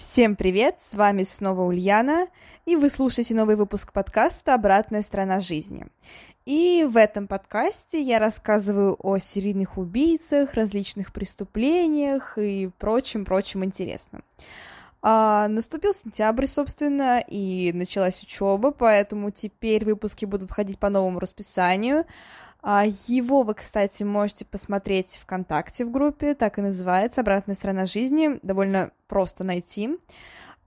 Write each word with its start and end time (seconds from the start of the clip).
Всем 0.00 0.34
привет, 0.34 0.80
с 0.80 0.94
вами 0.94 1.24
снова 1.24 1.60
Ульяна, 1.60 2.28
и 2.64 2.74
вы 2.74 2.88
слушаете 2.88 3.34
новый 3.34 3.54
выпуск 3.54 3.92
подкаста 3.92 4.54
«Обратная 4.54 5.02
сторона 5.02 5.40
жизни». 5.40 5.86
И 6.46 6.88
в 6.90 6.96
этом 6.96 7.26
подкасте 7.26 8.00
я 8.00 8.18
рассказываю 8.18 8.96
о 8.98 9.18
серийных 9.18 9.76
убийцах, 9.76 10.54
различных 10.54 11.12
преступлениях 11.12 12.38
и 12.38 12.70
прочем-прочем 12.78 13.62
интересном. 13.62 14.24
А, 15.02 15.48
наступил 15.48 15.92
сентябрь, 15.92 16.46
собственно, 16.46 17.20
и 17.20 17.70
началась 17.74 18.22
учеба, 18.22 18.70
поэтому 18.70 19.30
теперь 19.30 19.84
выпуски 19.84 20.24
будут 20.24 20.48
входить 20.48 20.78
по 20.78 20.88
новому 20.88 21.20
расписанию. 21.20 22.06
А, 22.62 22.84
его 23.06 23.42
вы, 23.42 23.54
кстати, 23.54 24.02
можете 24.02 24.44
посмотреть 24.44 25.18
ВКонтакте 25.22 25.84
в 25.84 25.90
группе, 25.90 26.34
так 26.34 26.58
и 26.58 26.62
называется 26.62 27.22
«Обратная 27.22 27.54
сторона 27.54 27.86
жизни», 27.86 28.38
довольно 28.42 28.90
просто 29.08 29.44
найти. 29.44 29.96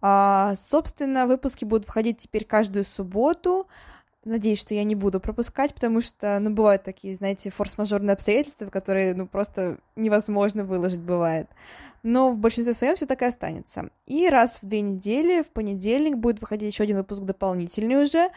А, 0.02 0.56
собственно, 0.56 1.28
выпуски 1.28 1.66
будут 1.66 1.88
входить 1.88 2.18
теперь 2.18 2.46
каждую 2.46 2.84
субботу. 2.86 3.68
Надеюсь, 4.26 4.60
что 4.60 4.74
я 4.74 4.84
не 4.84 4.96
буду 4.96 5.20
пропускать, 5.20 5.74
потому 5.74 6.02
что, 6.02 6.40
ну, 6.40 6.50
бывают 6.50 6.84
такие, 6.84 7.16
знаете, 7.16 7.52
форс-мажорные 7.52 8.14
обстоятельства, 8.14 8.66
которые, 8.68 9.14
ну, 9.14 9.28
просто 9.28 9.78
невозможно 9.96 10.64
выложить 10.64 11.02
бывает. 11.02 11.50
Но 12.04 12.32
в 12.32 12.38
большинстве 12.38 12.74
своем 12.74 12.96
все 12.96 13.06
так 13.06 13.22
и 13.22 13.26
останется. 13.26 13.90
И 14.06 14.28
раз 14.30 14.60
в 14.62 14.68
две 14.68 14.82
недели, 14.82 15.42
в 15.42 15.52
понедельник, 15.52 16.18
будет 16.18 16.42
выходить 16.42 16.74
еще 16.74 16.84
один 16.84 16.98
выпуск 16.98 17.22
дополнительный 17.22 18.02
уже 18.02 18.30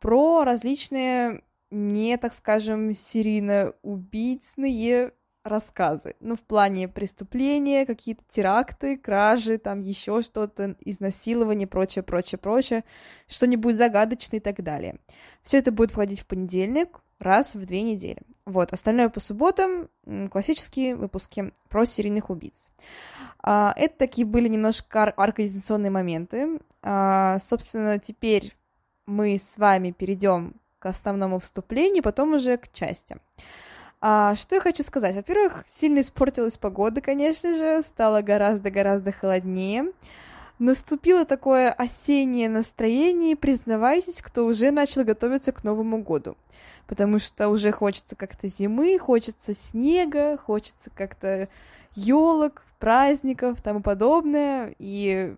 про 0.00 0.44
различные 0.44 1.42
не, 1.70 2.16
так 2.16 2.34
скажем, 2.34 2.92
серийно 2.92 3.74
убийцные 3.82 5.12
рассказы. 5.46 6.16
Ну, 6.20 6.36
в 6.36 6.40
плане 6.40 6.88
преступления, 6.88 7.86
какие-то 7.86 8.22
теракты, 8.28 8.96
кражи, 8.96 9.58
там 9.58 9.80
еще 9.80 10.22
что-то, 10.22 10.76
изнасилование, 10.80 11.66
прочее, 11.66 12.02
прочее, 12.02 12.38
прочее, 12.38 12.84
что-нибудь 13.28 13.76
загадочное 13.76 14.40
и 14.40 14.42
так 14.42 14.62
далее. 14.62 14.98
Все 15.42 15.58
это 15.58 15.72
будет 15.72 15.92
входить 15.92 16.20
в 16.20 16.26
понедельник 16.26 17.00
раз 17.18 17.54
в 17.54 17.64
две 17.64 17.82
недели. 17.82 18.20
Вот, 18.44 18.72
остальное 18.72 19.08
по 19.08 19.20
субботам 19.20 19.88
классические 20.30 20.96
выпуски 20.96 21.52
про 21.68 21.86
серийных 21.86 22.30
убийц. 22.30 22.70
А, 23.42 23.72
это 23.76 23.96
такие 23.96 24.26
были 24.26 24.48
немножко 24.48 25.02
ар- 25.02 25.14
организационные 25.16 25.90
моменты. 25.90 26.60
А, 26.82 27.38
собственно, 27.38 27.98
теперь 27.98 28.54
мы 29.06 29.38
с 29.38 29.56
вами 29.56 29.92
перейдем 29.92 30.54
к 30.78 30.86
основному 30.86 31.38
вступлению, 31.38 32.02
потом 32.02 32.34
уже 32.34 32.56
к 32.56 32.72
части. 32.72 33.16
А, 34.00 34.34
что 34.36 34.56
я 34.56 34.60
хочу 34.60 34.82
сказать? 34.82 35.14
Во-первых, 35.14 35.64
сильно 35.70 36.00
испортилась 36.00 36.58
погода, 36.58 37.00
конечно 37.00 37.56
же, 37.56 37.82
стало 37.82 38.22
гораздо-гораздо 38.22 39.12
холоднее. 39.12 39.92
Наступило 40.58 41.24
такое 41.24 41.70
осеннее 41.70 42.48
настроение, 42.48 43.36
признавайтесь, 43.36 44.22
кто 44.22 44.46
уже 44.46 44.70
начал 44.70 45.04
готовиться 45.04 45.52
к 45.52 45.64
Новому 45.64 46.02
году. 46.02 46.36
Потому 46.86 47.18
что 47.18 47.48
уже 47.48 47.72
хочется 47.72 48.16
как-то 48.16 48.48
зимы, 48.48 48.98
хочется 48.98 49.54
снега, 49.54 50.38
хочется 50.38 50.90
как-то 50.94 51.48
елок, 51.94 52.62
праздников, 52.78 53.60
тому 53.60 53.80
подобное. 53.82 54.74
И 54.78 55.34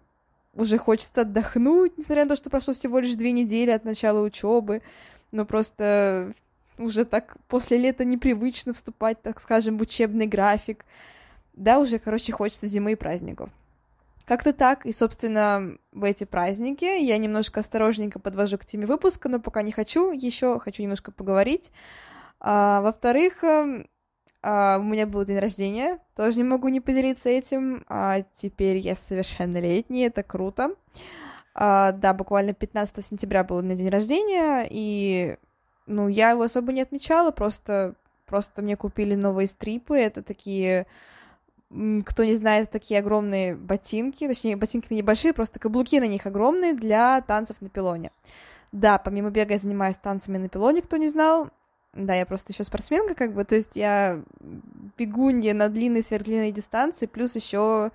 уже 0.55 0.78
хочется 0.78 1.22
отдохнуть, 1.22 1.97
несмотря 1.97 2.25
на 2.25 2.31
то, 2.31 2.37
что 2.37 2.50
прошло 2.50 2.75
всего 2.75 2.99
лишь 2.99 3.15
две 3.15 3.32
недели 3.32 3.70
от 3.70 3.84
начала 3.84 4.20
учебы 4.22 4.82
но 5.30 5.44
просто 5.44 6.34
уже 6.78 7.04
так 7.04 7.36
после 7.48 7.78
лета 7.78 8.04
непривычно 8.04 8.72
вступать, 8.72 9.20
так 9.22 9.40
скажем, 9.40 9.78
в 9.78 9.82
учебный 9.82 10.26
график. 10.26 10.84
Да, 11.52 11.78
уже, 11.78 11.98
короче, 11.98 12.32
хочется 12.32 12.66
зимы 12.66 12.92
и 12.92 12.96
праздников. 12.96 13.50
Как-то 14.24 14.52
так, 14.52 14.84
и, 14.84 14.92
собственно, 14.92 15.78
в 15.90 16.04
эти 16.04 16.24
праздники 16.24 16.84
я 16.84 17.16
немножко 17.16 17.60
осторожненько 17.60 18.18
подвожу 18.18 18.58
к 18.58 18.64
теме 18.64 18.86
выпуска, 18.86 19.28
но 19.28 19.40
пока 19.40 19.62
не 19.62 19.72
хочу, 19.72 20.12
еще 20.12 20.60
хочу 20.60 20.82
немножко 20.82 21.10
поговорить. 21.10 21.72
А, 22.38 22.82
во-вторых, 22.82 23.42
эм, 23.42 23.88
а, 24.42 24.78
у 24.78 24.82
меня 24.82 25.06
был 25.06 25.24
день 25.24 25.38
рождения, 25.38 25.98
тоже 26.14 26.36
не 26.36 26.44
могу 26.44 26.68
не 26.68 26.80
поделиться 26.80 27.30
этим, 27.30 27.84
а 27.88 28.22
теперь 28.34 28.76
я 28.76 28.96
совершеннолетний, 28.96 30.06
это 30.06 30.22
круто. 30.22 30.74
Да, 31.54 32.14
буквально 32.14 32.53
15 32.53 33.04
сентября 33.04 33.44
был 33.44 33.62
на 33.62 33.75
день 33.75 33.88
рождения, 33.88 34.66
и, 34.70 35.36
ну, 35.86 36.09
я 36.09 36.31
его 36.31 36.42
особо 36.42 36.72
не 36.72 36.82
отмечала, 36.82 37.31
просто, 37.31 37.94
просто 38.26 38.62
мне 38.62 38.76
купили 38.76 39.14
новые 39.14 39.47
стрипы, 39.47 39.97
это 39.97 40.22
такие, 40.22 40.87
кто 41.70 42.25
не 42.25 42.34
знает, 42.34 42.70
такие 42.70 43.00
огромные 43.00 43.54
ботинки, 43.54 44.28
точнее, 44.28 44.56
ботинки 44.56 44.92
небольшие, 44.92 45.34
просто 45.34 45.58
каблуки 45.58 45.98
на 45.98 46.06
них 46.06 46.26
огромные 46.26 46.75
для 46.75 47.20
танцев 47.22 47.60
на 47.60 47.69
пилоне. 47.69 48.12
Да, 48.72 48.98
помимо 48.98 49.31
бега 49.31 49.54
я 49.54 49.58
занимаюсь 49.58 49.97
танцами 49.97 50.38
на 50.38 50.48
пилоне, 50.48 50.82
кто 50.82 50.97
не 50.97 51.08
знал. 51.08 51.50
Да, 51.94 52.14
я 52.14 52.26
просто 52.26 52.53
еще 52.53 52.64
спортсменка, 52.64 53.14
как 53.14 53.34
бы, 53.34 53.44
то 53.44 53.54
есть 53.54 53.75
я 53.75 54.22
бегунья 54.98 55.54
на 55.54 55.69
длинной, 55.69 56.03
сверхдлинной 56.03 56.53
дистанции, 56.53 57.06
плюс 57.06 57.34
еще 57.34 57.58
а, 57.58 57.91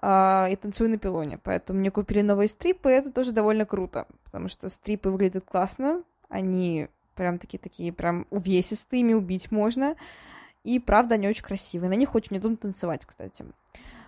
и 0.00 0.56
танцую 0.60 0.90
на 0.90 0.98
пилоне. 0.98 1.38
Поэтому 1.38 1.80
мне 1.80 1.90
купили 1.90 2.20
новые 2.20 2.48
стрипы, 2.48 2.90
и 2.90 2.94
это 2.94 3.10
тоже 3.10 3.32
довольно 3.32 3.66
круто, 3.66 4.06
потому 4.24 4.48
что 4.48 4.68
стрипы 4.68 5.10
выглядят 5.10 5.44
классно, 5.44 6.02
они 6.28 6.88
прям 7.16 7.38
такие 7.38 7.58
такие 7.58 7.92
прям 7.92 8.26
увесистые, 8.30 9.00
ими 9.00 9.14
убить 9.14 9.50
можно, 9.50 9.96
и 10.62 10.78
правда 10.78 11.16
они 11.16 11.26
очень 11.28 11.42
красивые, 11.42 11.90
на 11.90 11.94
них 11.94 12.14
очень 12.14 12.36
удобно 12.36 12.56
танцевать, 12.56 13.04
кстати, 13.04 13.44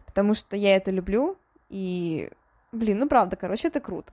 потому 0.07 0.35
что 0.35 0.57
я 0.57 0.77
это 0.77 0.93
люблю, 0.93 1.37
и, 1.69 2.31
блин, 2.71 2.99
ну 2.99 3.09
правда, 3.09 3.37
короче, 3.37 3.69
это 3.69 3.81
круто. 3.81 4.13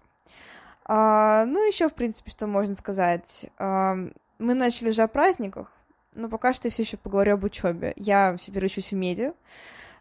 А, 0.86 1.46
ну, 1.46 1.68
еще, 1.68 1.90
в 1.90 1.94
принципе, 1.94 2.32
что 2.32 2.48
можно 2.48 2.74
сказать. 2.74 3.48
А, 3.58 3.98
мы 4.40 4.54
начали 4.54 4.92
же 4.92 5.04
о 5.04 5.08
праздниках, 5.08 5.72
но 6.14 6.30
пока 6.30 6.54
что 6.54 6.68
я 6.68 6.72
все 6.72 6.84
еще 6.84 6.98
поговорю 6.98 7.34
об 7.34 7.44
учебе. 7.44 7.94
Я 7.98 8.38
теперь 8.40 8.66
учусь 8.66 8.92
в 8.92 8.96
меди 8.96 9.34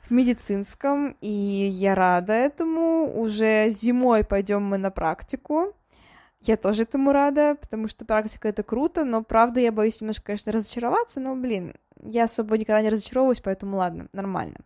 в 0.06 0.10
медицинском, 0.12 1.16
и 1.20 1.30
я 1.30 1.94
рада 1.94 2.32
этому. 2.32 3.20
Уже 3.20 3.70
зимой 3.70 4.24
пойдем 4.24 4.62
мы 4.62 4.78
на 4.78 4.90
практику. 4.90 5.74
Я 6.40 6.56
тоже 6.56 6.82
этому 6.82 7.12
рада, 7.12 7.56
потому 7.60 7.88
что 7.88 8.04
практика 8.04 8.48
это 8.48 8.62
круто, 8.62 9.04
но 9.04 9.22
правда 9.22 9.60
я 9.60 9.72
боюсь 9.72 10.00
немножко, 10.00 10.26
конечно, 10.26 10.52
разочароваться, 10.52 11.18
но, 11.18 11.34
блин, 11.34 11.74
я 12.02 12.24
особо 12.24 12.56
никогда 12.56 12.82
не 12.82 12.90
разочаровываюсь, 12.90 13.40
поэтому 13.40 13.76
ладно, 13.76 14.08
нормально. 14.12 14.58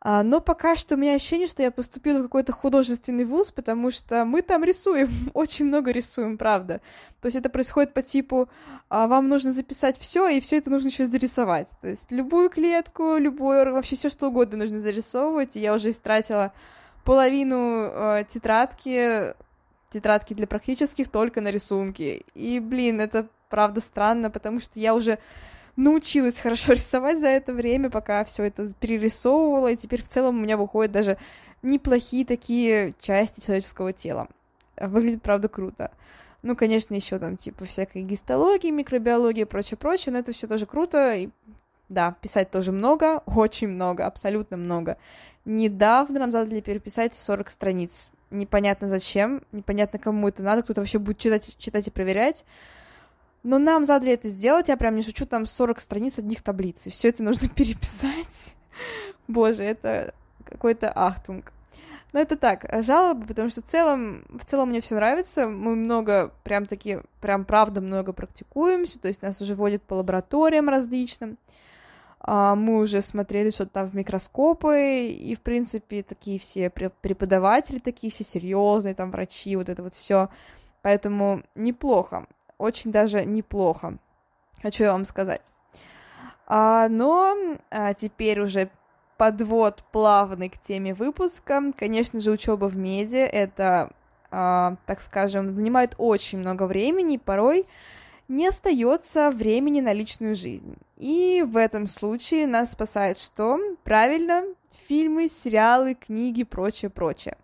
А, 0.00 0.22
но 0.22 0.40
пока 0.40 0.76
что 0.76 0.94
у 0.94 0.98
меня 0.98 1.14
ощущение, 1.14 1.48
что 1.48 1.62
я 1.62 1.72
поступила 1.72 2.20
в 2.20 2.22
какой-то 2.22 2.52
художественный 2.52 3.24
вуз, 3.24 3.50
потому 3.50 3.90
что 3.90 4.24
мы 4.24 4.42
там 4.42 4.62
рисуем, 4.62 5.10
очень 5.34 5.66
много 5.66 5.90
рисуем, 5.90 6.38
правда. 6.38 6.80
То 7.20 7.26
есть 7.26 7.36
это 7.36 7.50
происходит 7.50 7.94
по 7.94 8.02
типу, 8.02 8.48
а, 8.88 9.08
вам 9.08 9.28
нужно 9.28 9.50
записать 9.50 9.98
все, 9.98 10.28
и 10.28 10.40
все 10.40 10.58
это 10.58 10.70
нужно 10.70 10.88
еще 10.88 11.04
зарисовать. 11.04 11.70
То 11.80 11.88
есть 11.88 12.12
любую 12.12 12.48
клетку, 12.48 13.16
любую, 13.16 13.72
вообще 13.72 13.96
все 13.96 14.08
что 14.08 14.28
угодно 14.28 14.58
нужно 14.58 14.78
зарисовывать, 14.78 15.56
и 15.56 15.60
я 15.60 15.74
уже 15.74 15.90
истратила 15.90 16.52
половину 17.04 17.90
э, 17.90 18.24
тетрадки, 18.28 19.34
тетрадки 19.90 20.34
для 20.34 20.46
практических 20.46 21.08
только 21.08 21.40
на 21.40 21.48
рисунки. 21.50 22.24
И, 22.34 22.60
блин, 22.60 23.00
это 23.00 23.26
правда 23.48 23.80
странно, 23.80 24.30
потому 24.30 24.60
что 24.60 24.78
я 24.78 24.94
уже 24.94 25.18
научилась 25.78 26.40
хорошо 26.40 26.72
рисовать 26.74 27.20
за 27.20 27.28
это 27.28 27.54
время, 27.54 27.88
пока 27.88 28.24
все 28.24 28.44
это 28.44 28.70
перерисовывала, 28.74 29.68
и 29.68 29.76
теперь 29.76 30.02
в 30.02 30.08
целом 30.08 30.36
у 30.36 30.42
меня 30.42 30.56
выходят 30.56 30.92
даже 30.92 31.16
неплохие 31.62 32.26
такие 32.26 32.94
части 33.00 33.40
человеческого 33.40 33.92
тела. 33.92 34.28
Выглядит, 34.76 35.22
правда, 35.22 35.48
круто. 35.48 35.90
Ну, 36.42 36.54
конечно, 36.54 36.94
еще 36.94 37.18
там, 37.18 37.36
типа, 37.36 37.64
всякой 37.64 38.02
гистологии, 38.02 38.70
микробиологии 38.70 39.42
и 39.42 39.44
прочее-прочее, 39.44 40.12
но 40.12 40.20
это 40.20 40.32
все 40.32 40.46
тоже 40.46 40.66
круто, 40.66 41.14
и 41.14 41.30
да, 41.88 42.14
писать 42.20 42.50
тоже 42.50 42.70
много, 42.72 43.22
очень 43.26 43.68
много, 43.68 44.06
абсолютно 44.06 44.56
много. 44.56 44.98
Недавно 45.44 46.20
нам 46.20 46.30
задали 46.30 46.60
переписать 46.60 47.14
40 47.14 47.50
страниц. 47.50 48.10
Непонятно 48.30 48.88
зачем, 48.88 49.42
непонятно 49.52 49.98
кому 49.98 50.28
это 50.28 50.42
надо, 50.42 50.62
кто-то 50.62 50.82
вообще 50.82 50.98
будет 50.98 51.18
читать, 51.18 51.56
читать 51.58 51.88
и 51.88 51.90
проверять. 51.90 52.44
Но 53.42 53.58
нам 53.58 53.84
задали 53.84 54.12
это 54.12 54.28
сделать, 54.28 54.68
я 54.68 54.76
прям 54.76 54.94
не 54.94 55.02
шучу, 55.02 55.26
там 55.26 55.46
40 55.46 55.80
страниц 55.80 56.18
одних 56.18 56.42
таблиц, 56.42 56.86
и 56.86 56.90
все 56.90 57.08
это 57.08 57.22
нужно 57.22 57.48
переписать. 57.54 58.54
Боже, 59.26 59.64
это 59.64 60.14
какой-то 60.44 60.90
ахтунг. 60.90 61.52
Но 62.12 62.20
это 62.20 62.36
так, 62.36 62.66
жалобы, 62.82 63.26
потому 63.26 63.50
что 63.50 63.60
в 63.60 63.66
целом, 63.66 64.24
в 64.30 64.44
целом 64.46 64.70
мне 64.70 64.80
все 64.80 64.94
нравится. 64.94 65.46
Мы 65.46 65.76
много, 65.76 66.32
прям 66.42 66.64
таки, 66.64 67.00
прям 67.20 67.44
правда 67.44 67.82
много 67.82 68.14
практикуемся, 68.14 68.98
то 68.98 69.08
есть 69.08 69.20
нас 69.20 69.40
уже 69.42 69.54
водят 69.54 69.82
по 69.82 69.94
лабораториям 69.94 70.70
различным. 70.70 71.36
А, 72.20 72.54
мы 72.54 72.78
уже 72.78 73.02
смотрели 73.02 73.50
что-то 73.50 73.72
там 73.72 73.86
в 73.88 73.94
микроскопы, 73.94 75.08
и, 75.08 75.34
в 75.34 75.40
принципе, 75.40 76.02
такие 76.02 76.38
все 76.38 76.70
преподаватели, 76.70 77.78
такие 77.78 78.10
все 78.10 78.24
серьезные, 78.24 78.94
там 78.94 79.10
врачи, 79.10 79.54
вот 79.56 79.68
это 79.68 79.82
вот 79.82 79.94
все. 79.94 80.30
Поэтому 80.80 81.42
неплохо, 81.54 82.26
очень 82.58 82.92
даже 82.92 83.24
неплохо, 83.24 83.98
хочу 84.60 84.84
я 84.84 84.92
вам 84.92 85.04
сказать. 85.04 85.52
А, 86.46 86.88
но 86.88 87.36
а, 87.70 87.94
теперь 87.94 88.40
уже 88.40 88.70
подвод 89.18 89.84
плавный 89.92 90.48
к 90.48 90.58
теме 90.58 90.94
выпуска. 90.94 91.72
Конечно 91.76 92.20
же, 92.20 92.30
учеба 92.30 92.66
в 92.66 92.76
меди 92.76 93.16
это, 93.16 93.90
а, 94.30 94.76
так 94.86 95.00
скажем, 95.00 95.52
занимает 95.52 95.94
очень 95.98 96.38
много 96.38 96.66
времени, 96.66 97.18
порой 97.18 97.66
не 98.28 98.46
остается 98.46 99.30
времени 99.30 99.80
на 99.80 99.92
личную 99.92 100.34
жизнь. 100.34 100.76
И 100.96 101.44
в 101.46 101.56
этом 101.56 101.86
случае 101.86 102.46
нас 102.46 102.72
спасает 102.72 103.18
что? 103.18 103.58
Правильно, 103.84 104.44
фильмы, 104.86 105.28
сериалы, 105.28 105.94
книги, 105.94 106.44
прочее, 106.44 106.90
прочее. 106.90 107.36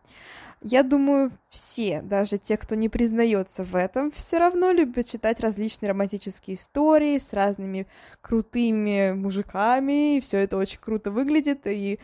Я 0.67 0.83
думаю, 0.83 1.31
все, 1.51 2.01
даже 2.01 2.39
те, 2.39 2.57
кто 2.57 2.75
не 2.75 2.89
признается 2.89 3.65
в 3.65 3.77
этом, 3.77 4.11
все 4.11 4.39
равно 4.39 4.71
любят 4.71 5.07
читать 5.07 5.41
различные 5.41 5.91
романтические 5.91 6.57
истории 6.57 7.19
с 7.19 7.35
разными 7.35 7.87
крутыми 8.23 9.13
мужиками, 9.13 10.17
и 10.17 10.21
все 10.23 10.39
это 10.39 10.57
очень 10.57 10.81
круто 10.81 11.11
выглядит, 11.11 11.67
и 11.67 12.01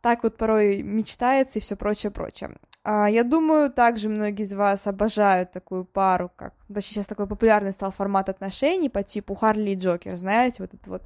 так 0.00 0.22
вот 0.22 0.38
порой 0.38 0.80
мечтается 0.80 1.58
и 1.58 1.62
все 1.62 1.76
прочее, 1.76 2.10
прочее. 2.10 2.56
А, 2.82 3.10
я 3.10 3.24
думаю, 3.24 3.70
также 3.70 4.08
многие 4.08 4.44
из 4.44 4.54
вас 4.54 4.86
обожают 4.86 5.52
такую 5.52 5.84
пару, 5.84 6.32
как... 6.34 6.54
Да, 6.70 6.80
сейчас 6.80 7.04
такой 7.04 7.26
популярный 7.26 7.72
стал 7.72 7.92
формат 7.92 8.30
отношений 8.30 8.88
по 8.88 9.02
типу 9.02 9.34
Харли 9.34 9.72
и 9.72 9.74
Джокер, 9.74 10.16
знаете, 10.16 10.62
вот 10.62 10.72
это 10.72 10.88
вот 10.88 11.02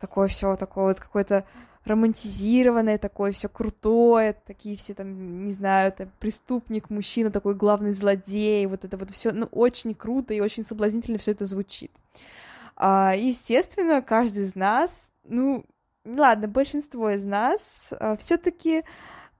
такое 0.00 0.26
все, 0.26 0.56
такое 0.56 0.86
вот 0.86 0.98
какое-то 0.98 1.44
романтизированное, 1.84 2.98
такое 2.98 3.32
все 3.32 3.48
крутое, 3.48 4.34
такие 4.46 4.76
все 4.76 4.94
там, 4.94 5.44
не 5.44 5.52
знаю, 5.52 5.88
это 5.88 6.08
преступник, 6.18 6.90
мужчина, 6.90 7.30
такой 7.30 7.54
главный 7.54 7.92
злодей, 7.92 8.66
вот 8.66 8.84
это 8.84 8.96
вот 8.96 9.10
все, 9.10 9.32
ну, 9.32 9.46
очень 9.50 9.94
круто 9.94 10.34
и 10.34 10.40
очень 10.40 10.62
соблазнительно 10.62 11.18
все 11.18 11.32
это 11.32 11.44
звучит. 11.44 11.92
А, 12.76 13.14
естественно, 13.16 14.02
каждый 14.02 14.44
из 14.44 14.54
нас, 14.54 15.10
ну, 15.24 15.64
ладно, 16.04 16.48
большинство 16.48 17.10
из 17.10 17.24
нас 17.24 17.88
а, 17.90 18.16
все-таки 18.16 18.84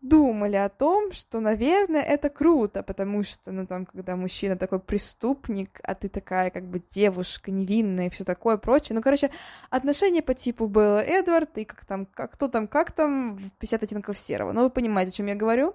думали 0.01 0.57
о 0.57 0.69
том, 0.69 1.13
что, 1.13 1.41
наверное, 1.41 2.03
это 2.03 2.29
круто, 2.31 2.83
потому 2.83 3.25
что, 3.25 3.51
ну, 3.51 3.67
там, 3.67 3.87
когда 3.87 4.17
мужчина 4.17 4.57
такой 4.57 4.79
преступник, 4.79 5.81
а 5.83 5.95
ты 5.95 6.09
такая, 6.09 6.51
как 6.51 6.65
бы, 6.65 6.83
девушка 6.91 7.51
невинная 7.51 8.07
и 8.07 8.11
все 8.11 8.25
такое 8.25 8.57
прочее. 8.57 8.95
Ну, 8.95 9.03
короче, 9.03 9.31
отношения 9.71 10.23
по 10.23 10.35
типу 10.35 10.67
Белла 10.67 11.03
Эдвард 11.03 11.59
и 11.59 11.65
как 11.65 11.85
там, 11.85 12.07
как, 12.07 12.33
кто 12.33 12.49
там, 12.49 12.69
как 12.69 12.93
там, 12.93 13.39
50 13.59 13.83
оттенков 13.83 14.17
серого. 14.17 14.53
Ну, 14.53 14.63
вы 14.65 14.71
понимаете, 14.71 15.11
о 15.11 15.15
чем 15.15 15.27
я 15.27 15.35
говорю. 15.35 15.75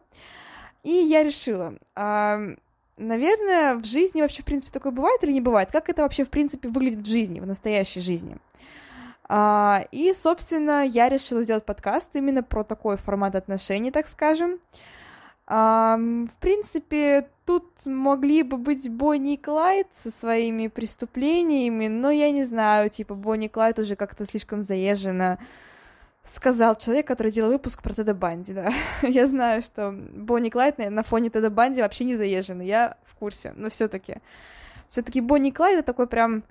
И 0.83 0.91
я 0.91 1.23
решила, 1.23 1.75
а, 1.95 2.39
наверное, 2.97 3.75
в 3.75 3.85
жизни 3.85 4.21
вообще, 4.21 4.41
в 4.41 4.45
принципе, 4.45 4.71
такое 4.71 4.91
бывает 4.91 5.23
или 5.23 5.31
не 5.31 5.41
бывает? 5.41 5.71
Как 5.71 5.89
это 5.89 6.01
вообще, 6.03 6.25
в 6.25 6.29
принципе, 6.29 6.69
выглядит 6.69 7.05
в 7.05 7.09
жизни, 7.09 7.39
в 7.39 7.47
настоящей 7.47 8.01
жизни? 8.01 8.37
А, 9.29 9.85
и, 9.91 10.13
собственно, 10.13 10.85
я 10.85 11.09
решила 11.09 11.43
сделать 11.43 11.65
подкаст 11.65 12.09
именно 12.13 12.43
про 12.43 12.63
такой 12.63 12.97
формат 12.97 13.35
отношений, 13.35 13.91
так 13.91 14.07
скажем. 14.07 14.59
В 15.45 16.29
принципе, 16.39 17.27
тут 17.45 17.65
могли 17.85 18.43
бы 18.43 18.55
быть 18.57 18.89
Бонни 18.89 19.33
и 19.33 19.37
Клайд 19.37 19.87
со 20.01 20.09
своими 20.09 20.67
преступлениями, 20.67 21.87
но 21.87 22.11
я 22.11 22.31
не 22.31 22.45
знаю, 22.45 22.89
типа, 22.89 23.13
Бонни 23.13 23.47
и 23.47 23.49
Клайд 23.49 23.77
уже 23.77 23.97
как-то 23.97 24.25
слишком 24.25 24.63
заезжено 24.63 25.39
сказал 26.31 26.75
человек, 26.75 27.07
который 27.07 27.31
делал 27.31 27.51
выпуск 27.51 27.81
про 27.81 27.93
Теда 27.93 28.13
Банди, 28.13 28.53
да. 28.53 28.73
я 29.01 29.27
знаю, 29.27 29.61
что 29.61 29.91
Бонни 29.91 30.49
Клайд 30.49 30.77
на 30.77 31.03
фоне 31.03 31.29
Теда 31.29 31.49
Банди 31.49 31.81
вообще 31.81 32.05
не 32.05 32.15
заезжены, 32.15 32.61
я 32.61 32.97
в 33.05 33.15
курсе, 33.15 33.53
но 33.55 33.69
все 33.69 33.87
таки 33.87 34.17
все 34.87 35.01
таки 35.01 35.21
Бонни 35.21 35.51
Клайд— 35.51 35.77
это 35.79 35.87
такой 35.87 36.07
прям, 36.07 36.43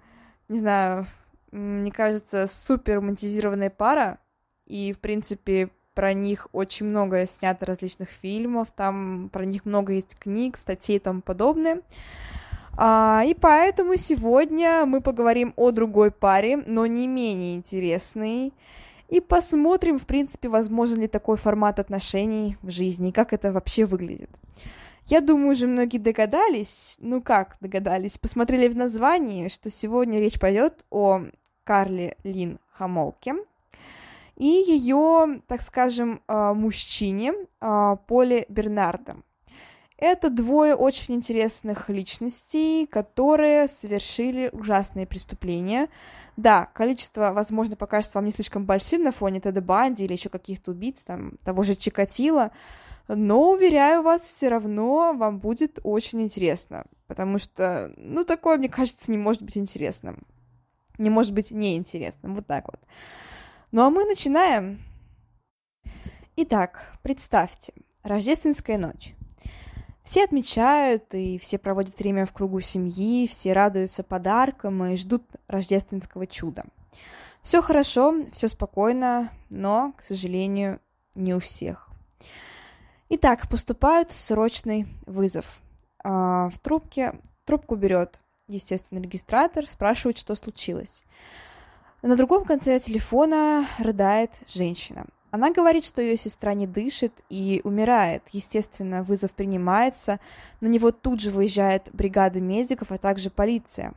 не 0.48 0.58
знаю, 0.58 1.06
мне 1.52 1.92
кажется, 1.92 2.46
супер 2.46 2.96
романтизированная 2.96 3.70
пара, 3.70 4.18
и, 4.66 4.92
в 4.92 4.98
принципе, 4.98 5.70
про 5.94 6.14
них 6.14 6.48
очень 6.52 6.86
много 6.86 7.26
снято 7.26 7.66
различных 7.66 8.08
фильмов, 8.08 8.68
там 8.74 9.28
про 9.32 9.44
них 9.44 9.64
много 9.64 9.92
есть 9.92 10.18
книг, 10.18 10.56
статей 10.56 10.96
и 10.96 11.00
тому 11.00 11.20
подобное. 11.20 11.82
А, 12.76 13.22
и 13.26 13.34
поэтому 13.34 13.96
сегодня 13.96 14.86
мы 14.86 15.02
поговорим 15.02 15.52
о 15.56 15.70
другой 15.70 16.10
паре, 16.10 16.56
но 16.56 16.86
не 16.86 17.06
менее 17.06 17.54
интересной, 17.54 18.54
и 19.08 19.20
посмотрим, 19.20 19.98
в 19.98 20.06
принципе, 20.06 20.48
возможен 20.48 21.00
ли 21.00 21.06
такой 21.06 21.36
формат 21.36 21.78
отношений 21.78 22.56
в 22.62 22.70
жизни, 22.70 23.10
как 23.10 23.34
это 23.34 23.52
вообще 23.52 23.84
выглядит. 23.84 24.30
Я 25.04 25.20
думаю, 25.20 25.50
уже 25.50 25.66
многие 25.66 25.98
догадались, 25.98 26.96
ну 27.00 27.20
как 27.20 27.56
догадались, 27.60 28.16
посмотрели 28.16 28.68
в 28.68 28.76
названии, 28.76 29.48
что 29.48 29.68
сегодня 29.68 30.20
речь 30.20 30.38
пойдет 30.40 30.86
о 30.90 31.24
Карли 31.64 32.16
Лин 32.24 32.58
Хамолке 32.72 33.34
и 34.36 34.46
ее, 34.46 35.40
так 35.46 35.62
скажем, 35.62 36.20
а, 36.26 36.54
мужчине 36.54 37.34
а, 37.60 37.96
Поле 37.96 38.46
Бернарда. 38.48 39.16
Это 39.98 40.30
двое 40.30 40.74
очень 40.74 41.14
интересных 41.14 41.88
личностей, 41.88 42.86
которые 42.86 43.68
совершили 43.68 44.50
ужасные 44.52 45.06
преступления. 45.06 45.88
Да, 46.36 46.66
количество, 46.74 47.30
возможно, 47.32 47.76
покажется 47.76 48.18
вам 48.18 48.24
не 48.24 48.32
слишком 48.32 48.64
большим 48.64 49.04
на 49.04 49.12
фоне 49.12 49.40
Теда 49.40 49.60
Банди 49.60 50.04
или 50.04 50.14
еще 50.14 50.28
каких-то 50.28 50.72
убийц, 50.72 51.04
там, 51.04 51.34
того 51.44 51.62
же 51.62 51.76
Чикатила, 51.76 52.50
но, 53.06 53.50
уверяю 53.50 54.02
вас, 54.02 54.22
все 54.22 54.48
равно 54.48 55.12
вам 55.14 55.38
будет 55.38 55.78
очень 55.84 56.22
интересно, 56.22 56.84
потому 57.06 57.38
что, 57.38 57.92
ну, 57.96 58.24
такое, 58.24 58.58
мне 58.58 58.68
кажется, 58.68 59.08
не 59.08 59.18
может 59.18 59.42
быть 59.42 59.56
интересным 59.56 60.24
не 60.98 61.10
может 61.10 61.32
быть 61.32 61.50
неинтересным. 61.50 62.34
Вот 62.34 62.46
так 62.46 62.66
вот. 62.66 62.80
Ну 63.70 63.82
а 63.82 63.90
мы 63.90 64.04
начинаем. 64.04 64.82
Итак, 66.36 66.96
представьте, 67.02 67.72
рождественская 68.02 68.78
ночь. 68.78 69.14
Все 70.02 70.24
отмечают, 70.24 71.14
и 71.14 71.38
все 71.38 71.58
проводят 71.58 71.98
время 71.98 72.26
в 72.26 72.32
кругу 72.32 72.60
семьи, 72.60 73.26
все 73.26 73.52
радуются 73.52 74.02
подаркам 74.02 74.84
и 74.84 74.96
ждут 74.96 75.24
рождественского 75.46 76.26
чуда. 76.26 76.64
Все 77.42 77.62
хорошо, 77.62 78.26
все 78.32 78.48
спокойно, 78.48 79.32
но, 79.50 79.92
к 79.96 80.02
сожалению, 80.02 80.80
не 81.14 81.34
у 81.34 81.40
всех. 81.40 81.88
Итак, 83.08 83.48
поступает 83.48 84.10
срочный 84.10 84.86
вызов. 85.06 85.60
А, 86.02 86.48
в 86.50 86.58
трубке 86.58 87.20
трубку 87.44 87.76
берет 87.76 88.20
естественно, 88.52 89.00
регистратор, 89.00 89.66
спрашивает, 89.68 90.18
что 90.18 90.34
случилось. 90.34 91.04
На 92.02 92.16
другом 92.16 92.44
конце 92.44 92.78
телефона 92.78 93.66
рыдает 93.78 94.30
женщина. 94.52 95.06
Она 95.30 95.50
говорит, 95.50 95.86
что 95.86 96.02
ее 96.02 96.18
сестра 96.18 96.52
не 96.52 96.66
дышит 96.66 97.22
и 97.30 97.62
умирает. 97.64 98.22
Естественно, 98.32 99.02
вызов 99.02 99.32
принимается. 99.32 100.20
На 100.60 100.66
него 100.66 100.90
тут 100.90 101.20
же 101.20 101.30
выезжает 101.30 101.88
бригада 101.92 102.38
медиков, 102.38 102.92
а 102.92 102.98
также 102.98 103.30
полиция. 103.30 103.94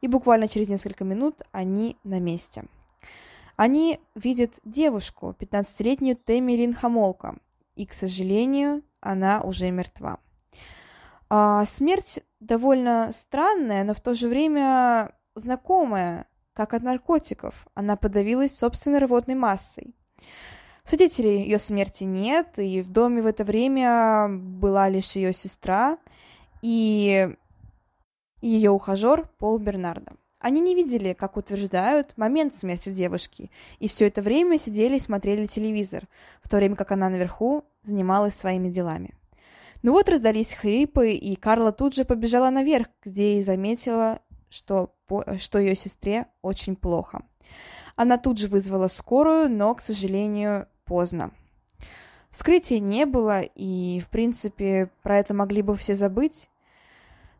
И 0.00 0.08
буквально 0.08 0.48
через 0.48 0.68
несколько 0.68 1.04
минут 1.04 1.42
они 1.52 1.98
на 2.04 2.20
месте. 2.20 2.64
Они 3.56 4.00
видят 4.14 4.60
девушку, 4.64 5.34
15-летнюю 5.38 6.16
Тэмми 6.16 6.52
Лин 6.52 6.72
Хамолка. 6.72 7.36
И, 7.74 7.84
к 7.84 7.92
сожалению, 7.92 8.82
она 9.00 9.42
уже 9.42 9.70
мертва. 9.70 10.20
А, 11.30 11.64
смерть 11.66 12.20
довольно 12.40 13.10
странная, 13.12 13.84
но 13.84 13.94
в 13.94 14.00
то 14.00 14.14
же 14.14 14.28
время 14.28 15.12
знакомая, 15.34 16.26
как 16.54 16.74
от 16.74 16.82
наркотиков. 16.82 17.66
Она 17.74 17.96
подавилась 17.96 18.56
собственной 18.56 18.98
рвотной 19.00 19.34
массой. 19.34 19.94
Свидетелей 20.84 21.42
ее 21.42 21.58
смерти 21.58 22.04
нет, 22.04 22.58
и 22.58 22.80
в 22.80 22.90
доме 22.90 23.20
в 23.20 23.26
это 23.26 23.44
время 23.44 24.28
была 24.28 24.88
лишь 24.88 25.12
ее 25.12 25.34
сестра 25.34 25.98
и 26.62 27.28
ее 28.40 28.70
ухажер 28.70 29.28
Пол 29.38 29.58
Бернардо. 29.58 30.12
Они 30.38 30.60
не 30.60 30.74
видели, 30.74 31.12
как 31.12 31.36
утверждают, 31.36 32.16
момент 32.16 32.54
смерти 32.54 32.90
девушки, 32.90 33.50
и 33.80 33.88
все 33.88 34.06
это 34.06 34.22
время 34.22 34.58
сидели 34.58 34.96
и 34.96 35.00
смотрели 35.00 35.46
телевизор, 35.46 36.04
в 36.42 36.48
то 36.48 36.56
время 36.56 36.76
как 36.76 36.92
она 36.92 37.08
наверху 37.08 37.64
занималась 37.82 38.34
своими 38.34 38.68
делами. 38.68 39.17
Ну 39.82 39.92
вот 39.92 40.08
раздались 40.08 40.54
хрипы, 40.54 41.12
и 41.12 41.36
Карла 41.36 41.72
тут 41.72 41.94
же 41.94 42.04
побежала 42.04 42.50
наверх, 42.50 42.88
где 43.04 43.38
и 43.38 43.42
заметила, 43.42 44.20
что, 44.50 44.94
что 45.38 45.58
ее 45.58 45.76
сестре 45.76 46.26
очень 46.42 46.74
плохо. 46.74 47.22
Она 47.94 48.18
тут 48.18 48.38
же 48.38 48.48
вызвала 48.48 48.88
скорую, 48.88 49.50
но, 49.50 49.74
к 49.74 49.80
сожалению, 49.80 50.68
поздно. 50.84 51.32
Вскрытия 52.30 52.78
не 52.78 53.06
было, 53.06 53.40
и, 53.40 54.00
в 54.00 54.08
принципе, 54.08 54.90
про 55.02 55.18
это 55.18 55.34
могли 55.34 55.62
бы 55.62 55.76
все 55.76 55.94
забыть. 55.94 56.48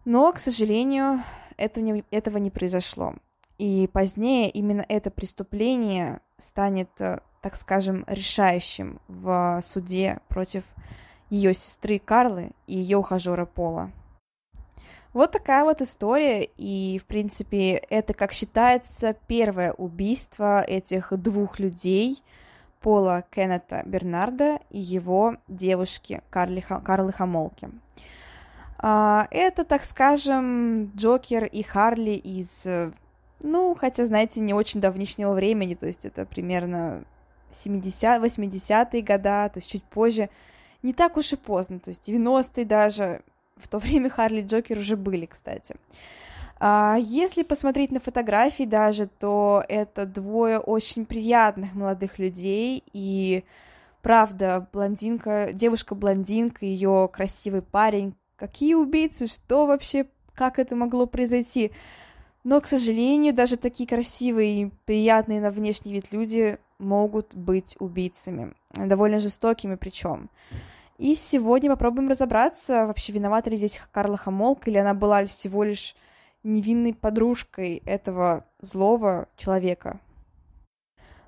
Но, 0.05 0.33
к 0.33 0.39
сожалению, 0.39 1.23
этого 1.57 1.85
не, 1.85 2.05
этого 2.11 2.39
не 2.39 2.51
произошло. 2.51 3.15
И 3.59 3.89
позднее 3.93 4.49
именно 4.49 4.85
это 4.89 5.11
преступление 5.11 6.21
станет, 6.39 6.89
э, 7.01 7.19
так 7.43 7.57
скажем, 7.57 8.05
решающим 8.07 9.01
в 9.09 9.61
суде 9.65 10.21
против 10.29 10.65
ее 11.31 11.55
сестры 11.55 11.99
Карлы 11.99 12.51
и 12.67 12.79
ее 12.79 12.99
ухажера 12.99 13.47
Пола. 13.47 13.91
Вот 15.15 15.33
такая 15.33 15.65
вот 15.65 15.81
история, 15.81 16.45
и, 16.45 17.01
в 17.03 17.07
принципе, 17.07 17.83
это, 17.89 18.13
как 18.13 18.33
считается, 18.33 19.17
первое 19.27 19.73
убийство 19.73 20.61
этих 20.61 21.13
двух 21.17 21.59
людей, 21.59 22.23
Пола 22.81 23.25
Кеннета 23.31 23.83
Бернарда 23.85 24.61
и 24.71 24.79
его 24.79 25.37
девушки 25.49 26.23
Карли, 26.31 26.61
Карлы 26.61 27.13
Хамолки. 27.13 27.71
А, 28.79 29.27
это, 29.31 29.65
так 29.65 29.83
скажем, 29.83 30.93
Джокер 30.95 31.47
и 31.47 31.63
Харли 31.63 32.13
из, 32.13 32.65
ну, 33.43 33.75
хотя, 33.75 34.07
знаете, 34.07 34.41
не 34.41 34.55
очень 34.55 34.81
давнишнего 34.81 35.33
времени, 35.33 35.75
то 35.75 35.87
есть 35.87 36.05
это 36.05 36.25
примерно 36.27 37.03
70 37.51 38.23
80-е 38.23 39.03
года, 39.03 39.49
то 39.49 39.59
есть 39.59 39.69
чуть 39.69 39.83
позже, 39.83 40.29
не 40.83 40.93
так 40.93 41.17
уж 41.17 41.33
и 41.33 41.37
поздно, 41.37 41.81
то 41.81 41.89
есть 41.91 42.09
90-е 42.09 42.65
даже, 42.65 43.23
в 43.57 43.69
то 43.69 43.79
время 43.81 44.11
Харли 44.11 44.43
Джокер 44.43 44.79
уже 44.79 44.97
были, 44.97 45.27
кстати. 45.27 45.77
А 46.61 46.97
если 46.99 47.45
посмотреть 47.45 47.93
на 47.93 48.01
фотографии 48.01 48.65
даже, 48.65 49.07
то 49.07 49.65
это 49.69 50.07
двое 50.07 50.59
очень 50.59 51.07
приятных 51.07 51.75
молодых 51.75 52.19
людей, 52.19 52.83
и 52.93 53.45
правда, 54.03 54.67
блондинка, 54.73 55.51
девушка-блондинка, 55.53 56.67
ее 56.67 57.09
красивый 57.13 57.63
парень, 57.63 58.15
какие 58.37 58.75
убийцы, 58.75 59.29
что 59.29 59.67
вообще, 59.67 60.07
как 60.35 60.59
это 60.59 60.75
могло 60.75 61.07
произойти? 61.07 61.71
Но, 62.43 62.61
к 62.61 62.67
сожалению, 62.67 63.35
даже 63.35 63.57
такие 63.57 63.89
красивые 63.89 64.63
и 64.63 64.71
приятные 64.85 65.41
на 65.41 65.51
внешний 65.51 65.93
вид 65.93 66.07
люди 66.13 66.59
могут 66.79 67.35
быть 67.35 67.77
убийцами, 67.79 68.55
довольно 68.75 69.19
жестокими 69.19 69.75
причем. 69.75 70.31
И 70.99 71.15
сегодня 71.15 71.71
попробуем 71.71 72.09
разобраться, 72.09 72.87
вообще 72.87 73.13
виновата 73.13 73.51
ли 73.51 73.57
здесь 73.57 73.81
Карла 73.93 74.17
Хамолка, 74.17 74.71
или 74.71 74.79
она 74.79 74.95
была 74.95 75.25
всего 75.27 75.63
лишь 75.63 75.95
невинной 76.43 76.95
подружкой 76.95 77.83
этого 77.85 78.45
злого 78.61 79.29
человека. 79.37 80.01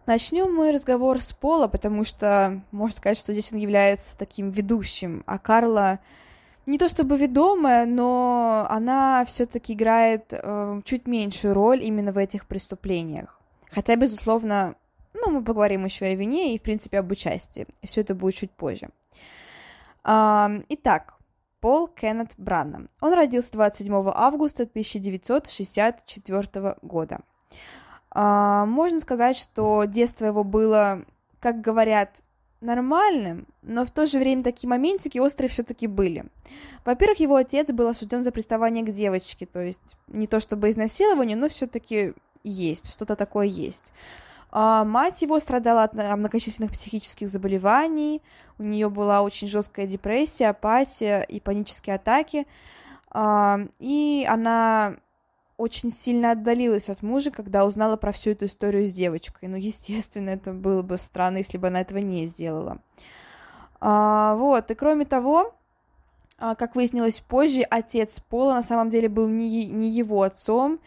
Начнем 0.07 0.53
мы 0.53 0.73
разговор 0.73 1.21
с 1.21 1.33
Пола, 1.33 1.69
потому 1.69 2.05
что 2.05 2.63
можно 2.73 2.97
сказать, 2.97 3.19
что 3.19 3.33
здесь 3.33 3.53
он 3.53 3.59
является 3.59 4.19
таким 4.19 4.51
ведущим, 4.51 5.23
а 5.27 5.39
Карла 5.39 6.01
не 6.67 6.79
то 6.79 6.89
чтобы 6.89 7.17
ведомая, 7.17 7.87
но 7.87 8.67
она 8.69 9.25
все-таки 9.27 9.75
играет 9.75 10.27
э, 10.31 10.81
чуть 10.85 11.07
меньшую 11.07 11.55
роль 11.55 11.83
именно 11.85 12.13
в 12.13 12.19
этих 12.19 12.47
преступлениях. 12.47 13.41
Хотя, 13.71 13.97
безусловно, 13.97 14.75
ну, 15.21 15.31
мы 15.31 15.45
поговорим 15.45 15.85
еще 15.85 16.07
о 16.07 16.15
вине 16.15 16.55
и, 16.55 16.59
в 16.59 16.63
принципе, 16.63 16.99
об 16.99 17.11
участии. 17.11 17.67
Все 17.83 18.03
это 18.03 18.15
будет 18.15 18.37
чуть 18.37 18.51
позже. 18.51 18.91
Э, 20.05 20.49
итак, 20.69 21.15
Пол 21.61 21.89
Кеннет 21.89 22.33
Браннам. 22.39 22.89
Он 23.01 23.13
родился 23.13 23.53
27 23.53 24.11
августа 24.15 24.63
1964 24.65 26.77
года. 26.83 27.21
А, 28.11 28.67
можно 28.67 29.01
сказать, 29.01 29.37
что 29.37 29.85
детство 29.85 30.25
его 30.25 30.43
было, 30.43 31.05
как 31.39 31.61
говорят, 31.61 32.23
нормальным, 32.61 33.47
но 33.63 33.87
в 33.87 33.91
то 33.91 34.07
же 34.07 34.19
время 34.19 34.43
такие 34.43 34.69
моментики 34.69 35.19
острые 35.19 35.49
все-таки 35.49 35.87
были. 35.87 36.25
Во-первых, 36.85 37.21
его 37.21 37.37
отец 37.37 37.69
был 37.69 37.89
осужден 37.89 38.23
за 38.23 38.33
приставание 38.33 38.85
к 38.85 38.91
девочке, 38.91 39.47
то 39.47 39.61
есть 39.61 39.97
не 40.09 40.27
то 40.27 40.41
чтобы 40.41 40.71
изнасилование, 40.71 41.37
но 41.37 41.49
все-таки 41.49 42.15
есть, 42.43 42.91
что-то 42.91 43.17
такое 43.17 43.47
есть. 43.47 43.93
А, 44.53 44.85
мать 44.85 45.23
его 45.23 45.39
страдала 45.39 45.85
от 45.85 45.95
многочисленных 45.95 46.73
психических 46.73 47.29
заболеваний, 47.29 48.21
у 48.59 48.63
нее 48.63 48.91
была 48.91 49.23
очень 49.23 49.49
жесткая 49.49 49.87
депрессия, 49.87 50.49
апатия 50.49 51.23
и 51.23 51.41
панические 51.41 51.97
атаки, 51.97 52.47
а, 53.11 53.61
и 53.79 54.27
она 54.29 54.97
очень 55.57 55.93
сильно 55.93 56.33
отдалилась 56.33 56.89
от 56.89 57.03
мужа, 57.03 57.31
когда 57.31 57.65
узнала 57.65 57.97
про 57.97 58.13
всю 58.13 58.31
эту 58.31 58.47
историю 58.47 58.87
с 58.87 58.93
девочкой. 58.93 59.49
Ну, 59.49 59.57
естественно, 59.57 60.31
это 60.31 60.53
было 60.53 60.83
бы 60.83 60.97
странно, 60.97 61.39
если 61.39 61.59
бы 61.59 61.69
она 61.69 61.83
этого 61.83 61.99
не 61.99 62.27
сделала. 62.27 62.79
А, 63.81 64.35
вот, 64.37 64.71
и 64.71 64.75
кроме 64.75 65.05
того, 65.05 65.55
как 66.39 66.75
выяснилось 66.75 67.21
позже, 67.21 67.63
отец 67.63 68.19
Пола 68.21 68.55
на 68.55 68.63
самом 68.63 68.89
деле 68.89 69.11
был 69.11 69.29
не, 69.29 69.67
не 69.67 69.91
его 69.91 70.23
отцом, 70.23 70.81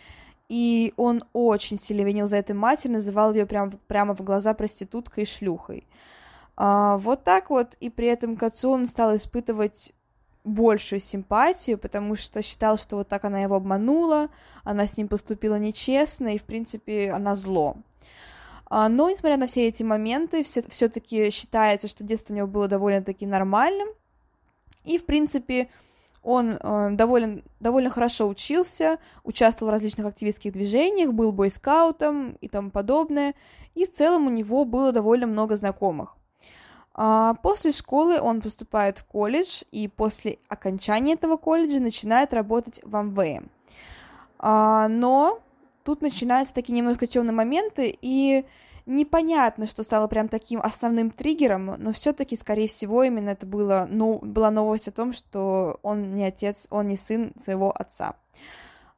и 0.49 0.93
он 0.97 1.23
очень 1.33 1.79
сильно 1.79 2.01
винил 2.01 2.27
за 2.27 2.37
это 2.37 2.53
мать 2.53 2.85
и 2.85 2.89
называл 2.89 3.33
ее 3.33 3.45
прям, 3.45 3.71
прямо 3.87 4.15
в 4.15 4.21
глаза 4.21 4.53
проституткой 4.53 5.23
и 5.23 5.27
шлюхой. 5.27 5.87
А, 6.55 6.97
вот 6.97 7.23
так 7.23 7.49
вот, 7.49 7.75
и 7.79 7.89
при 7.89 8.07
этом 8.07 8.35
к 8.35 8.43
отцу 8.43 8.69
он 8.71 8.85
стал 8.85 9.15
испытывать 9.15 9.93
большую 10.43 10.99
симпатию, 10.99 11.77
потому 11.77 12.15
что 12.15 12.41
считал, 12.41 12.77
что 12.77 12.97
вот 12.97 13.07
так 13.07 13.23
она 13.25 13.39
его 13.41 13.55
обманула, 13.55 14.29
она 14.63 14.85
с 14.85 14.97
ним 14.97 15.07
поступила 15.07 15.57
нечестно, 15.57 16.35
и, 16.35 16.37
в 16.37 16.43
принципе, 16.43 17.11
она 17.11 17.33
зло. 17.35 17.77
А, 18.65 18.89
но, 18.89 19.09
несмотря 19.09 19.37
на 19.37 19.47
все 19.47 19.67
эти 19.67 19.83
моменты, 19.83 20.43
все-таки 20.43 21.29
считается, 21.29 21.87
что 21.87 22.03
детство 22.03 22.33
у 22.33 22.37
него 22.37 22.47
было 22.47 22.67
довольно-таки 22.67 23.25
нормальным, 23.25 23.87
и, 24.83 24.97
в 24.97 25.05
принципе, 25.05 25.69
он 26.23 26.57
э, 26.59 26.89
довольно, 26.91 27.41
довольно 27.59 27.89
хорошо 27.89 28.27
учился, 28.27 28.97
участвовал 29.23 29.71
в 29.71 29.73
различных 29.73 30.07
активистских 30.07 30.53
движениях, 30.53 31.11
был 31.11 31.31
бойскаутом 31.31 32.37
и 32.41 32.47
тому 32.47 32.71
подобное, 32.71 33.35
и 33.75 33.85
в 33.85 33.91
целом 33.91 34.27
у 34.27 34.29
него 34.29 34.65
было 34.65 34.91
довольно 34.91 35.27
много 35.27 35.55
знакомых. 35.55 36.15
А 36.95 37.33
после 37.35 37.71
школы 37.71 38.21
он 38.21 38.41
поступает 38.41 38.99
в 38.99 39.05
колледж, 39.05 39.63
и 39.71 39.87
после 39.87 40.37
окончания 40.47 41.13
этого 41.13 41.37
колледжа 41.37 41.79
начинает 41.79 42.33
работать 42.33 42.79
в 42.83 42.95
Амвее. 42.95 43.43
А, 44.37 44.87
но 44.87 45.39
тут 45.83 46.01
начинаются 46.01 46.53
такие 46.53 46.73
немножко 46.73 47.07
темные 47.07 47.33
моменты, 47.33 47.97
и 48.01 48.45
непонятно, 48.85 49.67
что 49.67 49.83
стало 49.83 50.07
прям 50.07 50.27
таким 50.27 50.61
основным 50.61 51.11
триггером, 51.11 51.75
но 51.77 51.93
все-таки, 51.93 52.35
скорее 52.35 52.67
всего, 52.67 53.03
именно 53.03 53.29
это 53.29 53.45
было, 53.45 53.87
ну, 53.89 54.19
была 54.19 54.51
новость 54.51 54.87
о 54.87 54.91
том, 54.91 55.13
что 55.13 55.79
он 55.83 56.15
не 56.15 56.25
отец, 56.25 56.67
он 56.69 56.87
не 56.87 56.97
сын 56.97 57.33
своего 57.41 57.71
отца. 57.71 58.15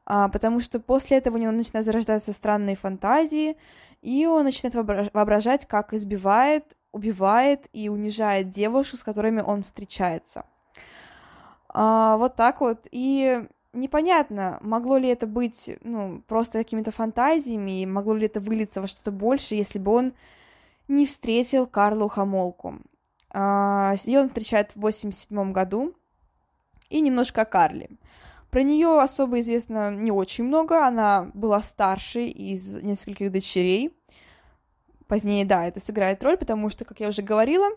А, 0.04 0.28
потому 0.28 0.60
что 0.60 0.80
после 0.80 1.18
этого 1.18 1.36
у 1.36 1.38
него 1.38 1.52
начинают 1.52 1.84
зарождаться 1.84 2.32
странные 2.32 2.76
фантазии, 2.76 3.56
и 4.02 4.26
он 4.26 4.44
начинает 4.44 4.74
воображать, 5.12 5.66
как 5.66 5.92
избивает, 5.92 6.76
убивает 6.92 7.66
и 7.72 7.88
унижает 7.88 8.50
девушек, 8.50 9.00
с 9.00 9.02
которыми 9.02 9.40
он 9.40 9.62
встречается. 9.62 10.44
А, 11.68 12.16
вот 12.16 12.36
так 12.36 12.60
вот. 12.60 12.86
И 12.90 13.46
непонятно, 13.76 14.58
могло 14.60 14.96
ли 14.96 15.08
это 15.08 15.26
быть, 15.26 15.70
ну, 15.82 16.22
просто 16.26 16.58
какими-то 16.58 16.90
фантазиями, 16.90 17.82
и 17.82 17.86
могло 17.86 18.14
ли 18.14 18.26
это 18.26 18.40
вылиться 18.40 18.80
во 18.80 18.86
что-то 18.86 19.10
больше, 19.12 19.54
если 19.54 19.78
бы 19.78 19.92
он 19.92 20.12
не 20.88 21.06
встретил 21.06 21.66
Карлу 21.66 22.08
Хамолку. 22.08 22.78
А, 23.30 23.94
Ее 24.04 24.20
он 24.20 24.28
встречает 24.28 24.72
в 24.72 24.80
87 24.80 25.52
году, 25.52 25.94
и 26.88 27.00
немножко 27.00 27.42
о 27.42 27.46
Карле. 27.46 27.90
Про 28.50 28.62
нее 28.62 29.00
особо 29.00 29.40
известно 29.40 29.90
не 29.90 30.10
очень 30.10 30.44
много, 30.44 30.86
она 30.86 31.30
была 31.34 31.62
старшей 31.62 32.30
из 32.30 32.82
нескольких 32.82 33.30
дочерей. 33.30 33.92
Позднее, 35.08 35.44
да, 35.44 35.66
это 35.66 35.80
сыграет 35.80 36.22
роль, 36.22 36.36
потому 36.36 36.68
что, 36.68 36.84
как 36.84 37.00
я 37.00 37.08
уже 37.08 37.22
говорила, 37.22 37.68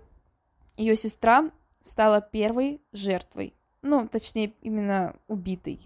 ее 0.78 0.96
сестра 0.96 1.52
стала 1.82 2.22
первой 2.22 2.82
жертвой 2.92 3.54
ну, 3.82 4.08
точнее, 4.08 4.54
именно 4.62 5.16
убитой. 5.28 5.80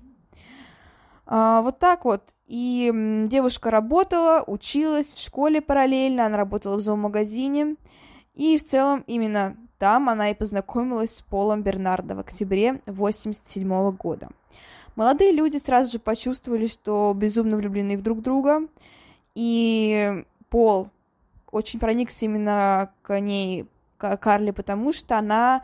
А, 1.25 1.62
вот 1.62 1.79
так 1.79 2.05
вот. 2.05 2.33
И 2.47 2.91
девушка 3.27 3.71
работала, 3.71 4.43
училась 4.45 5.13
в 5.13 5.21
школе 5.23 5.62
параллельно, 5.62 6.25
она 6.25 6.38
работала 6.38 6.77
в 6.77 6.81
зоомагазине. 6.81 7.75
И 8.33 8.57
в 8.57 8.63
целом 8.63 9.03
именно 9.07 9.55
там 9.79 10.09
она 10.09 10.29
и 10.29 10.33
познакомилась 10.33 11.15
с 11.15 11.21
Полом 11.21 11.62
Бернардо 11.62 12.15
в 12.15 12.19
октябре 12.19 12.69
1987 12.85 13.91
года. 13.91 14.29
Молодые 14.95 15.31
люди 15.31 15.57
сразу 15.57 15.91
же 15.91 16.00
почувствовали, 16.00 16.67
что 16.67 17.13
безумно 17.15 17.57
влюблены 17.57 17.97
в 17.97 18.01
друг 18.01 18.21
друга, 18.21 18.67
и 19.33 20.23
Пол 20.50 20.89
очень 21.51 21.79
проникся 21.79 22.25
именно 22.25 22.91
к 23.01 23.19
ней, 23.19 23.67
к 23.97 24.17
Карли, 24.17 24.51
потому 24.51 24.93
что 24.93 25.17
она 25.17 25.63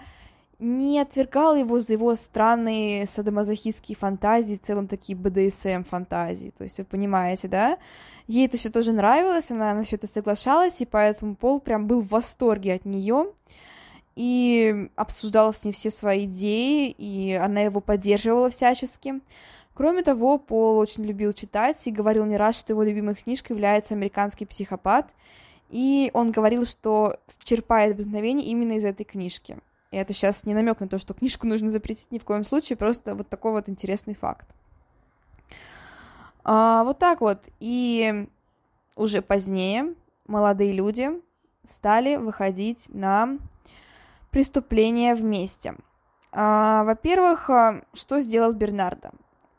не 0.59 0.99
отвергал 0.99 1.55
его 1.55 1.79
за 1.79 1.93
его 1.93 2.15
странные 2.15 3.07
садомазохистские 3.07 3.95
фантазии, 3.95 4.55
в 4.55 4.61
целом 4.61 4.87
такие 4.87 5.17
БДСМ 5.17 5.83
фантазии, 5.83 6.53
то 6.57 6.63
есть 6.65 6.77
вы 6.77 6.83
понимаете, 6.85 7.47
да? 7.47 7.77
Ей 8.27 8.45
это 8.45 8.57
все 8.57 8.69
тоже 8.69 8.91
нравилось, 8.91 9.49
она 9.51 9.73
на 9.73 9.83
все 9.83 9.95
это 9.95 10.07
соглашалась, 10.07 10.81
и 10.81 10.85
поэтому 10.85 11.35
Пол 11.35 11.59
прям 11.59 11.87
был 11.87 12.01
в 12.01 12.09
восторге 12.09 12.73
от 12.75 12.85
нее. 12.85 13.31
и 14.19 14.89
обсуждала 14.97 15.53
с 15.53 15.63
ней 15.63 15.71
все 15.71 15.89
свои 15.89 16.25
идеи, 16.25 16.93
и 16.97 17.33
она 17.33 17.61
его 17.61 17.79
поддерживала 17.79 18.49
всячески. 18.49 19.21
Кроме 19.73 20.03
того, 20.03 20.37
Пол 20.37 20.77
очень 20.77 21.05
любил 21.05 21.31
читать 21.31 21.87
и 21.87 21.91
говорил 21.91 22.25
не 22.25 22.35
раз, 22.35 22.59
что 22.59 22.73
его 22.73 22.83
любимой 22.83 23.15
книжкой 23.15 23.53
является 23.53 23.93
«Американский 23.93 24.45
психопат», 24.45 25.13
и 25.69 26.11
он 26.13 26.31
говорил, 26.31 26.65
что 26.65 27.15
черпает 27.45 27.95
вдохновение 27.95 28.47
именно 28.47 28.73
из 28.73 28.83
этой 28.83 29.05
книжки. 29.05 29.57
И 29.91 29.97
это 29.97 30.13
сейчас 30.13 30.45
не 30.45 30.53
намек 30.53 30.79
на 30.79 30.87
то, 30.87 30.97
что 30.97 31.13
книжку 31.13 31.47
нужно 31.47 31.69
запретить 31.69 32.11
ни 32.11 32.19
в 32.19 32.23
коем 32.23 32.43
случае, 32.43 32.77
просто 32.77 33.15
вот 33.15 33.29
такой 33.29 33.51
вот 33.51 33.69
интересный 33.69 34.13
факт. 34.13 34.47
А, 36.43 36.83
вот 36.83 36.99
так 36.99 37.21
вот. 37.21 37.47
И 37.59 38.27
уже 38.95 39.21
позднее 39.21 39.95
молодые 40.27 40.73
люди 40.73 41.09
стали 41.67 42.15
выходить 42.15 42.85
на 42.89 43.37
преступления 44.31 45.15
вместе. 45.15 45.75
А, 46.31 46.83
во-первых, 46.83 47.49
а, 47.49 47.81
что 47.93 48.21
сделал 48.21 48.53
Бернардо? 48.53 49.11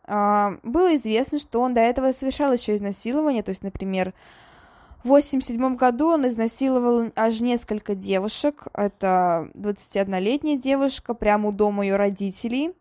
А, 0.05 0.59
было 0.63 0.95
известно, 0.97 1.39
что 1.39 1.61
он 1.61 1.75
до 1.75 1.81
этого 1.81 2.13
совершал 2.13 2.53
еще 2.53 2.77
изнасилование, 2.77 3.43
то 3.43 3.51
есть, 3.51 3.63
например, 3.63 4.15
в 5.02 5.07
1987 5.07 5.76
году 5.76 6.09
он 6.09 6.28
изнасиловал 6.28 7.11
аж 7.16 7.40
несколько 7.40 7.95
девушек. 7.95 8.66
Это 8.75 9.49
21-летняя 9.54 10.57
девушка 10.57 11.14
прямо 11.14 11.49
у 11.49 11.52
дома 11.52 11.85
ее 11.85 11.97
родителей. 11.97 12.73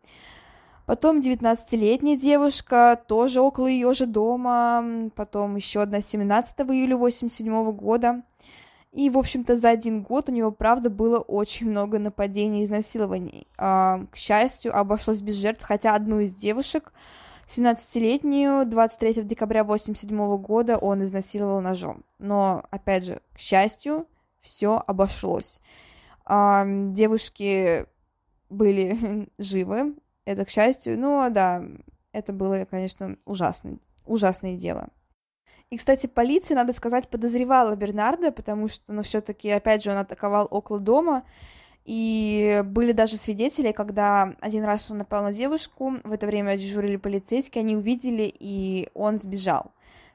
Потом 0.85 1.19
19-летняя 1.19 2.17
девушка, 2.17 3.01
тоже 3.07 3.39
около 3.39 3.67
ее 3.67 3.93
же 3.93 4.05
дома. 4.05 5.11
Потом 5.15 5.55
еще 5.55 5.81
одна 5.81 6.01
17 6.01 6.59
июля 6.61 6.95
1987 6.95 7.71
года. 7.71 8.23
И, 8.91 9.09
в 9.09 9.17
общем-то, 9.17 9.55
за 9.55 9.69
один 9.69 10.01
год 10.01 10.27
у 10.27 10.31
него, 10.33 10.51
правда, 10.51 10.89
было 10.89 11.19
очень 11.19 11.69
много 11.69 11.99
нападений 11.99 12.61
и 12.61 12.63
изнасилований. 12.65 13.47
А, 13.57 14.01
к 14.11 14.17
счастью, 14.17 14.75
обошлось 14.77 15.21
без 15.21 15.35
жертв, 15.35 15.63
хотя 15.63 15.95
одну 15.95 16.19
из 16.19 16.33
девушек 16.33 16.91
17-летнюю 17.49 18.67
23 18.67 19.23
декабря 19.23 19.61
1987 19.61 20.37
года 20.37 20.77
он 20.77 21.03
изнасиловал 21.03 21.61
ножом. 21.61 22.05
Но, 22.19 22.63
опять 22.69 23.05
же, 23.05 23.21
к 23.33 23.39
счастью, 23.39 24.05
все 24.41 24.83
обошлось. 24.85 25.59
А, 26.25 26.63
девушки 26.67 27.87
были 28.49 29.29
живы, 29.39 29.95
это 30.25 30.45
к 30.45 30.49
счастью. 30.49 30.99
Ну, 30.99 31.27
да, 31.31 31.63
это 32.11 32.33
было, 32.33 32.65
конечно, 32.69 33.17
ужасное, 33.25 33.79
ужасное 34.05 34.55
дело. 34.55 34.89
И, 35.71 35.77
кстати, 35.77 36.05
полиция, 36.05 36.55
надо 36.55 36.71
сказать, 36.71 37.09
подозревала 37.09 37.75
Бернарда, 37.75 38.31
потому 38.31 38.67
что, 38.67 38.93
ну, 38.93 39.01
все-таки, 39.01 39.49
опять 39.49 39.83
же, 39.83 39.91
он 39.91 39.97
атаковал 39.97 40.47
около 40.49 40.79
дома, 40.79 41.23
и 41.85 42.61
были 42.65 42.91
даже 42.91 43.17
свидетели, 43.17 43.71
когда 43.71 44.35
один 44.41 44.63
раз 44.63 44.91
он 44.91 44.99
напал 44.99 45.23
на 45.23 45.33
девушку, 45.33 45.95
в 46.03 46.11
это 46.11 46.27
время 46.27 46.57
дежурили 46.57 46.97
полицейские, 46.97 47.61
они 47.61 47.75
увидели, 47.75 48.31
и 48.39 48.89
он 48.93 49.17
сбежал. 49.17 49.71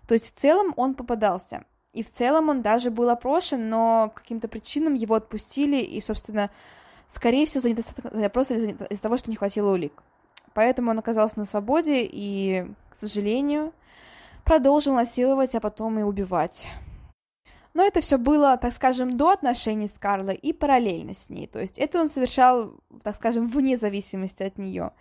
То 0.06 0.14
есть 0.14 0.34
в 0.34 0.40
целом 0.40 0.72
он 0.76 0.94
попадался. 0.94 1.64
И 1.92 2.02
в 2.02 2.10
целом 2.12 2.48
он 2.48 2.62
даже 2.62 2.90
был 2.90 3.08
опрошен, 3.08 3.68
но 3.68 4.10
по 4.14 4.20
каким-то 4.20 4.48
причинам 4.48 4.94
его 4.94 5.14
отпустили, 5.14 5.76
и, 5.76 6.00
собственно, 6.00 6.50
скорее 7.08 7.46
всего, 7.46 7.60
за 7.60 7.70
недостаток, 7.70 8.32
просто 8.32 8.54
из-за, 8.54 8.84
из 8.84 9.00
того, 9.00 9.16
что 9.16 9.30
не 9.30 9.36
хватило 9.36 9.72
улик. 9.72 10.02
Поэтому 10.54 10.90
он 10.90 10.98
оказался 10.98 11.38
на 11.38 11.44
свободе 11.44 12.08
и, 12.10 12.66
к 12.90 12.96
сожалению, 12.96 13.72
продолжил 14.44 14.94
насиловать, 14.94 15.54
а 15.54 15.60
потом 15.60 15.98
и 15.98 16.02
убивать. 16.02 16.68
Но 17.74 17.82
это 17.82 18.00
все 18.00 18.18
было, 18.18 18.56
так 18.56 18.72
скажем, 18.72 19.16
до 19.16 19.30
отношений 19.30 19.88
с 19.88 19.98
Карлой 19.98 20.36
и 20.36 20.52
параллельно 20.52 21.12
с 21.12 21.28
ней. 21.28 21.48
То 21.48 21.60
есть 21.60 21.78
это 21.78 22.00
он 22.00 22.08
совершал, 22.08 22.74
так 23.02 23.16
скажем, 23.16 23.48
вне 23.48 23.76
зависимости 23.76 24.44
от 24.44 24.58
нее. 24.58 24.92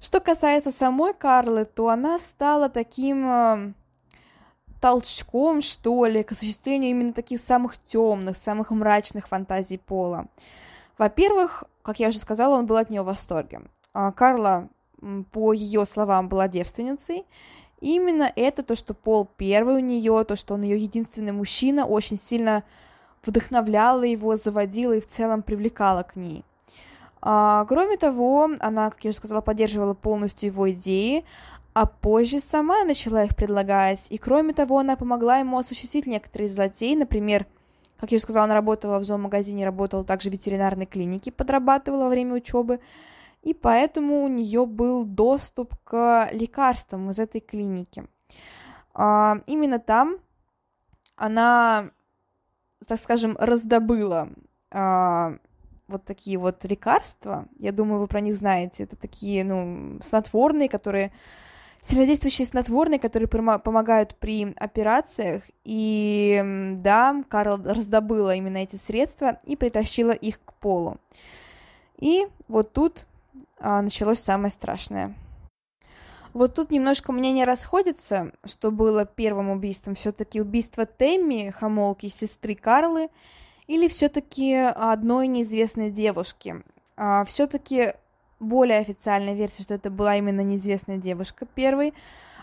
Что 0.00 0.20
касается 0.20 0.70
самой 0.70 1.12
Карлы, 1.12 1.66
то 1.66 1.88
она 1.88 2.18
стала 2.18 2.70
таким 2.70 3.26
э, 3.26 3.72
толчком, 4.80 5.60
что 5.60 6.06
ли, 6.06 6.22
к 6.22 6.32
осуществлению 6.32 6.90
именно 6.90 7.12
таких 7.12 7.40
самых 7.40 7.78
темных, 7.78 8.36
самых 8.36 8.70
мрачных 8.70 9.28
фантазий 9.28 9.78
Пола. 9.78 10.26
Во-первых, 10.96 11.64
как 11.82 12.00
я 12.00 12.08
уже 12.08 12.18
сказала, 12.18 12.56
он 12.58 12.66
был 12.66 12.76
от 12.76 12.88
нее 12.88 13.02
в 13.02 13.06
восторге. 13.06 13.62
А 13.92 14.12
Карла, 14.12 14.68
по 15.30 15.52
ее 15.52 15.84
словам, 15.84 16.28
была 16.28 16.48
девственницей, 16.48 17.26
именно 17.84 18.32
это 18.34 18.62
то, 18.62 18.74
что 18.74 18.94
Пол 18.94 19.28
первый 19.36 19.76
у 19.76 19.78
нее, 19.78 20.24
то, 20.24 20.36
что 20.36 20.54
он 20.54 20.62
ее 20.62 20.76
единственный 20.76 21.32
мужчина, 21.32 21.84
очень 21.86 22.18
сильно 22.18 22.64
вдохновляло 23.24 24.02
его, 24.02 24.36
заводило 24.36 24.94
и 24.94 25.00
в 25.00 25.06
целом 25.06 25.42
привлекало 25.42 26.02
к 26.02 26.16
ней. 26.16 26.44
А, 27.20 27.64
кроме 27.68 27.96
того, 27.96 28.50
она, 28.60 28.90
как 28.90 29.04
я 29.04 29.10
уже 29.10 29.18
сказала, 29.18 29.40
поддерживала 29.40 29.94
полностью 29.94 30.48
его 30.48 30.70
идеи, 30.70 31.24
а 31.72 31.86
позже 31.86 32.40
сама 32.40 32.84
начала 32.84 33.24
их 33.24 33.34
предлагать. 33.34 34.06
И 34.10 34.18
кроме 34.18 34.52
того, 34.54 34.78
она 34.78 34.96
помогла 34.96 35.38
ему 35.38 35.58
осуществить 35.58 36.06
некоторые 36.06 36.48
из 36.48 36.54
затей. 36.54 36.94
Например, 36.94 37.46
как 37.98 38.12
я 38.12 38.16
уже 38.16 38.24
сказала, 38.24 38.44
она 38.44 38.54
работала 38.54 38.98
в 38.98 39.04
зоомагазине, 39.04 39.64
работала 39.64 40.04
также 40.04 40.28
в 40.28 40.32
ветеринарной 40.32 40.86
клинике, 40.86 41.32
подрабатывала 41.32 42.04
во 42.04 42.08
время 42.10 42.34
учебы 42.34 42.80
и 43.44 43.52
поэтому 43.52 44.24
у 44.24 44.28
нее 44.28 44.64
был 44.64 45.04
доступ 45.04 45.74
к 45.84 46.30
лекарствам 46.32 47.10
из 47.10 47.18
этой 47.18 47.42
клиники. 47.42 48.06
А, 48.94 49.42
именно 49.46 49.78
там 49.78 50.16
она, 51.16 51.90
так 52.86 52.98
скажем, 52.98 53.36
раздобыла 53.38 54.30
а, 54.70 55.34
вот 55.88 56.04
такие 56.06 56.38
вот 56.38 56.64
лекарства. 56.64 57.46
Я 57.58 57.72
думаю, 57.72 58.00
вы 58.00 58.06
про 58.06 58.20
них 58.20 58.34
знаете. 58.34 58.84
Это 58.84 58.96
такие, 58.96 59.44
ну, 59.44 60.00
снотворные, 60.02 60.70
которые 60.70 61.12
сильнодействующие 61.82 62.46
снотворные, 62.46 62.98
которые 62.98 63.28
помогают 63.28 64.16
при 64.16 64.54
операциях. 64.56 65.42
И 65.64 66.42
да, 66.78 67.22
Карл 67.28 67.58
раздобыла 67.62 68.34
именно 68.34 68.56
эти 68.56 68.76
средства 68.76 69.38
и 69.44 69.54
притащила 69.54 70.12
их 70.12 70.42
к 70.42 70.54
полу. 70.54 70.96
И 71.98 72.26
вот 72.48 72.72
тут 72.72 73.06
началось 73.60 74.20
самое 74.20 74.50
страшное. 74.50 75.14
Вот 76.34 76.54
тут 76.54 76.72
немножко 76.72 77.12
мнения 77.12 77.44
расходятся, 77.44 78.32
что 78.44 78.72
было 78.72 79.06
первым 79.06 79.50
убийством. 79.50 79.94
Все-таки 79.94 80.40
убийство 80.40 80.84
Тэмми, 80.84 81.50
Хамолки, 81.50 82.08
сестры 82.08 82.56
Карлы, 82.56 83.08
или 83.68 83.86
все-таки 83.86 84.54
одной 84.54 85.28
неизвестной 85.28 85.90
девушки. 85.90 86.56
А, 86.96 87.24
все-таки 87.24 87.94
более 88.40 88.78
официальная 88.80 89.34
версия, 89.34 89.62
что 89.62 89.74
это 89.74 89.90
была 89.90 90.16
именно 90.16 90.40
неизвестная 90.40 90.96
девушка 90.96 91.46
первой. 91.46 91.94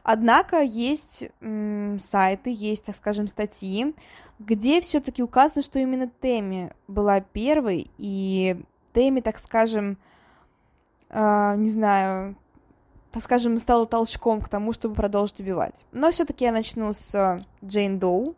Однако 0.03 0.61
есть 0.61 1.25
м, 1.41 1.99
сайты, 1.99 2.49
есть, 2.49 2.85
так 2.85 2.95
скажем, 2.95 3.27
статьи, 3.27 3.93
где 4.39 4.81
все-таки 4.81 5.21
указано, 5.21 5.61
что 5.61 5.79
именно 5.79 6.07
Тэмми 6.07 6.71
была 6.87 7.19
первой, 7.19 7.91
и 7.97 8.59
Тэмми, 8.93 9.19
так 9.19 9.37
скажем, 9.37 9.97
э, 11.11 11.55
не 11.57 11.69
знаю, 11.69 12.35
так 13.11 13.23
скажем, 13.23 13.57
стало 13.57 13.85
толчком 13.85 14.41
к 14.41 14.49
тому, 14.49 14.73
чтобы 14.73 14.95
продолжить 14.95 15.39
убивать. 15.39 15.85
Но 15.91 16.11
все-таки 16.11 16.45
я 16.45 16.51
начну 16.51 16.93
с 16.93 17.45
Джейн 17.63 17.99
Доу. 17.99 18.35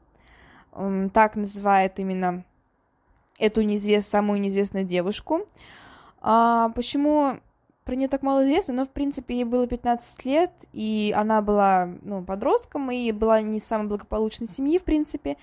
Так 1.13 1.36
называет 1.36 1.99
именно 1.99 2.43
эту 3.38 3.62
неизвест... 3.62 4.09
самую 4.09 4.41
неизвестную 4.41 4.86
девушку. 4.86 5.41
А, 6.21 6.69
почему 6.69 7.39
про 7.83 7.95
нее 7.95 8.07
так 8.07 8.23
мало 8.23 8.43
известно? 8.45 8.73
Но, 8.73 8.86
в 8.86 8.89
принципе, 8.89 9.36
ей 9.36 9.43
было 9.43 9.67
15 9.67 10.25
лет, 10.25 10.51
и 10.71 11.13
она 11.15 11.41
была, 11.41 11.89
ну, 12.01 12.23
подростком, 12.23 12.89
и 12.89 13.12
была 13.12 13.41
не 13.41 13.59
самой 13.59 13.88
благополучной 13.88 14.47
семьи, 14.47 14.79
в 14.79 14.83
принципе, 14.83 15.38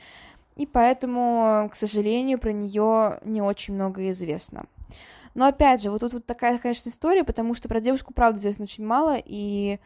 и 0.57 0.67
поэтому, 0.67 1.69
к 1.73 1.77
сожалению, 1.77 2.39
про 2.39 2.53
нее 2.53 3.21
не 3.25 3.43
очень 3.43 3.75
много 3.75 4.11
известно. 4.11 4.65
Но 5.35 5.47
опять 5.47 5.83
же, 5.83 5.91
вот 5.91 6.01
тут 6.01 6.13
вот 6.13 6.27
такая, 6.27 6.59
конечно, 6.59 6.89
история, 6.89 7.25
потому 7.25 7.55
что 7.55 7.69
про 7.69 7.81
девушку, 7.81 8.13
правда, 8.13 8.41
известно 8.41 8.65
очень 8.65 8.85
мало, 8.85 9.17
и 9.25 9.79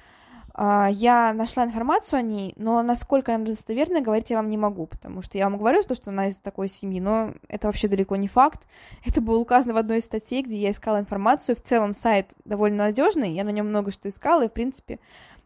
э, 0.56 0.86
я 0.90 1.32
нашла 1.34 1.64
информацию 1.64 2.18
о 2.18 2.22
ней, 2.22 2.54
но 2.56 2.82
насколько 2.82 3.34
она 3.34 3.44
достоверная, 3.44 4.00
говорить 4.00 4.30
я 4.30 4.36
вам 4.36 4.48
не 4.48 4.56
могу, 4.56 4.86
потому 4.86 5.22
что 5.22 5.36
я 5.36 5.44
вам 5.44 5.58
говорю, 5.58 5.82
что, 5.82 5.94
что 5.94 6.10
она 6.10 6.28
из 6.28 6.36
такой 6.36 6.68
семьи, 6.68 7.00
но 7.00 7.34
это 7.48 7.66
вообще 7.66 7.88
далеко 7.88 8.16
не 8.16 8.28
факт. 8.28 8.66
Это 9.04 9.20
было 9.20 9.38
указано 9.38 9.74
в 9.74 9.78
одной 9.78 9.98
из 9.98 10.04
статей, 10.04 10.42
где 10.42 10.56
я 10.56 10.70
искала 10.70 10.98
информацию. 10.98 11.56
В 11.56 11.60
целом 11.60 11.92
сайт 11.92 12.32
довольно 12.44 12.84
надежный, 12.84 13.32
я 13.32 13.44
на 13.44 13.50
нем 13.50 13.68
много 13.68 13.90
что 13.90 14.08
искала, 14.08 14.44
и, 14.44 14.48
в 14.48 14.52
принципе, 14.52 14.98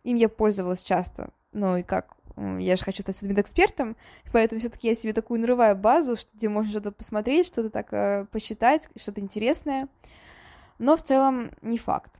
им 0.04 0.16
я 0.16 0.28
пользовалась 0.28 0.82
часто. 0.82 1.30
Ну 1.52 1.78
и 1.78 1.82
как 1.82 2.14
я 2.59 2.77
же 2.77 2.85
хочу 2.85 3.03
стать 3.03 3.16
судмедэкспертом, 3.16 3.96
поэтому 4.33 4.61
все-таки 4.61 4.88
я 4.88 4.94
себе 4.94 5.12
такую 5.12 5.40
нарываю 5.40 5.77
базу, 5.77 6.16
что, 6.16 6.31
где 6.35 6.48
можно 6.48 6.70
что-то 6.70 6.92
посмотреть, 6.92 7.46
что-то 7.46 7.70
так 7.70 7.92
э, 7.92 8.27
посчитать, 8.31 8.88
что-то 8.96 9.20
интересное. 9.20 9.88
Но 10.79 10.96
в 10.96 11.03
целом 11.03 11.51
не 11.62 11.79
факт. 11.79 12.12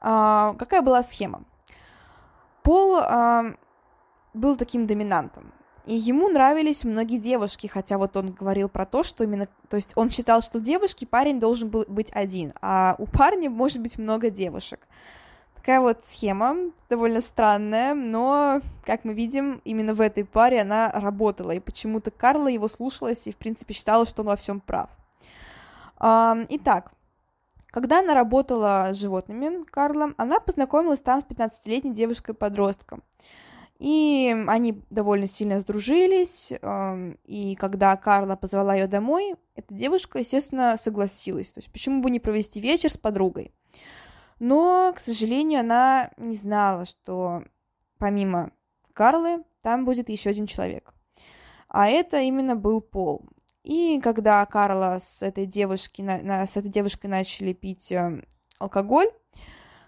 А, 0.00 0.54
какая 0.58 0.82
была 0.82 1.02
схема? 1.02 1.44
Пол 2.62 2.98
а, 3.00 3.54
был 4.34 4.56
таким 4.56 4.86
доминантом. 4.86 5.52
и 5.86 5.94
ему 5.94 6.28
нравились 6.28 6.84
многие 6.84 7.18
девушки, 7.18 7.66
хотя 7.66 7.98
вот 7.98 8.16
он 8.16 8.32
говорил 8.32 8.68
про 8.68 8.86
то, 8.86 9.02
что 9.02 9.24
именно, 9.24 9.48
то 9.68 9.76
есть 9.76 9.92
он 9.96 10.10
считал, 10.10 10.42
что 10.42 10.60
девушки 10.60 11.04
парень 11.04 11.40
должен 11.40 11.70
был 11.70 11.84
быть 11.88 12.10
один, 12.12 12.52
а 12.60 12.94
у 12.98 13.06
парня 13.06 13.50
может 13.50 13.80
быть 13.80 13.98
много 13.98 14.30
девушек. 14.30 14.86
Такая 15.62 15.80
вот 15.80 16.04
схема, 16.04 16.56
довольно 16.90 17.20
странная, 17.20 17.94
но, 17.94 18.60
как 18.84 19.04
мы 19.04 19.14
видим, 19.14 19.62
именно 19.64 19.94
в 19.94 20.00
этой 20.00 20.24
паре 20.24 20.60
она 20.60 20.90
работала, 20.90 21.52
и 21.52 21.60
почему-то 21.60 22.10
Карла 22.10 22.48
его 22.48 22.66
слушалась 22.66 23.28
и, 23.28 23.32
в 23.32 23.36
принципе, 23.36 23.72
считала, 23.72 24.04
что 24.04 24.22
он 24.22 24.26
во 24.26 24.34
всем 24.34 24.58
прав. 24.58 24.90
Итак, 26.00 26.90
когда 27.68 28.00
она 28.00 28.12
работала 28.12 28.88
с 28.90 28.96
животными, 28.96 29.62
Карла, 29.62 30.14
она 30.16 30.40
познакомилась 30.40 30.98
там 30.98 31.20
с 31.20 31.24
15-летней 31.26 31.94
девушкой-подростком. 31.94 33.04
И 33.78 34.36
они 34.48 34.82
довольно 34.90 35.28
сильно 35.28 35.60
сдружились, 35.60 36.52
и 37.24 37.54
когда 37.54 37.96
Карла 37.96 38.34
позвала 38.34 38.74
ее 38.74 38.88
домой, 38.88 39.36
эта 39.54 39.72
девушка, 39.72 40.18
естественно, 40.18 40.76
согласилась. 40.76 41.52
То 41.52 41.60
есть 41.60 41.70
почему 41.70 42.02
бы 42.02 42.10
не 42.10 42.18
провести 42.18 42.60
вечер 42.60 42.90
с 42.90 42.98
подругой? 42.98 43.52
Но, 44.42 44.92
к 44.92 44.98
сожалению, 44.98 45.60
она 45.60 46.10
не 46.16 46.34
знала, 46.34 46.84
что 46.84 47.44
помимо 47.98 48.50
Карлы 48.92 49.44
там 49.60 49.84
будет 49.84 50.08
еще 50.08 50.30
один 50.30 50.48
человек. 50.48 50.92
А 51.68 51.86
это 51.86 52.20
именно 52.20 52.56
был 52.56 52.80
Пол. 52.80 53.24
И 53.62 54.00
когда 54.02 54.44
Карла 54.46 54.98
с 55.00 55.22
этой, 55.22 55.46
девушки, 55.46 56.02
с 56.02 56.56
этой 56.56 56.68
девушкой 56.68 57.06
начали 57.06 57.52
пить 57.52 57.92
э, 57.92 58.24
алкоголь, 58.58 59.12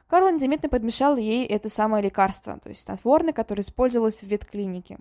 Карл 0.07 0.31
незаметно 0.31 0.69
подмешал 0.69 1.17
ей 1.17 1.45
это 1.47 1.69
самое 1.69 2.05
лекарство, 2.05 2.61
то 2.61 2.69
есть 2.69 2.83
снотворное, 2.83 3.33
которое 3.33 3.63
использовалось 3.63 4.21
в 4.21 4.29
ветклинике. 4.29 4.99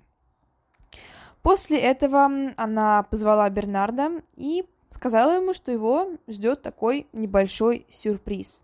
После 1.44 1.78
этого 1.78 2.28
она 2.58 3.04
позвала 3.04 3.48
Бернарда 3.52 4.24
и 4.36 4.66
сказала 4.90 5.36
ему, 5.36 5.54
что 5.54 5.72
его 5.72 6.08
ждет 6.28 6.64
такой 6.64 7.06
небольшой 7.14 7.86
сюрприз. 7.92 8.64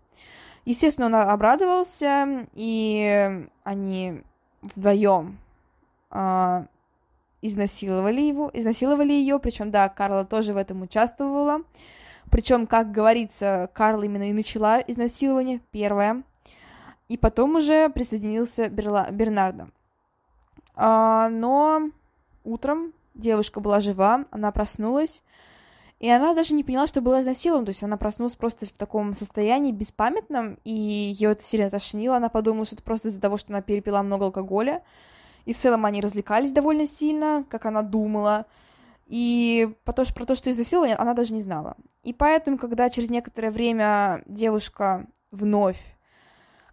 Естественно, 0.64 1.06
он 1.06 1.14
обрадовался, 1.14 2.46
и 2.54 3.46
они 3.64 4.22
вдвоем 4.62 5.38
э, 6.10 6.64
изнасиловали 7.42 8.20
его, 8.20 8.50
изнасиловали 8.52 9.12
ее, 9.12 9.38
причем, 9.38 9.70
да, 9.70 9.88
Карла 9.88 10.24
тоже 10.24 10.52
в 10.52 10.56
этом 10.56 10.82
участвовала. 10.82 11.62
Причем, 12.30 12.66
как 12.66 12.92
говорится, 12.92 13.70
Карла 13.72 14.04
именно 14.04 14.30
и 14.30 14.32
начала 14.32 14.80
изнасилование, 14.80 15.60
первое. 15.70 16.22
И 17.08 17.16
потом 17.16 17.56
уже 17.56 17.88
присоединился 17.88 18.68
Берла... 18.68 19.08
Бернардо. 19.10 19.68
А, 20.76 21.28
но 21.28 21.90
утром 22.44 22.92
девушка 23.14 23.60
была 23.60 23.80
жива, 23.80 24.26
она 24.30 24.52
проснулась, 24.52 25.24
и 26.00 26.10
она 26.10 26.34
даже 26.34 26.54
не 26.54 26.64
поняла, 26.64 26.86
что 26.86 27.00
была 27.00 27.20
изнасилована, 27.20 27.66
то 27.66 27.70
есть 27.70 27.82
она 27.82 27.96
проснулась 27.96 28.34
просто 28.34 28.66
в 28.66 28.70
таком 28.70 29.14
состоянии 29.14 29.70
беспамятном, 29.70 30.58
и 30.64 30.72
ее 30.72 31.32
это 31.32 31.42
сильно 31.42 31.70
тошнило, 31.70 32.16
она 32.16 32.28
подумала, 32.28 32.66
что 32.66 32.74
это 32.74 32.82
просто 32.82 33.08
из-за 33.08 33.20
того, 33.20 33.36
что 33.36 33.52
она 33.52 33.62
перепила 33.62 34.02
много 34.02 34.24
алкоголя, 34.24 34.82
и 35.44 35.52
в 35.52 35.58
целом 35.58 35.84
они 35.84 36.00
развлекались 36.00 36.52
довольно 36.52 36.86
сильно, 36.86 37.44
как 37.48 37.66
она 37.66 37.82
думала, 37.82 38.46
и 39.06 39.72
про 39.84 39.92
то, 39.92 40.04
про 40.14 40.24
то, 40.24 40.34
что 40.34 40.50
изнасилование, 40.50 40.96
она 40.96 41.14
даже 41.14 41.32
не 41.32 41.40
знала. 41.40 41.76
И 42.02 42.12
поэтому, 42.12 42.58
когда 42.58 42.90
через 42.90 43.10
некоторое 43.10 43.50
время 43.50 44.22
девушка 44.26 45.06
вновь 45.30 45.80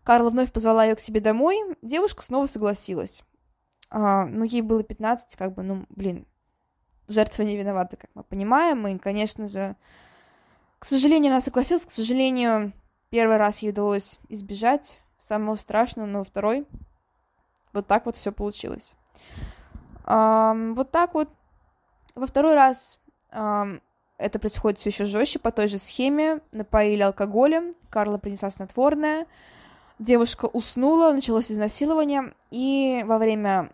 Карла 0.07 0.29
вновь 0.29 0.53
позвала 0.53 0.85
ее 0.85 0.95
к 0.95 1.01
себе 1.01 1.19
домой, 1.19 1.57
девушка 1.81 2.23
снова 2.23 2.45
согласилась. 2.45 3.23
А, 3.89 4.25
ну, 4.25 4.45
ей 4.45 4.61
было 4.61 4.81
15, 4.81 5.35
как 5.35 5.53
бы, 5.53 5.63
ну, 5.63 5.85
блин, 5.89 6.25
жертва 7.07 7.43
не 7.43 7.57
виновата, 7.57 7.97
как 7.97 8.09
мы 8.13 8.23
понимаем, 8.23 8.87
и, 8.87 8.97
конечно 8.97 9.47
же, 9.47 9.75
к 10.79 10.85
сожалению, 10.85 11.31
она 11.31 11.41
согласилась, 11.41 11.83
к 11.83 11.91
сожалению, 11.91 12.73
первый 13.09 13.37
раз 13.37 13.59
ей 13.59 13.71
удалось 13.71 14.19
избежать 14.29 14.99
самого 15.17 15.55
страшного, 15.55 16.05
но 16.05 16.23
второй 16.23 16.67
вот 17.73 17.87
так 17.87 18.05
вот 18.05 18.15
все 18.15 18.31
получилось. 18.31 18.95
А, 20.03 20.53
вот 20.73 20.91
так 20.91 21.13
вот. 21.13 21.29
Во 22.15 22.25
второй 22.25 22.55
раз 22.55 22.99
а, 23.29 23.67
это 24.17 24.39
происходит 24.39 24.79
все 24.79 24.89
еще 24.89 25.05
жестче, 25.05 25.37
по 25.39 25.51
той 25.51 25.67
же 25.67 25.77
схеме. 25.77 26.41
Напоили 26.51 27.01
алкоголем, 27.01 27.75
Карла 27.89 28.17
принесла 28.17 28.49
снотворное, 28.49 29.27
Девушка 29.99 30.45
уснула, 30.45 31.11
началось 31.11 31.51
изнасилование, 31.51 32.35
и 32.51 33.03
во 33.07 33.17
время 33.17 33.71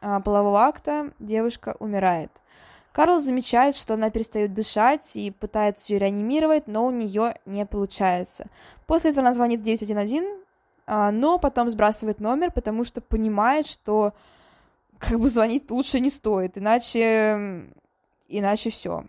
а, 0.00 0.20
полового 0.20 0.60
акта 0.60 1.12
девушка 1.18 1.76
умирает. 1.78 2.30
Карл 2.96 3.20
замечает, 3.20 3.76
что 3.76 3.92
она 3.92 4.08
перестает 4.08 4.54
дышать 4.54 5.16
и 5.16 5.30
пытается 5.30 5.92
ее 5.92 5.98
реанимировать, 5.98 6.66
но 6.66 6.86
у 6.86 6.90
нее 6.90 7.34
не 7.44 7.66
получается. 7.66 8.46
После 8.86 9.10
этого 9.10 9.20
она 9.20 9.34
звонит 9.34 9.60
в 9.60 9.64
911, 9.64 10.26
а, 10.86 11.10
но 11.10 11.38
потом 11.38 11.68
сбрасывает 11.68 12.20
номер, 12.20 12.50
потому 12.52 12.84
что 12.84 13.02
понимает, 13.02 13.66
что 13.66 14.14
как 14.96 15.20
бы 15.20 15.28
звонить 15.28 15.70
лучше 15.70 16.00
не 16.00 16.08
стоит, 16.08 16.56
иначе, 16.56 17.66
иначе 18.28 18.70
все. 18.70 19.04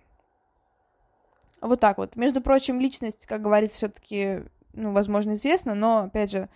Вот 1.62 1.80
так 1.80 1.98
вот. 1.98 2.18
Между 2.18 2.42
прочим, 2.42 2.82
личность, 2.82 3.26
как 3.26 3.42
говорится, 3.42 3.78
все-таки 3.78 4.44
ну, 4.74 4.92
возможно, 4.92 5.36
известно, 5.36 5.76
но, 5.76 6.00
опять 6.00 6.32
же, 6.32 6.50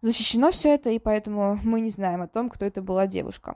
защищено 0.00 0.50
все 0.50 0.74
это, 0.74 0.90
и 0.90 0.98
поэтому 0.98 1.60
мы 1.62 1.80
не 1.80 1.90
знаем 1.90 2.22
о 2.22 2.26
том, 2.26 2.50
кто 2.50 2.64
это 2.64 2.82
была 2.82 3.06
девушка. 3.06 3.54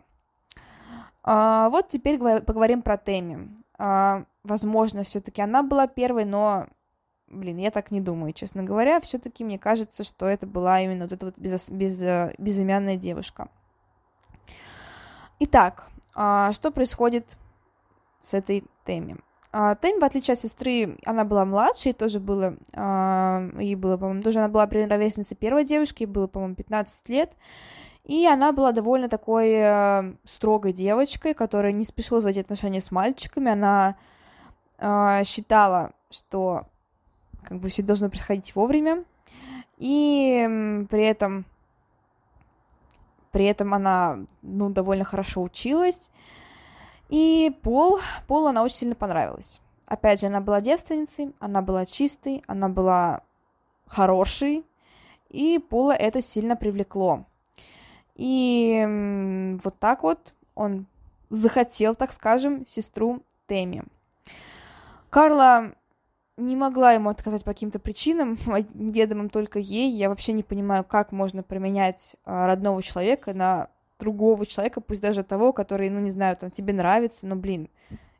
А, 1.24 1.70
вот 1.70 1.88
теперь 1.88 2.18
поговорим 2.18 2.82
про 2.82 2.98
Тэмми. 2.98 3.48
А, 3.78 4.24
возможно, 4.44 5.02
все-таки 5.02 5.40
она 5.40 5.62
была 5.62 5.86
первой, 5.86 6.26
но, 6.26 6.68
блин, 7.28 7.56
я 7.56 7.70
так 7.70 7.90
не 7.90 8.02
думаю, 8.02 8.34
честно 8.34 8.62
говоря. 8.62 9.00
Все-таки 9.00 9.42
мне 9.42 9.58
кажется, 9.58 10.04
что 10.04 10.26
это 10.26 10.46
была 10.46 10.80
именно 10.80 11.04
вот 11.04 11.12
эта 11.12 11.26
вот 11.26 11.38
без, 11.38 11.70
без, 11.70 11.98
безымянная 12.38 12.96
девушка. 12.96 13.48
Итак, 15.40 15.88
а, 16.14 16.52
что 16.52 16.70
происходит 16.70 17.36
с 18.20 18.34
этой 18.34 18.64
Тэмми? 18.84 19.16
А, 19.50 19.74
Тэмми, 19.76 20.00
в 20.00 20.04
отличие 20.04 20.34
от 20.34 20.40
сестры, 20.40 20.98
она 21.06 21.24
была 21.24 21.44
младше, 21.46 21.90
и 21.90 21.92
тоже 21.94 22.20
было, 22.20 22.56
а, 22.74 23.48
ей 23.58 23.76
было, 23.76 23.96
по-моему, 23.96 24.22
тоже 24.22 24.40
она 24.40 24.48
была 24.48 24.66
ровесницей 24.66 25.36
первой 25.36 25.64
девушки, 25.64 26.02
ей 26.02 26.08
было, 26.08 26.26
по-моему, 26.26 26.54
15 26.54 27.08
лет, 27.08 27.32
и 28.04 28.26
она 28.26 28.52
была 28.52 28.72
довольно 28.72 29.08
такой 29.08 29.52
э, 29.52 30.14
строгой 30.24 30.72
девочкой, 30.72 31.34
которая 31.34 31.72
не 31.72 31.84
спешила 31.84 32.20
заводить 32.20 32.44
отношения 32.44 32.80
с 32.80 32.90
мальчиками, 32.90 33.50
она 33.50 33.96
э, 34.78 35.24
считала, 35.24 35.92
что 36.10 36.66
как 37.42 37.58
бы 37.58 37.70
все 37.70 37.82
должно 37.82 38.10
происходить 38.10 38.54
вовремя, 38.54 39.04
и 39.78 40.86
при 40.90 41.02
этом 41.02 41.46
при 43.32 43.46
этом 43.46 43.74
она, 43.74 44.20
ну, 44.42 44.70
довольно 44.70 45.02
хорошо 45.02 45.42
училась, 45.42 46.12
и 47.08 47.52
Пол, 47.62 47.98
Полу 48.28 48.46
она 48.46 48.62
очень 48.62 48.76
сильно 48.76 48.94
понравилась. 48.94 49.60
Опять 49.86 50.20
же, 50.20 50.28
она 50.28 50.40
была 50.40 50.60
девственницей, 50.60 51.34
она 51.40 51.60
была 51.60 51.84
чистой, 51.84 52.44
она 52.46 52.68
была 52.68 53.22
хорошей, 53.86 54.64
и 55.30 55.58
Пола 55.58 55.92
это 55.92 56.22
сильно 56.22 56.54
привлекло. 56.54 57.24
И 58.16 59.58
вот 59.62 59.78
так 59.78 60.02
вот 60.02 60.34
он 60.54 60.86
захотел, 61.30 61.94
так 61.94 62.12
скажем, 62.12 62.64
сестру 62.66 63.22
Теми. 63.46 63.84
Карла 65.10 65.72
не 66.36 66.56
могла 66.56 66.92
ему 66.92 67.10
отказать 67.10 67.44
по 67.44 67.52
каким-то 67.52 67.78
причинам, 67.78 68.38
ведомым 68.74 69.30
только 69.30 69.58
ей. 69.58 69.90
Я 69.90 70.08
вообще 70.08 70.32
не 70.32 70.42
понимаю, 70.42 70.84
как 70.84 71.12
можно 71.12 71.42
променять 71.42 72.16
а, 72.24 72.46
родного 72.46 72.82
человека 72.82 73.34
на 73.34 73.68
другого 73.98 74.44
человека, 74.44 74.80
пусть 74.80 75.00
даже 75.00 75.22
того, 75.22 75.52
который, 75.52 75.88
ну, 75.90 76.00
не 76.00 76.10
знаю, 76.10 76.36
там, 76.36 76.50
тебе 76.50 76.72
нравится, 76.72 77.26
но, 77.26 77.36
блин, 77.36 77.68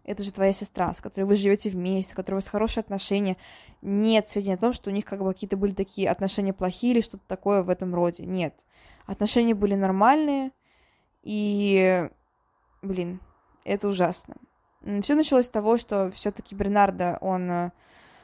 это 0.05 0.23
же 0.23 0.33
твоя 0.33 0.53
сестра, 0.53 0.93
с 0.95 1.01
которой 1.01 1.25
вы 1.25 1.35
живете 1.35 1.71
вместе, 1.71 2.13
с 2.13 2.15
которой 2.15 2.37
у 2.37 2.39
вас 2.39 2.49
хорошие 2.49 2.83
отношения. 2.83 3.37
Нет 3.83 4.29
сведений 4.29 4.55
о 4.55 4.59
том, 4.59 4.73
что 4.73 4.91
у 4.91 4.93
них 4.93 5.05
как 5.05 5.23
бы 5.23 5.33
какие-то 5.33 5.57
были 5.57 5.73
такие 5.73 6.09
отношения 6.09 6.53
плохие 6.53 6.95
или 6.95 7.01
что-то 7.01 7.25
такое 7.27 7.63
в 7.63 7.71
этом 7.71 7.95
роде. 7.95 8.25
Нет. 8.25 8.55
Отношения 9.07 9.55
были 9.55 9.75
нормальные, 9.75 10.53
и, 11.23 12.09
блин, 12.83 13.21
это 13.65 13.89
ужасно. 13.89 14.37
Все 15.03 15.15
началось 15.15 15.47
с 15.47 15.51
того, 15.51 15.77
что 15.77 16.11
все-таки 16.11 16.55
Бернардо, 16.55 17.19
он 17.21 17.51
э, 17.51 17.71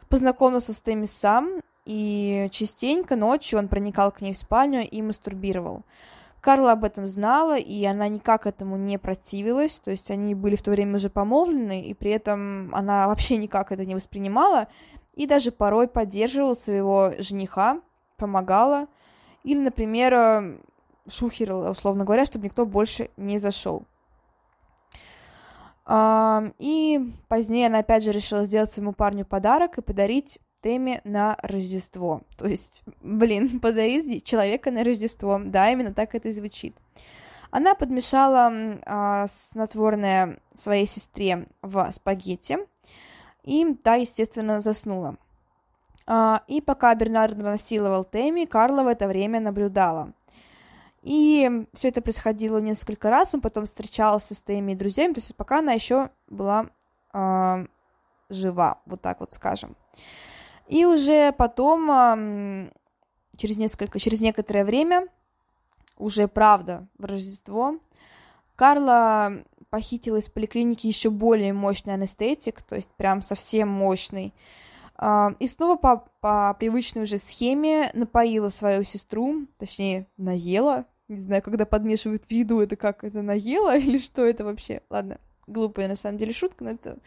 познакомился 0.09 0.73
с 0.73 0.79
Тэмми 0.81 1.07
сам, 1.07 1.61
и 1.87 2.49
частенько 2.53 3.17
ночью 3.17 3.59
он 3.59 3.69
проникал 3.69 4.13
к 4.13 4.21
ней 4.21 4.35
в 4.35 4.37
спальню 4.37 4.87
и 4.87 5.01
мастурбировал. 5.01 5.83
Карла 6.41 6.73
об 6.73 6.85
этом 6.85 7.09
знала, 7.09 7.59
и 7.59 7.85
она 7.85 8.09
никак 8.09 8.47
этому 8.47 8.77
не 8.77 8.99
противилась, 8.99 9.79
то 9.79 9.91
есть 9.91 10.11
они 10.11 10.35
были 10.35 10.57
в 10.57 10.63
то 10.63 10.71
время 10.71 10.97
уже 10.97 11.11
помолвлены, 11.11 11.83
и 11.83 11.95
при 11.95 12.11
этом 12.13 12.75
она 12.75 13.09
вообще 13.09 13.37
никак 13.37 13.73
это 13.73 13.85
не 13.85 13.95
воспринимала, 13.95 14.69
и 15.15 15.27
даже 15.27 15.53
порой 15.53 15.89
поддерживала 15.89 16.55
своего 16.55 17.13
жениха, 17.19 17.81
помогала, 18.17 18.87
или, 19.43 19.59
например, 19.59 20.61
шухерила, 21.11 21.71
условно 21.71 22.05
говоря, 22.05 22.27
чтобы 22.27 22.47
никто 22.47 22.65
больше 22.67 23.11
не 23.17 23.39
зашел. 23.39 23.85
И 25.93 27.01
позднее 27.29 27.67
она 27.67 27.79
опять 27.79 28.05
же 28.05 28.13
решила 28.13 28.45
сделать 28.45 28.73
своему 28.73 28.93
парню 28.93 29.25
подарок 29.25 29.79
и 29.79 29.83
подарить 29.83 30.39
Теме 30.63 31.01
на 31.05 31.37
Рождество. 31.43 32.23
То 32.37 32.47
есть, 32.47 32.83
блин, 33.03 33.61
подарить 33.63 34.25
человека 34.25 34.71
на 34.71 34.85
Рождество. 34.85 35.41
Да, 35.45 35.71
именно 35.71 35.95
так 35.95 36.15
это 36.15 36.29
и 36.29 36.33
звучит. 36.33 36.77
Она 37.51 37.75
подмешала 37.75 38.53
а, 38.87 39.27
снотворное 39.27 40.39
своей 40.55 40.87
сестре 40.87 41.49
в 41.63 41.91
спагетти, 41.93 42.59
и 43.43 43.75
та, 43.75 43.97
естественно, 43.97 44.61
заснула. 44.61 45.17
А, 46.07 46.43
и 46.47 46.61
пока 46.61 46.95
Бернард 46.95 47.37
насиловал 47.39 48.05
Тэмми, 48.05 48.45
Карла 48.45 48.85
в 48.85 48.87
это 48.87 49.09
время 49.09 49.41
наблюдала. 49.41 50.13
И 51.03 51.67
все 51.73 51.89
это 51.89 52.03
происходило 52.03 52.59
несколько 52.59 53.09
раз, 53.09 53.35
он 53.35 53.41
потом 53.41 53.65
встречался 53.65 54.35
с 54.35 54.43
Тэмми 54.43 54.73
и 54.73 54.77
друзьями, 54.77 55.15
то 55.15 55.21
есть 55.21 55.35
пока 55.35 55.61
она 55.61 55.73
еще 55.73 56.11
была 56.29 56.69
э, 57.15 57.67
жива, 58.29 58.83
вот 58.85 59.01
так 59.01 59.21
вот 59.21 59.33
скажем. 59.33 59.77
И 60.69 60.85
уже 60.85 61.33
потом, 61.33 61.91
э, 61.91 62.71
через 63.37 63.57
несколько, 63.57 63.99
через 63.99 64.21
некоторое 64.21 64.65
время, 64.65 65.09
уже 65.97 66.29
правда, 66.29 66.87
в 66.99 67.07
Рождество, 67.07 67.79
Карла 68.55 69.43
похитила 69.71 70.17
из 70.17 70.29
поликлиники 70.29 70.87
еще 70.87 71.09
более 71.09 71.55
мощный 71.55 71.95
анестетик, 71.95 72.63
то 72.63 72.77
есть 72.77 72.91
прям 72.91 73.23
совсем 73.23 73.69
мощный. 73.69 74.35
И 75.01 75.47
снова 75.47 75.77
по, 75.77 76.05
по 76.21 76.55
привычной 76.59 77.05
уже 77.05 77.17
схеме 77.17 77.91
напоила 77.95 78.51
свою 78.51 78.85
сестру, 78.85 79.47
точнее, 79.59 80.07
наела. 80.19 80.85
Не 81.09 81.19
знаю, 81.19 81.43
когда 81.43 81.65
подмешивают 81.65 82.25
в 82.25 82.31
еду, 82.31 82.61
это 82.61 82.77
как, 82.77 83.03
это 83.03 83.23
наела 83.23 83.77
или 83.79 83.99
что 83.99 84.27
это 84.27 84.45
вообще? 84.45 84.83
Ладно, 84.91 85.19
глупая 85.47 85.89
на 85.89 85.97
самом 85.97 86.19
деле 86.19 86.35
шутка, 86.35 86.65
но 86.65 86.71
это 86.71 86.99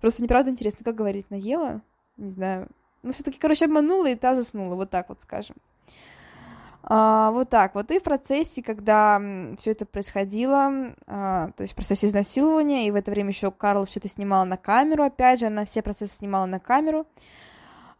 просто 0.00 0.22
неправда 0.22 0.50
интересно, 0.50 0.82
как 0.82 0.94
говорить, 0.94 1.30
наела? 1.30 1.82
Не 2.16 2.30
знаю. 2.30 2.68
Ну, 3.02 3.12
все-таки, 3.12 3.38
короче, 3.38 3.66
обманула, 3.66 4.08
и 4.08 4.14
та 4.14 4.34
заснула, 4.34 4.74
вот 4.74 4.88
так 4.88 5.10
вот 5.10 5.20
скажем. 5.20 5.56
А, 6.84 7.30
вот 7.30 7.48
так 7.48 7.74
вот. 7.74 7.90
И 7.90 7.98
в 7.98 8.02
процессе, 8.02 8.62
когда 8.62 9.20
все 9.58 9.70
это 9.70 9.86
происходило, 9.86 10.94
а, 11.06 11.50
то 11.56 11.62
есть 11.62 11.74
в 11.74 11.76
процессе 11.76 12.08
изнасилования, 12.08 12.86
и 12.86 12.90
в 12.90 12.96
это 12.96 13.10
время 13.10 13.30
еще 13.30 13.50
Карл 13.50 13.84
все 13.84 14.00
это 14.00 14.08
снимала 14.08 14.44
на 14.44 14.56
камеру, 14.56 15.04
опять 15.04 15.40
же, 15.40 15.46
она 15.46 15.64
все 15.64 15.82
процессы 15.82 16.16
снимала 16.16 16.46
на 16.46 16.58
камеру, 16.58 17.06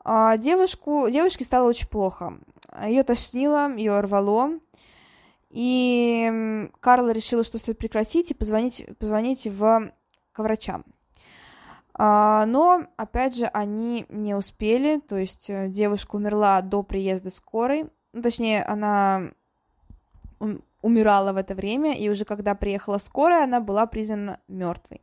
а, 0.05 0.37
девушку, 0.37 1.09
девушке 1.11 1.45
стало 1.45 1.69
очень 1.69 1.89
плохо. 1.89 2.39
Ее 2.85 3.05
тошнило, 3.05 3.73
ее 3.77 4.01
рвало, 4.01 4.59
и 5.51 6.69
Карла 6.81 7.11
решила, 7.11 7.45
что 7.45 7.59
стоит 7.59 7.79
прекратить 7.79 8.31
и 8.31 8.35
позвонить, 8.35 8.85
позвонить 8.99 9.47
в, 9.47 9.93
к 10.33 10.39
врачам. 10.39 10.85
А, 11.95 12.47
но, 12.47 12.87
опять 12.97 13.37
же, 13.37 13.45
они 13.45 14.07
не 14.09 14.35
успели, 14.35 14.99
то 14.99 15.19
есть 15.19 15.51
э, 15.51 15.69
девушка 15.69 16.17
умерла 16.17 16.63
до 16.63 16.83
приезда 16.83 17.31
скорой, 17.31 17.91
ну, 18.13 18.23
точнее, 18.23 18.63
она 18.65 19.33
умирала 20.83 21.33
в 21.33 21.37
это 21.37 21.55
время, 21.55 21.97
и 21.97 22.09
уже 22.09 22.25
когда 22.25 22.55
приехала 22.55 22.99
скорая, 22.99 23.45
она 23.45 23.61
была 23.61 23.87
признана 23.87 24.41
мертвой. 24.49 25.01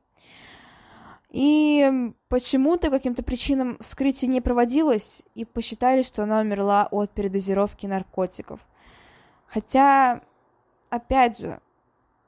И 1.32 2.12
почему-то 2.28 2.90
каким-то 2.90 3.24
причинам 3.24 3.78
вскрытие 3.80 4.30
не 4.30 4.42
проводилось, 4.42 5.24
и 5.36 5.46
посчитали, 5.46 6.02
что 6.02 6.24
она 6.24 6.40
умерла 6.40 6.88
от 6.92 7.12
передозировки 7.12 7.86
наркотиков. 7.86 8.60
Хотя, 9.48 10.22
опять 10.90 11.40
же, 11.40 11.60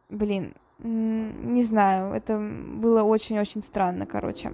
блин, 0.09 0.55
не 0.79 1.63
знаю, 1.63 2.13
это 2.13 2.37
было 2.39 3.03
очень-очень 3.03 3.61
странно, 3.61 4.05
короче. 4.05 4.53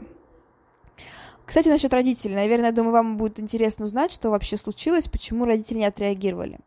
Кстати, 1.47 1.69
насчет 1.69 1.93
родителей. 1.93 2.35
Наверное, 2.35 2.73
думаю, 2.73 2.91
вам 2.91 3.15
будет 3.15 3.39
интересно 3.39 3.85
узнать, 3.85 4.11
что 4.11 4.29
вообще 4.29 4.57
случилось, 4.57 5.07
почему 5.07 5.45
родители 5.45 5.77
не 5.77 5.85
отреагировали. 5.85 6.59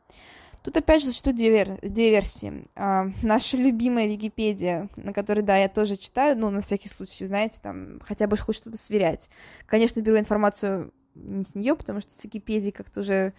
Тут 0.63 0.75
опять 0.79 1.03
же 1.03 1.09
существуют 1.09 1.37
две, 1.37 1.51
вер... 1.51 1.79
две 1.83 2.11
версии. 2.11 2.65
А, 2.75 3.09
наша 3.23 3.59
любимая 3.59 4.07
Википедия, 4.07 4.89
на 4.97 5.13
которой, 5.13 5.43
да, 5.43 5.59
я 5.59 5.69
тоже 5.69 5.99
читаю, 5.99 6.39
ну, 6.39 6.49
на 6.49 6.63
всякий 6.63 6.89
случай, 6.89 7.27
знаете, 7.27 7.59
там, 7.63 8.01
хотя 8.03 8.27
бы 8.27 8.39
хоть 8.39 8.57
что-то 8.57 8.79
сверять. 8.79 9.29
Конечно, 9.67 10.01
беру 10.01 10.19
информацию 10.19 10.95
не 11.15 11.45
с 11.45 11.55
нее, 11.55 11.77
потому 11.77 12.01
что 12.01 12.13
с 12.15 12.25
Википедии 12.25 12.71
как-то 12.71 13.01
уже... 13.01 13.35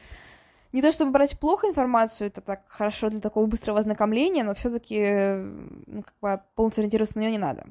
Не 0.74 0.84
то 0.84 0.92
чтобы 0.92 1.10
брать 1.10 1.40
плохо 1.40 1.68
информацию, 1.68 2.28
это 2.28 2.42
так 2.42 2.62
хорошо 2.68 3.10
для 3.10 3.20
такого 3.20 3.48
быстрого 3.48 3.80
ознакомления, 3.80 4.44
но 4.44 4.54
все-таки 4.54 5.12
ну, 5.88 6.04
как 6.04 6.14
бы 6.22 6.42
полностью 6.54 6.82
ориентироваться 6.82 7.18
на 7.18 7.22
нее 7.22 7.32
не 7.32 7.40
надо. 7.40 7.66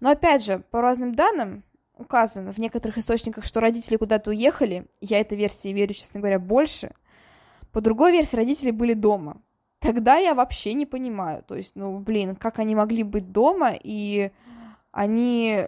Но 0.00 0.10
опять 0.10 0.44
же, 0.44 0.62
по 0.70 0.80
разным 0.80 1.14
данным, 1.14 1.62
указано 1.98 2.52
в 2.52 2.58
некоторых 2.58 2.98
источниках, 2.98 3.44
что 3.44 3.60
родители 3.60 3.96
куда-то 3.96 4.30
уехали. 4.30 4.86
Я 5.00 5.20
этой 5.20 5.36
версии 5.36 5.68
верю, 5.68 5.94
честно 5.94 6.20
говоря, 6.20 6.38
больше. 6.38 6.92
По 7.72 7.80
другой 7.80 8.12
версии, 8.12 8.36
родители 8.36 8.70
были 8.70 8.94
дома. 8.94 9.40
Тогда 9.78 10.16
я 10.16 10.34
вообще 10.34 10.72
не 10.74 10.86
понимаю. 10.86 11.44
То 11.46 11.54
есть, 11.54 11.76
ну, 11.76 11.98
блин, 11.98 12.36
как 12.36 12.58
они 12.58 12.74
могли 12.74 13.02
быть 13.02 13.30
дома, 13.30 13.72
и 13.80 14.30
они 14.90 15.66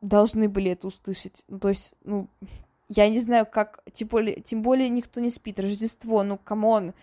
должны 0.00 0.48
были 0.48 0.70
это 0.72 0.86
услышать. 0.86 1.44
Ну, 1.48 1.58
то 1.58 1.68
есть, 1.68 1.94
ну, 2.04 2.28
я 2.88 3.08
не 3.08 3.20
знаю, 3.20 3.46
как, 3.46 3.80
тем 3.92 4.08
более, 4.08 4.40
тем 4.40 4.62
более 4.62 4.88
никто 4.88 5.20
не 5.20 5.30
спит. 5.30 5.60
Рождество, 5.60 6.22
ну, 6.22 6.38
come 6.38 6.70
on. 6.70 6.94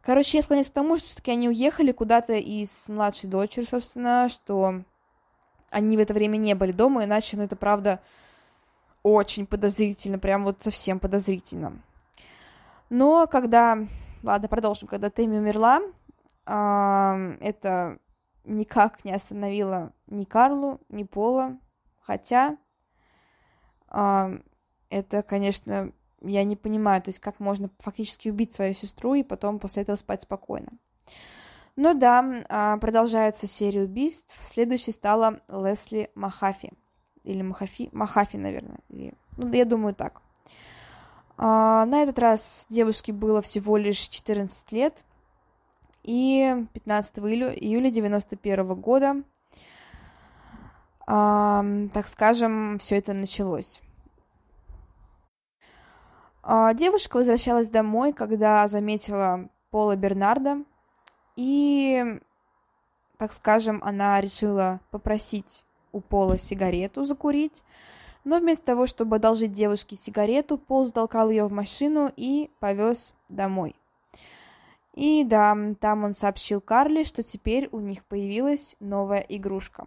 Короче, 0.00 0.38
я 0.38 0.42
склоняюсь 0.42 0.70
к 0.70 0.74
тому, 0.74 0.96
что 0.96 1.06
все-таки 1.06 1.30
они 1.30 1.48
уехали 1.48 1.92
куда-то 1.92 2.34
и 2.34 2.64
с 2.64 2.88
младшей 2.88 3.28
дочерью, 3.28 3.68
собственно, 3.68 4.28
что 4.28 4.82
они 5.72 5.96
в 5.96 6.00
это 6.00 6.14
время 6.14 6.36
не 6.36 6.54
были 6.54 6.70
дома, 6.70 7.04
иначе, 7.04 7.36
ну, 7.36 7.42
это 7.42 7.56
правда 7.56 8.00
очень 9.02 9.46
подозрительно, 9.46 10.18
прям 10.20 10.44
вот 10.44 10.62
совсем 10.62 11.00
подозрительно. 11.00 11.82
Но 12.90 13.26
когда, 13.26 13.78
ладно, 14.22 14.46
продолжим, 14.48 14.86
когда 14.86 15.10
Тэмми 15.10 15.38
умерла, 15.38 15.80
это 16.44 17.98
никак 18.44 19.04
не 19.04 19.12
остановило 19.12 19.92
ни 20.06 20.24
Карлу, 20.24 20.80
ни 20.88 21.04
Пола, 21.04 21.58
хотя 22.00 22.58
это, 23.88 25.22
конечно, 25.26 25.92
я 26.20 26.44
не 26.44 26.54
понимаю, 26.54 27.02
то 27.02 27.08
есть 27.08 27.18
как 27.18 27.40
можно 27.40 27.70
фактически 27.78 28.28
убить 28.28 28.52
свою 28.52 28.74
сестру 28.74 29.14
и 29.14 29.22
потом 29.22 29.58
после 29.58 29.82
этого 29.82 29.96
спать 29.96 30.22
спокойно. 30.22 30.68
Ну 31.76 31.94
да, 31.94 32.44
а, 32.48 32.76
продолжается 32.76 33.46
серия 33.46 33.82
убийств. 33.82 34.36
Следующей 34.44 34.92
стала 34.92 35.40
Лесли 35.48 36.10
Махафи. 36.14 36.72
Или 37.24 37.40
Махафи, 37.40 37.88
Махафи, 37.92 38.36
наверное. 38.36 38.80
Ну, 38.90 39.52
я 39.52 39.64
думаю, 39.64 39.94
так. 39.94 40.20
А, 41.38 41.86
на 41.86 42.02
этот 42.02 42.18
раз 42.18 42.66
девушке 42.68 43.12
было 43.12 43.40
всего 43.40 43.78
лишь 43.78 44.00
14 44.00 44.70
лет. 44.72 45.02
И 46.02 46.66
15 46.74 47.18
июля, 47.20 47.54
июля 47.54 47.90
91 47.90 48.74
года, 48.74 49.22
а, 51.06 51.64
так 51.94 52.08
скажем, 52.08 52.78
все 52.80 52.98
это 52.98 53.12
началось. 53.12 53.80
Девушка 56.74 57.18
возвращалась 57.18 57.68
домой, 57.68 58.12
когда 58.12 58.66
заметила 58.66 59.48
Пола 59.70 59.94
Бернарда, 59.94 60.64
и, 61.36 62.18
так 63.18 63.32
скажем, 63.32 63.80
она 63.84 64.20
решила 64.20 64.80
попросить 64.90 65.62
у 65.92 66.00
Пола 66.00 66.38
сигарету 66.38 67.04
закурить, 67.04 67.62
но 68.24 68.38
вместо 68.38 68.64
того, 68.66 68.86
чтобы 68.86 69.16
одолжить 69.16 69.52
девушке 69.52 69.96
сигарету, 69.96 70.58
Пол 70.58 70.84
затолкал 70.84 71.30
ее 71.30 71.44
в 71.46 71.52
машину 71.52 72.10
и 72.16 72.50
повез 72.60 73.14
домой. 73.28 73.74
И 74.94 75.24
да, 75.24 75.56
там 75.80 76.04
он 76.04 76.14
сообщил 76.14 76.60
Карле, 76.60 77.04
что 77.04 77.22
теперь 77.22 77.68
у 77.72 77.80
них 77.80 78.04
появилась 78.04 78.76
новая 78.78 79.24
игрушка. 79.28 79.86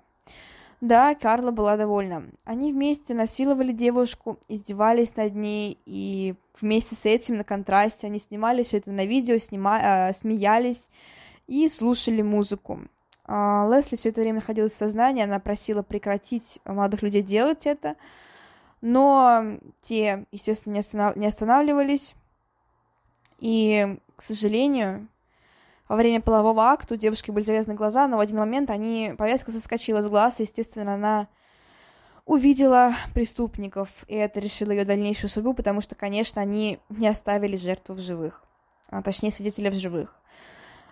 Да, 0.82 1.16
Карла 1.16 1.52
была 1.52 1.78
довольна. 1.78 2.26
Они 2.44 2.74
вместе 2.74 3.14
насиловали 3.14 3.72
девушку, 3.72 4.40
издевались 4.48 5.16
над 5.16 5.34
ней, 5.34 5.80
и 5.86 6.36
вместе 6.60 6.96
с 6.96 7.06
этим 7.06 7.38
на 7.38 7.44
контрасте 7.44 8.08
они 8.08 8.20
снимали 8.20 8.64
все 8.64 8.78
это 8.78 8.92
на 8.92 9.06
видео, 9.06 9.38
снима... 9.38 9.80
э, 9.82 10.14
смеялись, 10.14 10.90
и 11.48 11.68
слушали 11.70 12.22
музыку. 12.22 12.82
А, 13.26 13.68
Лесли 13.72 13.96
все 13.96 14.10
это 14.10 14.22
время 14.22 14.36
находилась 14.36 14.74
в 14.74 14.78
сознании, 14.78 15.24
она 15.24 15.40
просила 15.40 15.82
прекратить 15.82 16.60
молодых 16.66 17.02
людей 17.02 17.22
делать 17.22 17.66
это, 17.66 17.96
но 18.82 19.58
те, 19.82 20.26
естественно, 20.32 20.74
не, 20.74 20.80
останов... 20.80 21.16
не 21.16 21.26
останавливались, 21.26 22.14
и, 23.40 23.98
к 24.16 24.22
сожалению, 24.22 25.08
во 25.88 25.96
время 25.96 26.22
полового 26.22 26.64
акта 26.66 26.94
у 26.94 26.98
девушки 26.98 27.32
были 27.32 27.44
завязаны 27.44 27.76
глаза, 27.76 28.08
но 28.08 28.18
в 28.18 28.20
один 28.20 28.38
момент 28.38 28.70
они, 28.70 29.14
повязка 29.18 29.52
соскочила 29.52 30.02
с 30.02 30.08
глаз, 30.08 30.40
и, 30.40 30.44
естественно, 30.44 30.94
она 30.94 31.28
увидела 32.26 32.94
преступников, 33.14 33.90
и 34.08 34.16
это 34.16 34.40
решило 34.40 34.72
ее 34.72 34.86
дальнейшую 34.86 35.30
судьбу, 35.30 35.54
потому 35.54 35.82
что, 35.82 35.96
конечно, 35.96 36.42
они 36.42 36.80
не 36.90 37.08
оставили 37.08 37.56
жертву 37.56 37.96
в 37.96 38.00
живых, 38.00 38.44
а 38.90 39.02
точнее 39.02 39.32
свидетеля 39.32 39.72
в 39.72 39.76
живых 39.76 40.16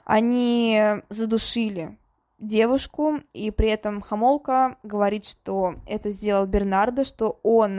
они 0.06 1.02
задушили 1.10 1.98
девушку, 2.40 3.22
и 3.34 3.52
при 3.52 3.70
этом 3.70 4.02
Хамолка 4.02 4.78
говорит, 4.84 5.26
что 5.26 5.76
это 5.88 6.12
сделал 6.12 6.46
Бернардо, 6.46 7.04
что 7.04 7.40
он, 7.44 7.78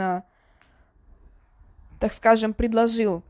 так 2.01 2.13
скажем, 2.13 2.55
предложил 2.55 3.23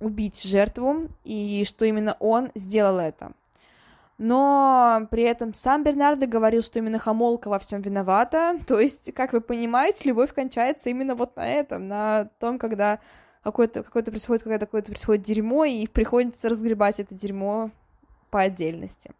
убить 0.00 0.42
жертву, 0.42 1.02
и 1.24 1.64
что 1.66 1.84
именно 1.84 2.16
он 2.18 2.50
сделал 2.54 2.98
это. 2.98 3.32
Но 4.18 5.06
при 5.12 5.22
этом 5.22 5.54
сам 5.54 5.84
Бернардо 5.84 6.26
говорил, 6.26 6.62
что 6.62 6.80
именно 6.80 6.98
Хамолка 6.98 7.48
во 7.48 7.60
всем 7.60 7.82
виновата. 7.82 8.58
То 8.66 8.80
есть, 8.80 9.14
как 9.14 9.32
вы 9.32 9.40
понимаете, 9.40 10.08
любовь 10.08 10.34
кончается 10.34 10.90
именно 10.90 11.14
вот 11.14 11.36
на 11.36 11.48
этом, 11.48 11.86
на 11.86 12.28
том, 12.40 12.58
когда 12.58 12.98
какое-то 13.44 13.84
какое 13.84 14.02
происходит, 14.02 14.42
когда 14.42 14.58
какое-то 14.58 14.90
происходит 14.90 15.24
дерьмо, 15.24 15.64
и 15.64 15.86
приходится 15.86 16.48
разгребать 16.48 16.98
это 16.98 17.14
дерьмо 17.14 17.70
по 18.30 18.40
отдельности. 18.40 19.10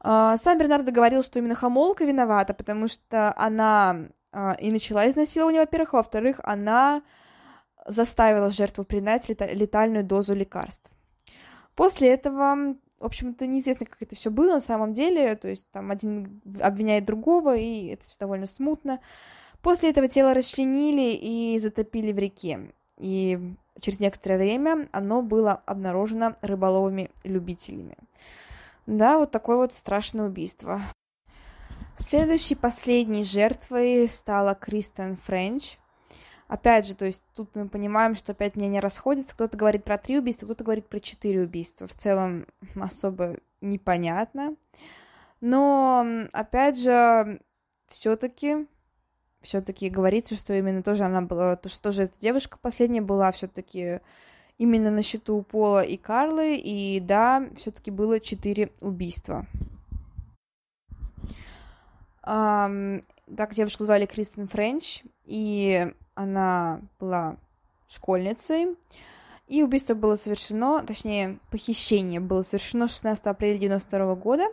А, 0.00 0.36
сам 0.36 0.58
Бернардо 0.58 0.90
говорил, 0.90 1.22
что 1.22 1.38
именно 1.38 1.54
Хамолка 1.54 2.04
виновата, 2.04 2.54
потому 2.54 2.88
что 2.88 3.32
она 3.36 4.08
а, 4.32 4.56
и 4.58 4.70
начала 4.70 5.08
изнасилование, 5.08 5.60
во-первых, 5.60 5.94
а 5.94 5.96
во-вторых, 5.98 6.40
она 6.42 7.02
заставила 7.86 8.50
жертву 8.50 8.84
принять 8.84 9.28
летальную 9.28 10.04
дозу 10.04 10.34
лекарств. 10.34 10.90
После 11.74 12.08
этого, 12.08 12.76
в 12.98 13.04
общем-то, 13.04 13.46
неизвестно, 13.46 13.86
как 13.86 14.02
это 14.02 14.14
все 14.14 14.30
было 14.30 14.54
на 14.54 14.60
самом 14.60 14.92
деле, 14.92 15.34
то 15.36 15.48
есть 15.48 15.70
там 15.70 15.90
один 15.90 16.40
обвиняет 16.60 17.04
другого, 17.04 17.56
и 17.56 17.88
это 17.88 18.04
все 18.04 18.16
довольно 18.18 18.46
смутно. 18.46 19.00
После 19.62 19.90
этого 19.90 20.08
тело 20.08 20.34
расчленили 20.34 21.14
и 21.14 21.58
затопили 21.58 22.12
в 22.12 22.18
реке, 22.18 22.72
и 22.98 23.54
через 23.80 24.00
некоторое 24.00 24.38
время 24.38 24.88
оно 24.92 25.22
было 25.22 25.62
обнаружено 25.66 26.36
рыболовами-любителями. 26.42 27.96
Да, 28.86 29.18
вот 29.18 29.30
такое 29.30 29.56
вот 29.56 29.72
страшное 29.72 30.26
убийство. 30.26 30.82
Следующей, 31.96 32.54
последней 32.54 33.22
жертвой 33.22 34.08
стала 34.08 34.54
Кристен 34.54 35.16
Френч. 35.16 35.76
Опять 36.48 36.86
же, 36.86 36.94
то 36.94 37.06
есть 37.06 37.22
тут 37.34 37.54
мы 37.54 37.68
понимаем, 37.68 38.14
что 38.14 38.32
опять 38.32 38.56
мнения 38.56 38.80
расходятся. 38.80 39.34
Кто-то 39.34 39.56
говорит 39.56 39.84
про 39.84 39.98
три 39.98 40.18
убийства, 40.18 40.46
кто-то 40.46 40.64
говорит 40.64 40.88
про 40.88 41.00
четыре 41.00 41.42
убийства. 41.42 41.86
В 41.86 41.94
целом 41.94 42.46
особо 42.74 43.36
непонятно. 43.60 44.56
Но, 45.40 46.06
опять 46.32 46.78
же, 46.78 47.40
все-таки 47.88 48.66
все-таки 49.42 49.90
говорится, 49.90 50.34
что 50.34 50.54
именно 50.54 50.82
тоже 50.82 51.04
она 51.04 51.20
была, 51.22 51.56
то, 51.56 51.68
что 51.68 51.82
тоже 51.82 52.04
эта 52.04 52.18
девушка 52.18 52.58
последняя 52.60 53.02
была 53.02 53.32
все-таки 53.32 54.00
именно 54.58 54.90
на 54.90 55.02
счету 55.02 55.42
Пола 55.42 55.82
и 55.82 55.96
Карлы, 55.96 56.56
и 56.56 57.00
да, 57.00 57.48
все-таки 57.56 57.90
было 57.90 58.20
четыре 58.20 58.70
убийства. 58.80 59.46
Um, 62.24 63.04
так, 63.36 63.54
девушку 63.54 63.84
звали 63.84 64.06
Кристен 64.06 64.46
Френч, 64.46 65.02
и 65.24 65.92
она 66.14 66.80
была 67.00 67.36
школьницей, 67.88 68.76
и 69.48 69.62
убийство 69.62 69.94
было 69.94 70.14
совершено, 70.16 70.84
точнее, 70.86 71.38
похищение 71.50 72.20
было 72.20 72.42
совершено 72.42 72.88
16 72.88 73.26
апреля 73.26 73.58
92 73.58 74.14
года, 74.14 74.44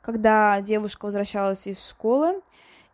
когда 0.00 0.60
девушка 0.60 1.06
возвращалась 1.06 1.66
из 1.66 1.88
школы, 1.88 2.42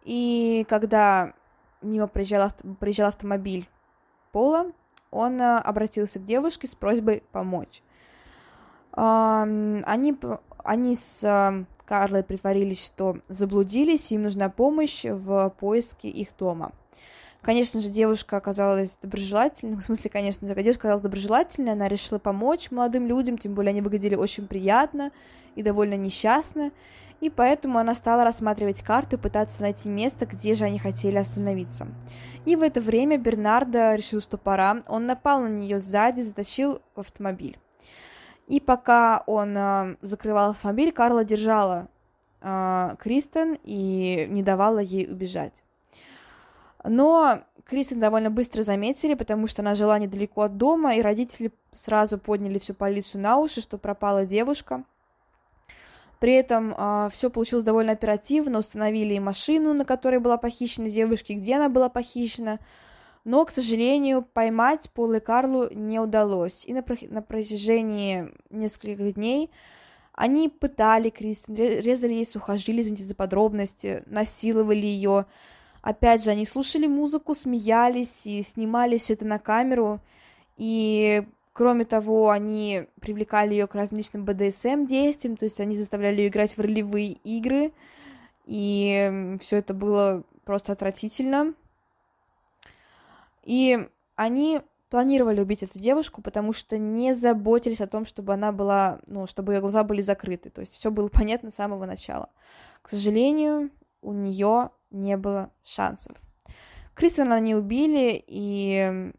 и 0.05 0.67
когда 0.69 1.35
мимо 1.83 2.07
проезжал, 2.07 2.51
проезжал 2.81 3.09
автомобиль 3.09 3.69
Пола, 4.33 4.73
он 5.11 5.41
э, 5.41 5.57
обратился 5.59 6.19
к 6.19 6.25
девушке 6.25 6.67
с 6.67 6.75
просьбой 6.75 7.23
помочь. 7.33 7.83
Они, 8.93 10.17
они 10.65 10.97
с 10.97 11.23
э, 11.23 11.65
Карлой 11.87 12.23
притворились, 12.23 12.85
что 12.85 13.19
заблудились, 13.29 14.13
им 14.13 14.25
нужна 14.25 14.51
помощь 14.51 15.05
в 15.05 15.51
поиске 15.59 16.09
их 16.09 16.37
дома. 16.37 16.73
Конечно 17.43 17.81
же, 17.81 17.89
девушка 17.89 18.37
оказалась 18.37 18.99
доброжелательной, 19.01 19.77
в 19.77 19.83
смысле, 19.83 20.11
конечно 20.11 20.47
же, 20.47 20.55
девушка 20.55 20.81
оказалась 20.81 21.03
доброжелательной, 21.03 21.73
она 21.73 21.89
решила 21.89 22.19
помочь 22.19 22.71
молодым 22.71 23.07
людям, 23.07 23.39
тем 23.39 23.55
более 23.55 23.71
они 23.71 23.81
выглядели 23.81 24.17
очень 24.17 24.47
приятно 24.47 25.13
и 25.55 25.63
довольно 25.63 25.95
несчастно, 25.95 26.73
и 27.21 27.31
поэтому 27.31 27.79
она 27.79 27.95
стала 27.95 28.25
рассматривать 28.25 28.83
карту 28.83 29.17
и 29.17 29.19
пытаться 29.21 29.63
найти 29.63 29.89
место, 29.89 30.27
где 30.27 30.55
же 30.55 30.65
они 30.65 30.79
хотели 30.79 31.17
остановиться. 31.17 31.89
И 32.45 32.57
в 32.57 32.63
это 32.63 32.81
время 32.81 33.19
Бернардо 33.19 33.95
решил, 33.95 34.21
что 34.21 34.37
пора, 34.37 34.83
он 34.87 35.07
напал 35.07 35.43
на 35.43 35.49
нее 35.49 35.79
сзади, 35.79 36.21
затащил 36.21 36.83
в 36.95 37.01
автомобиль. 37.01 37.59
И 38.47 38.61
пока 38.61 39.23
он 39.27 39.57
э, 39.57 39.97
закрывал 40.01 40.51
автомобиль, 40.51 40.91
Карла 40.91 41.25
держала 41.25 41.89
э, 42.41 42.97
Кристен 42.99 43.59
и 43.63 44.27
не 44.31 44.43
давала 44.43 44.79
ей 44.79 45.07
убежать. 45.11 45.63
Но 46.89 47.43
Кристин 47.65 48.01
довольно 48.01 48.31
быстро 48.31 48.63
заметили, 48.63 49.15
потому 49.15 49.47
что 49.47 49.63
она 49.63 49.75
жила 49.75 49.99
недалеко 49.99 50.43
от 50.43 50.57
дома, 50.57 50.95
и 50.95 51.03
родители 51.03 51.53
сразу 51.71 52.19
подняли 52.19 52.59
всю 52.59 52.75
полицию 52.75 53.21
на 53.21 53.37
уши, 53.37 53.61
что 53.61 53.79
пропала 53.79 54.25
девушка. 54.25 54.85
При 56.19 56.33
этом 56.33 56.71
э, 56.71 56.75
а, 56.77 57.09
все 57.11 57.31
получилось 57.31 57.65
довольно 57.65 57.93
оперативно, 57.93 58.59
установили 58.59 59.15
и 59.15 59.21
машину, 59.21 59.75
на 59.75 59.85
которой 59.85 60.19
была 60.19 60.37
похищена 60.37 60.91
девушка, 60.91 61.33
и 61.33 61.37
где 61.37 61.57
она 61.57 61.69
была 61.69 61.89
похищена. 61.89 62.59
Но, 63.25 63.45
к 63.45 63.51
сожалению, 63.51 64.23
поймать 64.23 64.91
Полу 64.91 65.15
и 65.15 65.21
Карлу 65.21 65.69
не 65.71 66.01
удалось. 66.01 66.65
И 66.65 66.73
на, 66.73 66.83
на 67.11 67.23
протяжении 67.23 68.33
нескольких 68.51 69.15
дней 69.15 69.51
они 70.15 70.49
пытали 70.49 71.11
Кристин, 71.11 71.55
резали 71.55 72.15
ей 72.15 72.27
сухожилия, 72.27 72.81
извините 72.81 73.05
за 73.05 73.15
подробности, 73.15 74.03
насиловали 74.07 74.87
ее, 74.87 75.27
Опять 75.83 76.25
же, 76.25 76.31
они 76.31 76.47
слушали 76.47 76.87
музыку, 76.87 77.35
смеялись 77.35 78.27
и 78.27 78.43
снимали 78.43 78.99
все 78.99 79.15
это 79.15 79.25
на 79.25 79.39
камеру. 79.39 80.01
И 80.57 81.25
кроме 81.53 81.85
того, 81.85 82.31
они 82.31 82.87
привлекали 83.01 83.53
ее 83.53 83.67
к 83.67 83.75
различным 83.75 84.25
BDSM 84.25 84.87
действиям, 84.87 85.37
то 85.37 85.45
есть 85.45 85.61
они 85.61 85.75
заставляли 85.75 86.23
ее 86.23 86.29
играть 86.29 86.57
в 86.57 86.61
ролевые 86.61 87.13
игры. 87.13 87.73
И 88.45 89.37
все 89.41 89.57
это 89.57 89.75
было 89.75 90.25
просто 90.45 90.73
отвратительно. 90.73 91.55
И 93.45 93.89
они 94.17 94.63
планировали 94.91 95.41
убить 95.41 95.63
эту 95.63 95.79
девушку, 95.79 96.23
потому 96.23 96.53
что 96.53 96.79
не 96.79 97.15
заботились 97.15 97.81
о 97.81 97.87
том, 97.87 98.07
чтобы 98.07 98.33
она 98.33 98.53
была, 98.53 99.01
ну, 99.07 99.27
чтобы 99.27 99.55
ее 99.55 99.61
глаза 99.61 99.85
были 99.85 100.01
закрыты. 100.01 100.51
То 100.51 100.61
есть 100.61 100.75
все 100.75 100.91
было 100.91 101.09
понятно 101.13 101.51
с 101.51 101.57
самого 101.57 101.85
начала. 101.87 102.31
К 102.83 102.89
сожалению, 102.89 103.71
у 104.01 104.13
нее 104.13 104.71
не 104.91 105.17
было 105.17 105.51
шансов. 105.65 106.17
Кристина 106.95 107.37
они 107.37 107.55
убили 107.55 108.23
и 108.27 109.13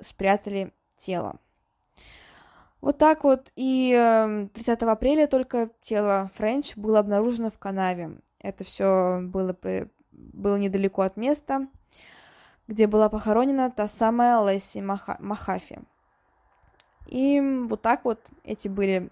спрятали 0.00 0.72
тело. 0.96 1.38
Вот 2.80 2.98
так 2.98 3.24
вот. 3.24 3.52
И 3.54 3.92
30 4.54 4.82
эм, 4.82 4.88
апреля 4.88 5.26
только 5.26 5.70
тело 5.82 6.30
Френч 6.34 6.76
было 6.76 6.98
обнаружено 6.98 7.50
в 7.50 7.58
канаве. 7.58 8.18
Это 8.40 8.64
все 8.64 9.20
было, 9.22 9.56
было 10.10 10.56
недалеко 10.56 11.02
от 11.02 11.16
места, 11.16 11.68
где 12.66 12.88
была 12.88 13.08
похоронена 13.08 13.70
та 13.70 13.86
самая 13.86 14.42
Лесси 14.44 14.82
Маха, 14.82 15.16
Махафи. 15.20 15.80
И 17.06 17.40
вот 17.68 17.82
так 17.82 18.04
вот 18.04 18.20
эти 18.42 18.68
были 18.68 19.10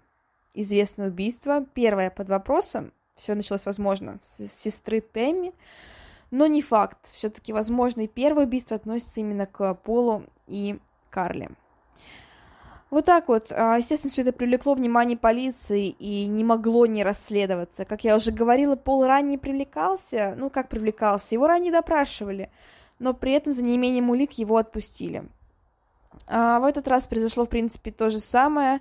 известные 0.54 1.08
убийства. 1.08 1.64
Первое 1.74 2.10
под 2.10 2.28
вопросом, 2.28 2.92
все 3.20 3.34
началось, 3.34 3.66
возможно, 3.66 4.18
с 4.22 4.46
сестры 4.46 5.00
Тэмми, 5.00 5.52
но 6.30 6.46
не 6.46 6.62
факт. 6.62 7.10
Все-таки, 7.12 7.52
возможно, 7.52 8.00
и 8.02 8.08
первое 8.08 8.46
убийство 8.46 8.76
относится 8.76 9.20
именно 9.20 9.46
к 9.46 9.74
Полу 9.74 10.24
и 10.46 10.78
Карли. 11.10 11.50
Вот 12.90 13.04
так 13.04 13.28
вот. 13.28 13.52
А, 13.52 13.76
естественно, 13.76 14.10
все 14.10 14.22
это 14.22 14.32
привлекло 14.32 14.74
внимание 14.74 15.16
полиции 15.16 15.88
и 15.88 16.26
не 16.26 16.42
могло 16.42 16.86
не 16.86 17.04
расследоваться. 17.04 17.84
Как 17.84 18.02
я 18.04 18.16
уже 18.16 18.32
говорила, 18.32 18.74
Пол 18.74 19.04
ранее 19.04 19.38
привлекался. 19.38 20.34
Ну, 20.36 20.50
как 20.50 20.68
привлекался? 20.68 21.34
Его 21.34 21.46
ранее 21.46 21.70
допрашивали. 21.70 22.50
Но 22.98 23.14
при 23.14 23.32
этом 23.32 23.52
за 23.52 23.62
неимением 23.62 24.10
улик 24.10 24.32
его 24.32 24.56
отпустили. 24.56 25.24
А 26.26 26.58
в 26.58 26.64
этот 26.64 26.88
раз 26.88 27.06
произошло, 27.06 27.44
в 27.44 27.48
принципе, 27.48 27.92
то 27.92 28.10
же 28.10 28.18
самое. 28.18 28.80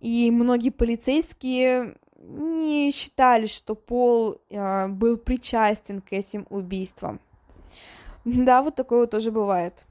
И 0.00 0.30
многие 0.30 0.70
полицейские 0.70 1.96
не 2.26 2.90
считали, 2.92 3.46
что 3.46 3.74
Пол 3.74 4.40
э, 4.50 4.88
был 4.88 5.16
причастен 5.16 6.00
к 6.00 6.12
этим 6.12 6.46
убийствам. 6.50 7.20
Да, 8.24 8.62
вот 8.62 8.74
такое 8.74 9.00
вот 9.00 9.10
тоже 9.10 9.30
бывает. 9.30 9.86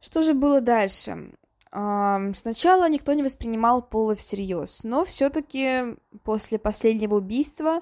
Что 0.00 0.22
же 0.22 0.34
было 0.34 0.60
дальше? 0.60 1.32
Э, 1.72 2.32
сначала 2.34 2.88
никто 2.88 3.12
не 3.14 3.22
воспринимал 3.22 3.82
Пола 3.82 4.14
всерьез, 4.14 4.84
но 4.84 5.04
все-таки 5.04 5.96
после 6.22 6.58
последнего 6.58 7.16
убийства 7.16 7.80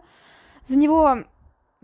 за 0.65 0.79
него, 0.79 1.25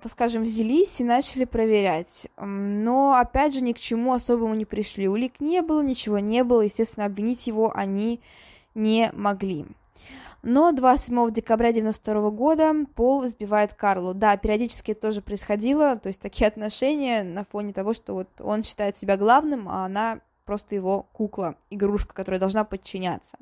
так 0.00 0.12
скажем, 0.12 0.44
взялись 0.44 1.00
и 1.00 1.04
начали 1.04 1.44
проверять. 1.44 2.28
Но, 2.36 3.14
опять 3.14 3.54
же, 3.54 3.60
ни 3.60 3.72
к 3.72 3.80
чему 3.80 4.12
особому 4.12 4.54
не 4.54 4.64
пришли. 4.64 5.08
Улик 5.08 5.40
не 5.40 5.60
было, 5.62 5.82
ничего 5.82 6.20
не 6.20 6.44
было, 6.44 6.62
естественно, 6.62 7.06
обвинить 7.06 7.48
его 7.48 7.72
они 7.74 8.20
не 8.74 9.10
могли. 9.12 9.66
Но 10.42 10.70
27 10.72 11.32
декабря 11.32 11.72
92 11.72 12.30
года 12.30 12.72
Пол 12.94 13.26
избивает 13.26 13.74
Карлу. 13.74 14.14
Да, 14.14 14.36
периодически 14.36 14.92
это 14.92 15.02
тоже 15.02 15.20
происходило, 15.20 15.96
то 15.96 16.06
есть 16.08 16.20
такие 16.20 16.46
отношения 16.46 17.24
на 17.24 17.44
фоне 17.44 17.72
того, 17.72 17.92
что 17.92 18.14
вот 18.14 18.28
он 18.40 18.62
считает 18.62 18.96
себя 18.96 19.16
главным, 19.16 19.68
а 19.68 19.84
она 19.84 20.20
просто 20.44 20.74
его 20.74 21.06
кукла, 21.12 21.56
игрушка, 21.70 22.14
которая 22.14 22.40
должна 22.40 22.64
подчиняться. 22.64 23.36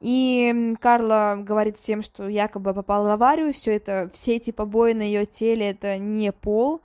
И 0.00 0.74
Карла 0.80 1.36
говорит 1.38 1.78
всем, 1.78 2.02
что 2.02 2.28
якобы 2.28 2.74
попала 2.74 3.08
в 3.08 3.10
аварию, 3.12 3.52
все 3.52 3.76
это, 3.76 4.10
все 4.12 4.36
эти 4.36 4.50
побои 4.50 4.92
на 4.92 5.02
ее 5.02 5.26
теле 5.26 5.70
это 5.70 5.98
не 5.98 6.30
пол, 6.30 6.80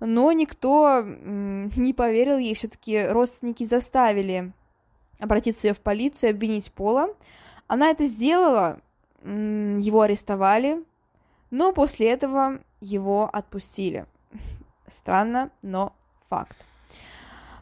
но 0.00 0.32
никто 0.32 1.02
не 1.02 1.92
поверил 1.92 2.38
ей, 2.38 2.54
все-таки 2.54 3.06
родственники 3.06 3.64
заставили 3.64 4.52
обратиться 5.18 5.68
ее 5.68 5.74
в 5.74 5.80
полицию, 5.80 6.30
обвинить 6.30 6.72
Пола. 6.72 7.08
Она 7.66 7.90
это 7.90 8.06
сделала, 8.06 8.80
его 9.22 10.02
арестовали, 10.02 10.84
но 11.50 11.72
после 11.72 12.10
этого 12.10 12.60
его 12.80 13.28
отпустили. 13.32 14.06
Странно, 14.86 15.50
но 15.62 15.92
факт. 16.28 16.56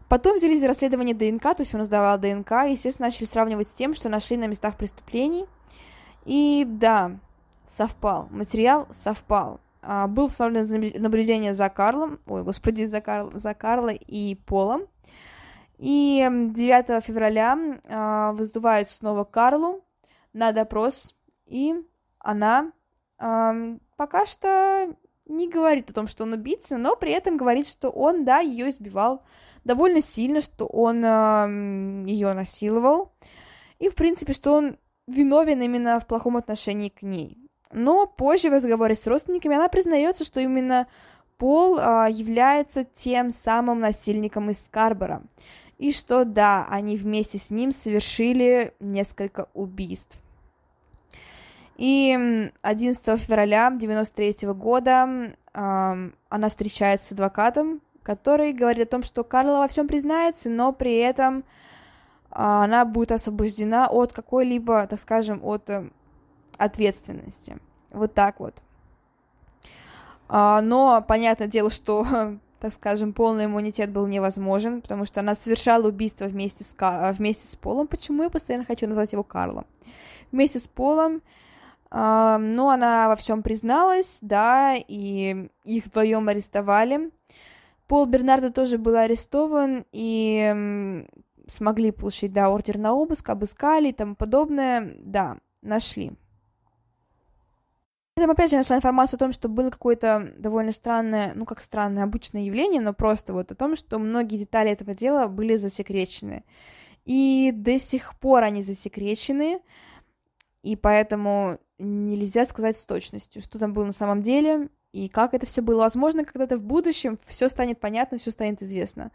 Потом 0.08 0.36
взялись 0.36 0.60
за 0.60 0.68
расследование 0.68 1.14
ДНК, 1.14 1.42
то 1.42 1.60
есть 1.60 1.74
он 1.74 1.84
сдавал 1.84 2.18
ДНК, 2.18 2.52
и, 2.66 2.72
естественно, 2.72 3.06
начали 3.06 3.24
сравнивать 3.24 3.68
с 3.68 3.72
тем, 3.72 3.94
что 3.94 4.08
нашли 4.08 4.36
на 4.36 4.46
местах 4.46 4.76
преступлений. 4.76 5.46
И 6.24 6.66
да, 6.68 7.12
совпал, 7.66 8.28
материал 8.30 8.88
совпал. 8.92 9.60
А, 9.80 10.06
был 10.06 10.26
установлено 10.26 11.00
наблюдение 11.00 11.54
за 11.54 11.68
Карлом, 11.68 12.20
ой, 12.26 12.44
господи, 12.44 12.84
за, 12.84 13.00
Карл, 13.00 13.30
за 13.32 13.54
Карлой 13.54 13.96
и 13.96 14.34
Полом. 14.46 14.82
И 15.78 16.28
9 16.30 17.02
февраля 17.04 17.58
а, 17.88 18.32
вызывают 18.32 18.88
снова 18.88 19.24
Карлу 19.24 19.82
на 20.32 20.52
допрос, 20.52 21.14
и 21.46 21.74
она 22.18 22.72
а, 23.18 23.54
пока 23.96 24.26
что 24.26 24.94
не 25.26 25.48
говорит 25.48 25.90
о 25.90 25.94
том, 25.94 26.08
что 26.08 26.24
он 26.24 26.32
убийца, 26.32 26.76
но 26.76 26.96
при 26.96 27.12
этом 27.12 27.36
говорит, 27.36 27.68
что 27.68 27.90
он, 27.90 28.24
да, 28.24 28.40
ее 28.40 28.68
избивал 28.68 29.22
довольно 29.64 30.00
сильно, 30.00 30.40
что 30.40 30.66
он 30.66 31.04
э, 31.04 32.04
ее 32.10 32.32
насиловал, 32.34 33.12
и, 33.78 33.88
в 33.88 33.94
принципе, 33.94 34.32
что 34.32 34.54
он 34.54 34.76
виновен 35.06 35.62
именно 35.62 36.00
в 36.00 36.06
плохом 36.06 36.36
отношении 36.36 36.88
к 36.88 37.02
ней. 37.02 37.38
Но 37.70 38.06
позже 38.06 38.50
в 38.50 38.54
разговоре 38.54 38.94
с 38.94 39.06
родственниками 39.06 39.56
она 39.56 39.68
признается, 39.68 40.24
что 40.24 40.40
именно 40.40 40.88
Пол 41.38 41.78
э, 41.78 42.08
является 42.10 42.84
тем 42.84 43.30
самым 43.30 43.80
насильником 43.80 44.50
из 44.50 44.64
Скарбора, 44.64 45.22
и 45.78 45.92
что 45.92 46.24
да, 46.24 46.66
они 46.68 46.96
вместе 46.96 47.38
с 47.38 47.50
ним 47.50 47.72
совершили 47.72 48.74
несколько 48.78 49.48
убийств. 49.54 50.18
И 51.82 52.16
11 52.62 53.04
февраля 53.18 53.66
1993 53.66 54.48
года 54.52 55.34
э, 55.52 56.10
она 56.28 56.48
встречается 56.48 57.08
с 57.08 57.10
адвокатом, 57.10 57.80
который 58.04 58.52
говорит 58.52 58.86
о 58.86 58.90
том, 58.90 59.02
что 59.02 59.24
Карла 59.24 59.58
во 59.58 59.66
всем 59.66 59.88
признается, 59.88 60.48
но 60.48 60.72
при 60.72 60.98
этом 60.98 61.42
а, 62.30 62.62
она 62.62 62.84
будет 62.84 63.10
освобождена 63.10 63.88
от 63.88 64.12
какой-либо, 64.12 64.86
так 64.86 65.00
скажем, 65.00 65.44
от 65.44 65.68
э, 65.70 65.90
ответственности. 66.56 67.58
Вот 67.90 68.14
так 68.14 68.38
вот. 68.38 68.62
А, 70.28 70.60
но 70.60 71.02
понятное 71.02 71.48
дело, 71.48 71.68
что, 71.68 72.06
так 72.60 72.72
скажем, 72.74 73.12
полный 73.12 73.46
иммунитет 73.46 73.90
был 73.90 74.06
невозможен, 74.06 74.82
потому 74.82 75.04
что 75.04 75.18
она 75.18 75.34
совершала 75.34 75.88
убийство 75.88 76.26
вместе 76.26 76.62
с, 76.62 76.76
вместе 77.18 77.48
с 77.48 77.56
Полом. 77.56 77.88
Почему 77.88 78.22
я 78.22 78.30
постоянно 78.30 78.64
хочу 78.64 78.86
назвать 78.86 79.10
его 79.10 79.24
Карлом? 79.24 79.66
Вместе 80.30 80.60
с 80.60 80.68
Полом. 80.68 81.22
А, 81.94 82.38
но 82.38 82.70
она 82.70 83.08
во 83.08 83.16
всем 83.16 83.42
призналась, 83.42 84.16
да, 84.22 84.74
и 84.74 85.50
их 85.64 85.84
вдвоем 85.84 86.26
арестовали. 86.26 87.10
Пол 87.86 88.06
Бернардо 88.06 88.50
тоже 88.50 88.78
был 88.78 88.96
арестован, 88.96 89.84
и 89.92 91.04
смогли 91.48 91.90
получить, 91.90 92.32
да, 92.32 92.48
ордер 92.48 92.78
на 92.78 92.94
обыск, 92.94 93.28
обыскали 93.28 93.90
и 93.90 93.92
тому 93.92 94.14
подобное, 94.14 94.94
да, 95.00 95.36
нашли. 95.60 96.12
Там 98.14 98.30
опять 98.30 98.50
же 98.50 98.56
нашла 98.56 98.76
информацию 98.76 99.18
о 99.18 99.20
том, 99.20 99.32
что 99.32 99.50
было 99.50 99.68
какое-то 99.68 100.32
довольно 100.38 100.72
странное, 100.72 101.32
ну 101.34 101.44
как 101.44 101.60
странное, 101.60 102.04
обычное 102.04 102.44
явление, 102.44 102.80
но 102.80 102.94
просто 102.94 103.34
вот 103.34 103.52
о 103.52 103.54
том, 103.54 103.76
что 103.76 103.98
многие 103.98 104.38
детали 104.38 104.70
этого 104.70 104.94
дела 104.94 105.28
были 105.28 105.56
засекречены. 105.56 106.44
И 107.04 107.52
до 107.54 107.78
сих 107.78 108.18
пор 108.18 108.44
они 108.44 108.62
засекречены, 108.62 109.60
и 110.62 110.76
поэтому 110.76 111.58
нельзя 111.82 112.44
сказать 112.46 112.76
с 112.76 112.84
точностью, 112.84 113.42
что 113.42 113.58
там 113.58 113.72
было 113.72 113.84
на 113.84 113.92
самом 113.92 114.22
деле, 114.22 114.68
и 114.92 115.08
как 115.08 115.34
это 115.34 115.46
все 115.46 115.62
было 115.62 115.78
возможно 115.78 116.24
когда-то 116.24 116.56
в 116.58 116.62
будущем, 116.62 117.18
все 117.26 117.48
станет 117.48 117.80
понятно, 117.80 118.18
все 118.18 118.30
станет 118.30 118.62
известно. 118.62 119.10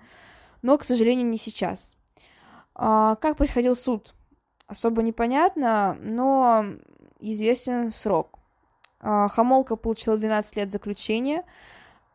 Но, 0.62 0.78
к 0.78 0.84
сожалению, 0.84 1.28
не 1.28 1.38
сейчас. 1.38 1.98
А, 2.74 3.16
как 3.16 3.38
происходил 3.38 3.76
суд? 3.76 4.14
Особо 4.68 5.02
непонятно, 5.02 5.98
но 6.02 6.66
известен 7.20 7.90
срок. 7.90 8.40
А, 9.00 9.28
Хамолка 9.30 9.76
получила 9.76 10.18
12 10.18 10.56
лет 10.58 10.72
заключения 10.72 11.44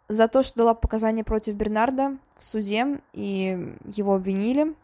за 0.09 0.29
то, 0.29 0.43
что 0.43 0.59
дала 0.59 0.75
показания 0.75 1.25
против 1.25 1.55
Бернарда 1.55 2.19
в 2.37 2.45
суде, 2.45 3.01
и 3.13 3.77
его 3.87 4.15
обвинили. 4.15 4.75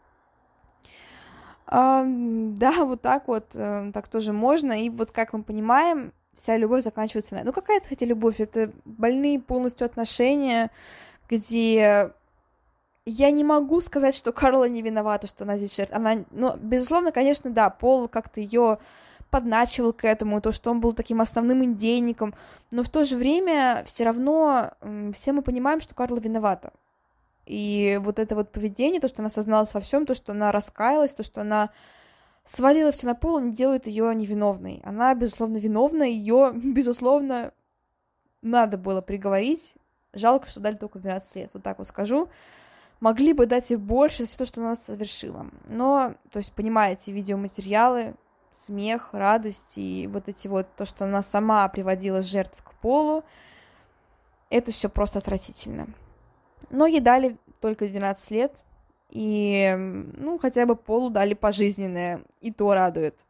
А, 1.71 2.03
да, 2.03 2.83
вот 2.83 3.01
так 3.01 3.27
вот, 3.27 3.51
э, 3.53 3.91
так 3.93 4.07
тоже 4.07 4.33
можно. 4.33 4.73
И 4.73 4.89
вот 4.89 5.11
как 5.11 5.33
мы 5.33 5.43
понимаем, 5.43 6.13
вся 6.35 6.57
любовь 6.57 6.83
заканчивается 6.83 7.35
на... 7.35 7.43
Ну, 7.43 7.53
какая-то 7.53 7.87
хотя 7.87 8.07
любовь, 8.07 8.39
это 8.39 8.71
больные 8.85 9.39
полностью 9.39 9.85
отношения, 9.85 10.71
где 11.29 12.11
я 13.05 13.31
не 13.31 13.43
могу 13.43 13.81
сказать, 13.81 14.15
что 14.15 14.31
Карла 14.31 14.67
не 14.67 14.81
виновата, 14.81 15.27
что 15.27 15.43
она 15.43 15.57
здесь 15.57 15.75
жертва. 15.75 15.97
Она, 15.97 16.25
ну, 16.31 16.57
безусловно, 16.57 17.11
конечно, 17.11 17.51
да, 17.51 17.69
Пол 17.69 18.07
как-то 18.07 18.41
ее 18.41 18.79
подначивал 19.29 19.93
к 19.93 20.05
этому, 20.05 20.41
то, 20.41 20.51
что 20.51 20.71
он 20.71 20.79
был 20.79 20.93
таким 20.93 21.21
основным 21.21 21.63
индейником, 21.63 22.33
но 22.71 22.81
в 22.81 22.89
то 22.89 23.05
же 23.05 23.15
время 23.15 23.83
все 23.85 24.05
равно 24.05 24.71
все 25.13 25.33
мы 25.33 25.43
понимаем, 25.43 25.81
что 25.81 25.93
Карла 25.93 26.17
виновата. 26.17 26.73
И 27.49 27.99
вот 28.03 28.19
это 28.19 28.35
вот 28.35 28.51
поведение, 28.51 29.01
то, 29.01 29.07
что 29.07 29.23
она 29.23 29.31
созналась 29.31 29.73
во 29.73 29.79
всем, 29.79 30.05
то, 30.05 30.13
что 30.13 30.33
она 30.33 30.51
раскаялась, 30.51 31.15
то, 31.15 31.23
что 31.23 31.41
она 31.41 31.71
свалила 32.45 32.91
все 32.91 33.07
на 33.07 33.15
пол, 33.15 33.39
не 33.39 33.51
делает 33.51 33.87
ее 33.87 34.13
невиновной. 34.13 34.81
Она, 34.83 35.15
безусловно, 35.15 35.57
виновна, 35.57 36.03
ее, 36.03 36.51
безусловно, 36.63 37.51
надо 38.43 38.77
было 38.77 39.01
приговорить. 39.01 39.73
Жалко, 40.13 40.47
что 40.47 40.59
дали 40.59 40.75
только 40.75 40.99
12 40.99 41.35
лет, 41.37 41.49
вот 41.53 41.63
так 41.63 41.79
вот 41.79 41.87
скажу. 41.87 42.29
Могли 42.99 43.33
бы 43.33 43.47
дать 43.47 43.71
и 43.71 43.75
больше 43.75 44.25
за 44.25 44.37
то, 44.37 44.45
что 44.45 44.61
она 44.61 44.75
совершила. 44.75 45.47
Но, 45.67 46.13
то 46.29 46.37
есть, 46.37 46.53
понимаете, 46.53 47.11
видеоматериалы, 47.11 48.13
смех, 48.53 49.09
радость 49.11 49.73
и 49.75 50.07
вот 50.13 50.27
эти 50.27 50.47
вот, 50.47 50.67
то, 50.75 50.85
что 50.85 51.05
она 51.05 51.23
сама 51.23 51.67
приводила 51.69 52.21
жертв 52.21 52.61
к 52.61 52.75
полу, 52.75 53.23
это 54.51 54.71
все 54.71 54.87
просто 54.87 55.17
отвратительно. 55.17 55.87
Но 56.69 56.85
ей 56.85 56.99
дали 56.99 57.37
только 57.59 57.87
12 57.87 58.31
лет, 58.31 58.63
и, 59.09 59.73
ну, 59.77 60.37
хотя 60.37 60.65
бы 60.65 60.75
Полу 60.75 61.09
дали 61.09 61.33
пожизненное, 61.33 62.23
и 62.41 62.51
то 62.51 62.73
радует. 62.73 63.25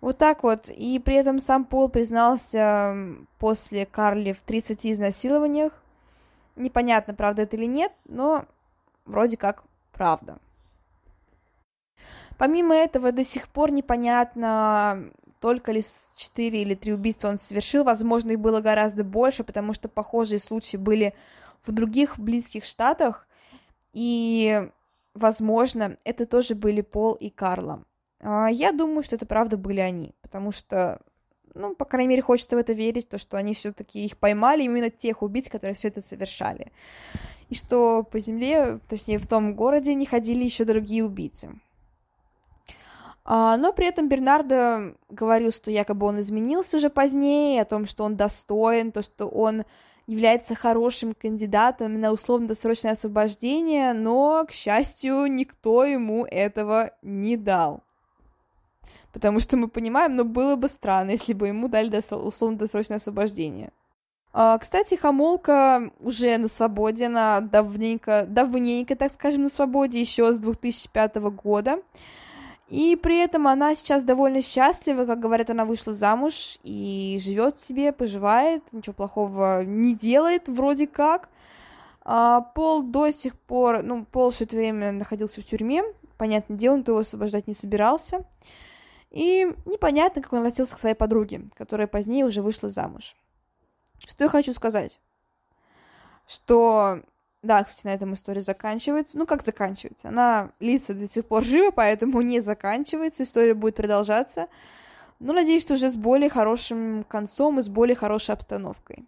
Вот 0.00 0.18
так 0.18 0.42
вот. 0.42 0.68
И 0.68 0.98
при 0.98 1.16
этом 1.16 1.40
сам 1.40 1.64
Пол 1.64 1.88
признался 1.88 2.96
после 3.38 3.84
Карли 3.84 4.32
в 4.32 4.42
30 4.42 4.86
изнасилованиях. 4.86 5.72
Непонятно, 6.56 7.14
правда 7.14 7.42
это 7.42 7.56
или 7.56 7.66
нет, 7.66 7.92
но 8.04 8.44
вроде 9.04 9.36
как 9.36 9.64
правда. 9.92 10.38
Помимо 12.36 12.74
этого, 12.74 13.10
до 13.10 13.24
сих 13.24 13.48
пор 13.48 13.72
непонятно, 13.72 15.10
только 15.40 15.72
ли 15.72 15.82
4 16.16 16.62
или 16.62 16.74
3 16.74 16.92
убийства 16.92 17.28
он 17.28 17.38
совершил. 17.38 17.84
Возможно, 17.84 18.32
их 18.32 18.40
было 18.40 18.60
гораздо 18.60 19.02
больше, 19.02 19.42
потому 19.44 19.72
что 19.72 19.88
похожие 19.88 20.38
случаи 20.38 20.76
были 20.76 21.14
в 21.64 21.72
других 21.72 22.18
близких 22.18 22.64
штатах. 22.64 23.26
И 23.92 24.68
возможно, 25.14 25.96
это 26.04 26.26
тоже 26.26 26.54
были 26.54 26.80
Пол 26.80 27.14
и 27.14 27.30
Карла. 27.30 27.84
А, 28.20 28.48
я 28.48 28.72
думаю, 28.72 29.02
что 29.02 29.16
это 29.16 29.26
правда 29.26 29.56
были 29.56 29.80
они, 29.80 30.14
потому 30.22 30.52
что, 30.52 31.00
ну, 31.54 31.74
по 31.74 31.84
крайней 31.84 32.08
мере, 32.08 32.22
хочется 32.22 32.56
в 32.56 32.58
это 32.58 32.72
верить, 32.72 33.08
то, 33.08 33.18
что 33.18 33.36
они 33.36 33.54
все-таки 33.54 34.04
их 34.04 34.16
поймали, 34.18 34.64
именно 34.64 34.90
тех 34.90 35.22
убийц, 35.22 35.48
которые 35.48 35.74
все 35.74 35.88
это 35.88 36.00
совершали. 36.00 36.72
И 37.48 37.54
что 37.54 38.02
по 38.02 38.18
земле, 38.18 38.80
точнее, 38.88 39.18
в 39.18 39.26
том 39.26 39.54
городе 39.54 39.94
не 39.94 40.06
ходили 40.06 40.44
еще 40.44 40.64
другие 40.64 41.04
убийцы. 41.04 41.58
А, 43.24 43.56
но 43.56 43.72
при 43.72 43.86
этом 43.86 44.08
Бернардо 44.08 44.94
говорил, 45.10 45.52
что 45.52 45.70
якобы 45.70 46.06
он 46.06 46.20
изменился 46.20 46.76
уже 46.76 46.90
позднее, 46.90 47.62
о 47.62 47.66
том, 47.66 47.86
что 47.86 48.04
он 48.04 48.16
достоин, 48.16 48.90
то, 48.90 49.02
что 49.02 49.28
он 49.28 49.64
является 50.08 50.54
хорошим 50.54 51.14
кандидатом 51.14 52.00
на 52.00 52.12
условно-досрочное 52.12 52.92
освобождение, 52.92 53.92
но, 53.92 54.44
к 54.48 54.52
счастью, 54.52 55.26
никто 55.26 55.84
ему 55.84 56.24
этого 56.24 56.90
не 57.02 57.36
дал. 57.36 57.84
потому 59.12 59.40
что 59.40 59.56
мы 59.56 59.68
понимаем, 59.68 60.16
но 60.16 60.24
было 60.24 60.56
бы 60.56 60.68
странно, 60.68 61.10
если 61.10 61.34
бы 61.34 61.48
ему 61.48 61.68
дали 61.68 61.90
условно-досрочное 62.14 62.98
освобождение. 62.98 63.70
А, 64.32 64.56
кстати, 64.58 64.94
Хамолка 64.94 65.90
уже 66.00 66.38
на 66.38 66.48
свободе, 66.48 67.06
она 67.06 67.40
давненько, 67.40 68.26
давненько, 68.28 68.94
так 68.96 69.10
скажем, 69.12 69.42
на 69.42 69.48
свободе, 69.48 70.00
еще 70.00 70.32
с 70.32 70.38
2005 70.38 71.16
года. 71.16 71.82
И 72.68 72.96
при 72.96 73.18
этом 73.18 73.48
она 73.48 73.74
сейчас 73.74 74.04
довольно 74.04 74.42
счастлива, 74.42 75.06
как 75.06 75.20
говорят, 75.20 75.48
она 75.48 75.64
вышла 75.64 75.94
замуж 75.94 76.58
и 76.62 77.18
живет 77.22 77.58
себе, 77.58 77.92
поживает, 77.92 78.62
ничего 78.72 78.92
плохого 78.92 79.64
не 79.64 79.94
делает, 79.94 80.48
вроде 80.48 80.86
как. 80.86 81.30
А, 82.02 82.42
Пол 82.42 82.82
до 82.82 83.10
сих 83.10 83.38
пор, 83.38 83.82
ну, 83.82 84.04
Пол 84.04 84.30
все 84.32 84.44
это 84.44 84.56
время 84.56 84.92
находился 84.92 85.40
в 85.40 85.44
тюрьме, 85.44 85.82
понятное 86.18 86.58
дело, 86.58 86.76
никто 86.76 86.92
его 86.92 87.00
освобождать 87.00 87.46
не 87.46 87.54
собирался. 87.54 88.24
И 89.10 89.50
непонятно, 89.64 90.20
как 90.20 90.34
он 90.34 90.40
относился 90.40 90.74
к 90.74 90.78
своей 90.78 90.94
подруге, 90.94 91.48
которая 91.56 91.86
позднее 91.86 92.26
уже 92.26 92.42
вышла 92.42 92.68
замуж. 92.68 93.16
Что 94.06 94.24
я 94.24 94.30
хочу 94.30 94.52
сказать? 94.52 95.00
Что 96.26 97.00
да, 97.42 97.62
кстати, 97.62 97.86
на 97.86 97.94
этом 97.94 98.14
история 98.14 98.42
заканчивается. 98.42 99.16
Ну, 99.18 99.26
как 99.26 99.42
заканчивается? 99.42 100.08
Она 100.08 100.50
лица 100.60 100.94
до 100.94 101.06
сих 101.08 101.26
пор 101.26 101.44
жива, 101.44 101.70
поэтому 101.70 102.20
не 102.20 102.40
заканчивается. 102.40 103.22
История 103.22 103.54
будет 103.54 103.76
продолжаться. 103.76 104.48
Но 105.20 105.32
надеюсь, 105.32 105.62
что 105.62 105.74
уже 105.74 105.90
с 105.90 105.96
более 105.96 106.30
хорошим 106.30 107.04
концом 107.08 107.58
и 107.58 107.62
с 107.62 107.68
более 107.68 107.96
хорошей 107.96 108.34
обстановкой. 108.34 109.06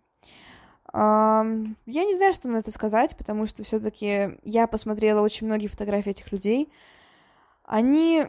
Я 0.92 1.44
не 1.86 2.16
знаю, 2.16 2.34
что 2.34 2.48
на 2.48 2.56
это 2.56 2.72
сказать, 2.72 3.16
потому 3.16 3.46
что 3.46 3.62
все-таки 3.62 4.38
я 4.42 4.66
посмотрела 4.66 5.20
очень 5.20 5.46
многие 5.46 5.68
фотографии 5.68 6.10
этих 6.10 6.32
людей. 6.32 6.72
Они, 7.64 8.26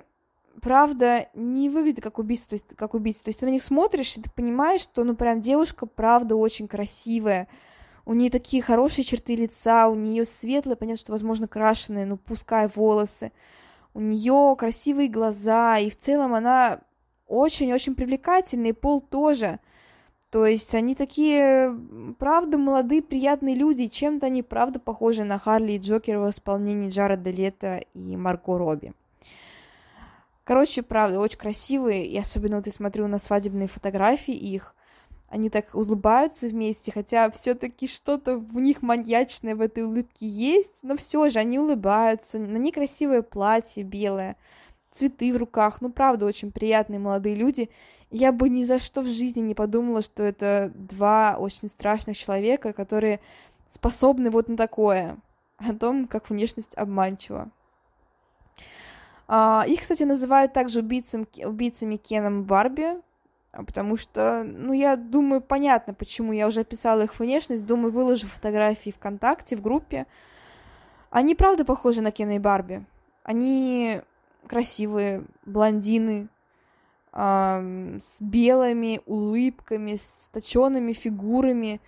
правда, 0.62 1.28
не 1.34 1.70
выглядят 1.72 2.04
как 2.04 2.20
убийцы, 2.20 2.47
то 2.47 2.54
есть 2.54 2.68
как 2.76 2.93
убийцы. 2.93 3.24
То 3.24 3.30
есть 3.30 3.39
ты 3.39 3.47
на 3.47 3.49
них 3.49 3.64
смотришь, 3.64 4.16
и 4.16 4.22
ты 4.22 4.30
понимаешь, 4.30 4.82
что, 4.82 5.04
ну, 5.04 5.16
прям 5.16 5.41
девушка, 5.41 5.88
правда, 5.88 6.36
очень 6.36 6.68
красивая 6.68 7.47
у 8.06 8.14
нее 8.14 8.30
такие 8.30 8.64
хорошие 8.64 9.06
черты 9.06 9.36
лица, 9.36 9.88
у 9.88 9.95
нее 9.95 10.26
светлые, 10.26 10.76
понятно, 10.76 10.99
что, 10.99 11.12
возможно, 11.12 11.47
крашеные, 11.47 12.06
но 12.06 12.18
пускай 12.18 12.68
волосы. 12.74 13.32
У 13.93 13.99
нее 13.99 14.56
красивые 14.58 15.10
глаза, 15.10 15.78
и 15.78 15.89
в 15.89 15.97
целом 15.97 16.34
она 16.34 16.82
очень-очень 17.28 17.95
привлекательная, 17.95 18.72
и 18.72 18.74
Пол 18.74 19.02
тоже. 19.02 19.60
То 20.30 20.45
есть 20.45 20.74
они 20.74 20.95
такие, 20.95 21.78
правда, 22.18 22.58
молодые, 22.58 23.02
приятные 23.02 23.54
люди, 23.54 23.88
чем-то 23.88 24.28
они, 24.28 24.41
правда, 24.43 24.80
похожи 24.80 25.26
на 25.26 25.38
Харли 25.38 25.74
и 25.74 25.78
Джокера 25.78 26.20
в 26.20 26.30
исполнении 26.30 26.89
Джареда 26.89 27.30
Лето 27.30 27.84
и 27.93 28.16
Марко 28.16 28.58
Робби. 28.58 28.93
Короче, 30.45 30.84
правда, 30.84 31.20
очень 31.20 31.38
красивые, 31.38 32.06
и 32.06 32.18
особенно 32.18 32.58
вот 32.58 32.66
я 32.66 32.72
смотрю 32.72 33.08
на 33.08 33.20
свадебные 33.20 33.68
фотографии 33.68 34.34
их, 34.34 34.74
они 35.32 35.49
так 35.49 35.73
улыбаются 35.73 36.49
вместе, 36.49 36.91
хотя 36.91 37.32
все-таки 37.32 37.88
что-то 37.88 38.38
в 38.38 38.59
них 38.59 38.82
маньячное 38.82 39.55
в 39.55 39.61
этой 39.61 39.86
улыбке 39.86 40.27
есть, 40.27 40.79
но 40.84 40.97
все 40.97 41.29
же 41.29 41.39
они 41.39 41.57
улыбаются, 41.57 42.38
на 42.38 42.57
них 42.57 42.73
красивое 42.73 43.21
платье 43.21 43.84
белое, 43.84 44.36
цветы 44.91 45.32
в 45.32 45.38
руках, 45.38 45.79
ну 45.79 45.89
правда 45.89 46.25
очень 46.25 46.51
приятные 46.51 46.99
молодые 46.99 47.36
люди. 47.36 47.69
Я 48.09 48.34
бы 48.34 48.49
ни 48.49 48.65
за 48.65 48.77
что 48.77 49.03
в 49.03 49.07
жизни 49.07 49.39
не 49.39 49.55
подумала, 49.55 50.01
что 50.01 50.21
это 50.21 50.69
два 50.75 51.38
очень 51.39 51.69
страшных 51.69 52.17
человека, 52.17 52.73
которые 52.73 53.21
способны 53.71 54.32
вот 54.32 54.49
на 54.49 54.57
такое, 54.57 55.17
о 55.57 55.73
том, 55.73 56.07
как 56.07 56.29
внешность 56.29 56.75
обманчива. 56.75 57.49
Uh, 59.29 59.65
их, 59.65 59.79
кстати, 59.79 60.03
называют 60.03 60.51
также 60.51 60.82
убийцам, 60.82 61.25
убийцами 61.38 61.95
Кеном 61.95 62.43
Барби, 62.43 62.84
а 62.84 63.01
потому 63.52 63.97
что, 63.97 64.43
ну, 64.43 64.74
я 64.74 64.95
думаю, 64.95 65.41
понятно, 65.41 65.93
почему. 65.93 66.32
Я 66.32 66.47
уже 66.47 66.62
описала 66.62 67.02
их 67.02 67.20
внешность, 67.20 67.66
думаю, 67.66 67.91
выложу 67.91 68.28
фотографии 68.28 68.91
ВКонтакте, 68.91 69.56
в 69.56 69.62
группе. 69.62 70.08
Они, 71.10 71.36
правда, 71.36 71.66
похожи 71.66 72.02
на 72.02 72.12
Кена 72.12 72.36
и 72.38 72.39
Барби. 72.39 72.86
Они 73.24 74.02
красивые, 74.47 75.24
блондины, 75.45 76.30
э, 77.14 77.97
с 78.02 78.22
белыми 78.22 79.02
улыбками, 79.06 79.95
с 79.95 80.30
точенными 80.32 80.93
фигурами. 80.93 81.82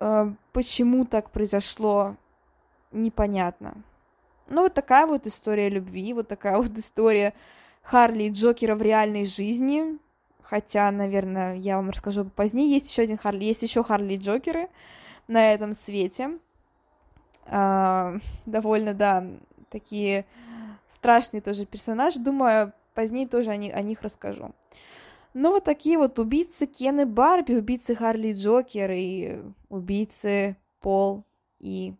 Э, 0.00 0.32
почему 0.52 1.04
так 1.04 1.30
произошло, 1.30 2.16
непонятно. 2.90 3.74
Ну, 4.48 4.62
вот 4.62 4.74
такая 4.74 5.06
вот 5.06 5.26
история 5.26 5.68
любви, 5.68 6.14
вот 6.14 6.28
такая 6.28 6.56
вот 6.56 6.76
история 6.78 7.34
Харли 7.82 8.24
и 8.24 8.30
Джокера 8.30 8.74
в 8.74 8.82
реальной 8.82 9.26
жизни 9.26 9.98
хотя, 10.48 10.90
наверное, 10.90 11.56
я 11.56 11.76
вам 11.76 11.90
расскажу 11.90 12.24
позднее. 12.24 12.70
Есть 12.70 12.90
еще 12.90 13.02
один 13.02 13.18
Харли, 13.18 13.44
есть 13.44 13.62
еще 13.62 13.82
Харли 13.82 14.16
Джокеры 14.16 14.68
на 15.28 15.52
этом 15.52 15.72
свете. 15.72 16.38
А, 17.46 18.16
довольно, 18.46 18.94
да, 18.94 19.26
такие 19.70 20.24
страшные 20.88 21.40
тоже 21.40 21.66
персонажи. 21.66 22.20
Думаю, 22.20 22.72
позднее 22.94 23.26
тоже 23.26 23.50
о, 23.50 23.56
них, 23.56 23.74
о 23.74 23.82
них 23.82 24.02
расскажу. 24.02 24.52
Ну, 25.34 25.50
вот 25.50 25.64
такие 25.64 25.98
вот 25.98 26.18
убийцы 26.18 26.66
Кен 26.66 27.00
и 27.00 27.04
Барби, 27.04 27.54
убийцы 27.54 27.94
Харли 27.94 28.32
Джокер 28.32 28.90
и 28.92 29.40
убийцы 29.68 30.56
Пол 30.80 31.24
и, 31.58 31.94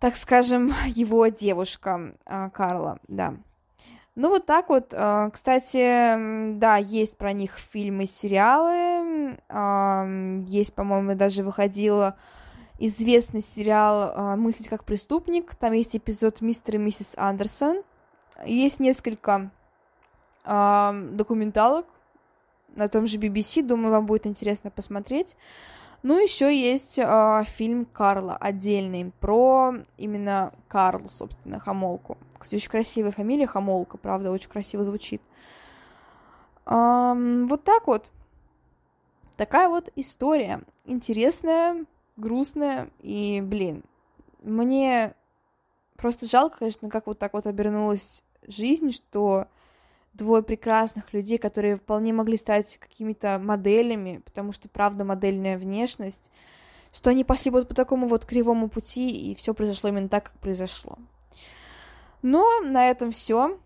так 0.00 0.16
скажем, 0.16 0.72
его 0.86 1.26
девушка 1.26 2.14
а, 2.24 2.50
Карла, 2.50 2.98
да. 3.06 3.36
Ну, 4.16 4.30
вот 4.30 4.46
так 4.46 4.70
вот. 4.70 4.94
А, 4.96 5.28
кстати, 5.28 6.56
да, 6.58 6.76
есть 6.78 7.18
про 7.18 7.32
них 7.34 7.58
фильмы, 7.58 8.06
сериалы. 8.06 9.36
Есть, 10.46 10.74
по-моему, 10.74 11.14
даже 11.14 11.42
выходила 11.42 12.16
известный 12.78 13.42
сериал 13.42 14.12
а, 14.14 14.36
«Мыслить 14.36 14.68
как 14.68 14.84
преступник». 14.84 15.54
Там 15.54 15.72
есть 15.74 15.94
эпизод 15.94 16.40
«Мистер 16.40 16.76
и 16.76 16.78
миссис 16.78 17.12
Андерсон». 17.16 17.82
Есть 18.44 18.80
несколько 18.80 19.50
документалок 20.44 21.86
на 22.74 22.88
том 22.88 23.06
же 23.06 23.18
BBC. 23.18 23.62
Думаю, 23.62 23.90
вам 23.90 24.06
будет 24.06 24.26
интересно 24.26 24.70
посмотреть. 24.70 25.36
Ну, 26.06 26.22
еще 26.22 26.56
есть 26.56 27.00
э, 27.00 27.42
фильм 27.48 27.84
Карла 27.84 28.36
отдельный 28.36 29.10
про 29.18 29.74
именно 29.96 30.52
Карл, 30.68 31.08
собственно, 31.08 31.58
Хамолку. 31.58 32.16
Кстати, 32.38 32.60
очень 32.60 32.70
красивая 32.70 33.10
фамилия 33.10 33.48
Хамолка, 33.48 33.98
правда, 33.98 34.30
очень 34.30 34.48
красиво 34.48 34.84
звучит. 34.84 35.20
Эм, 36.64 37.48
вот 37.48 37.64
так 37.64 37.88
вот. 37.88 38.12
Такая 39.36 39.68
вот 39.68 39.90
история. 39.96 40.62
Интересная, 40.84 41.84
грустная 42.16 42.88
и, 43.00 43.40
блин, 43.40 43.82
мне 44.44 45.12
просто 45.96 46.26
жалко, 46.26 46.58
конечно, 46.60 46.88
как 46.88 47.08
вот 47.08 47.18
так 47.18 47.32
вот 47.32 47.48
обернулась 47.48 48.22
жизнь, 48.46 48.92
что 48.92 49.48
двое 50.16 50.42
прекрасных 50.42 51.12
людей, 51.12 51.38
которые 51.38 51.76
вполне 51.76 52.12
могли 52.12 52.36
стать 52.36 52.78
какими-то 52.78 53.38
моделями, 53.38 54.22
потому 54.24 54.52
что, 54.52 54.68
правда, 54.68 55.04
модельная 55.04 55.58
внешность, 55.58 56.30
что 56.92 57.10
они 57.10 57.24
пошли 57.24 57.50
вот 57.50 57.68
по 57.68 57.74
такому 57.74 58.06
вот 58.06 58.24
кривому 58.24 58.68
пути, 58.68 59.10
и 59.10 59.34
все 59.34 59.54
произошло 59.54 59.90
именно 59.90 60.08
так, 60.08 60.24
как 60.24 60.38
произошло. 60.38 60.98
Но 62.22 62.44
на 62.62 62.88
этом 62.88 63.12
все. 63.12 63.58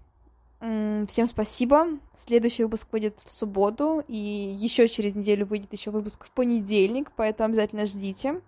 Всем 0.61 1.27
спасибо. 1.27 1.87
Следующий 2.17 2.65
выпуск 2.65 2.89
выйдет 2.93 3.19
в 3.25 3.33
субботу, 3.33 4.05
и 4.07 4.17
еще 4.17 4.89
через 4.89 5.15
неделю 5.15 5.47
выйдет 5.47 5.73
еще 5.73 5.91
выпуск 5.91 6.27
в 6.27 6.33
понедельник, 6.33 7.11
поэтому 7.17 7.49
обязательно 7.49 7.87
ждите. 7.87 8.41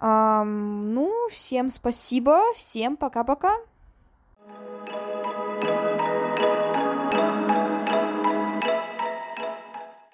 Um, 0.00 0.44
ну, 0.84 1.12
всем 1.30 1.70
спасибо, 1.70 2.40
всем 2.54 2.96
пока-пока. 2.96 3.56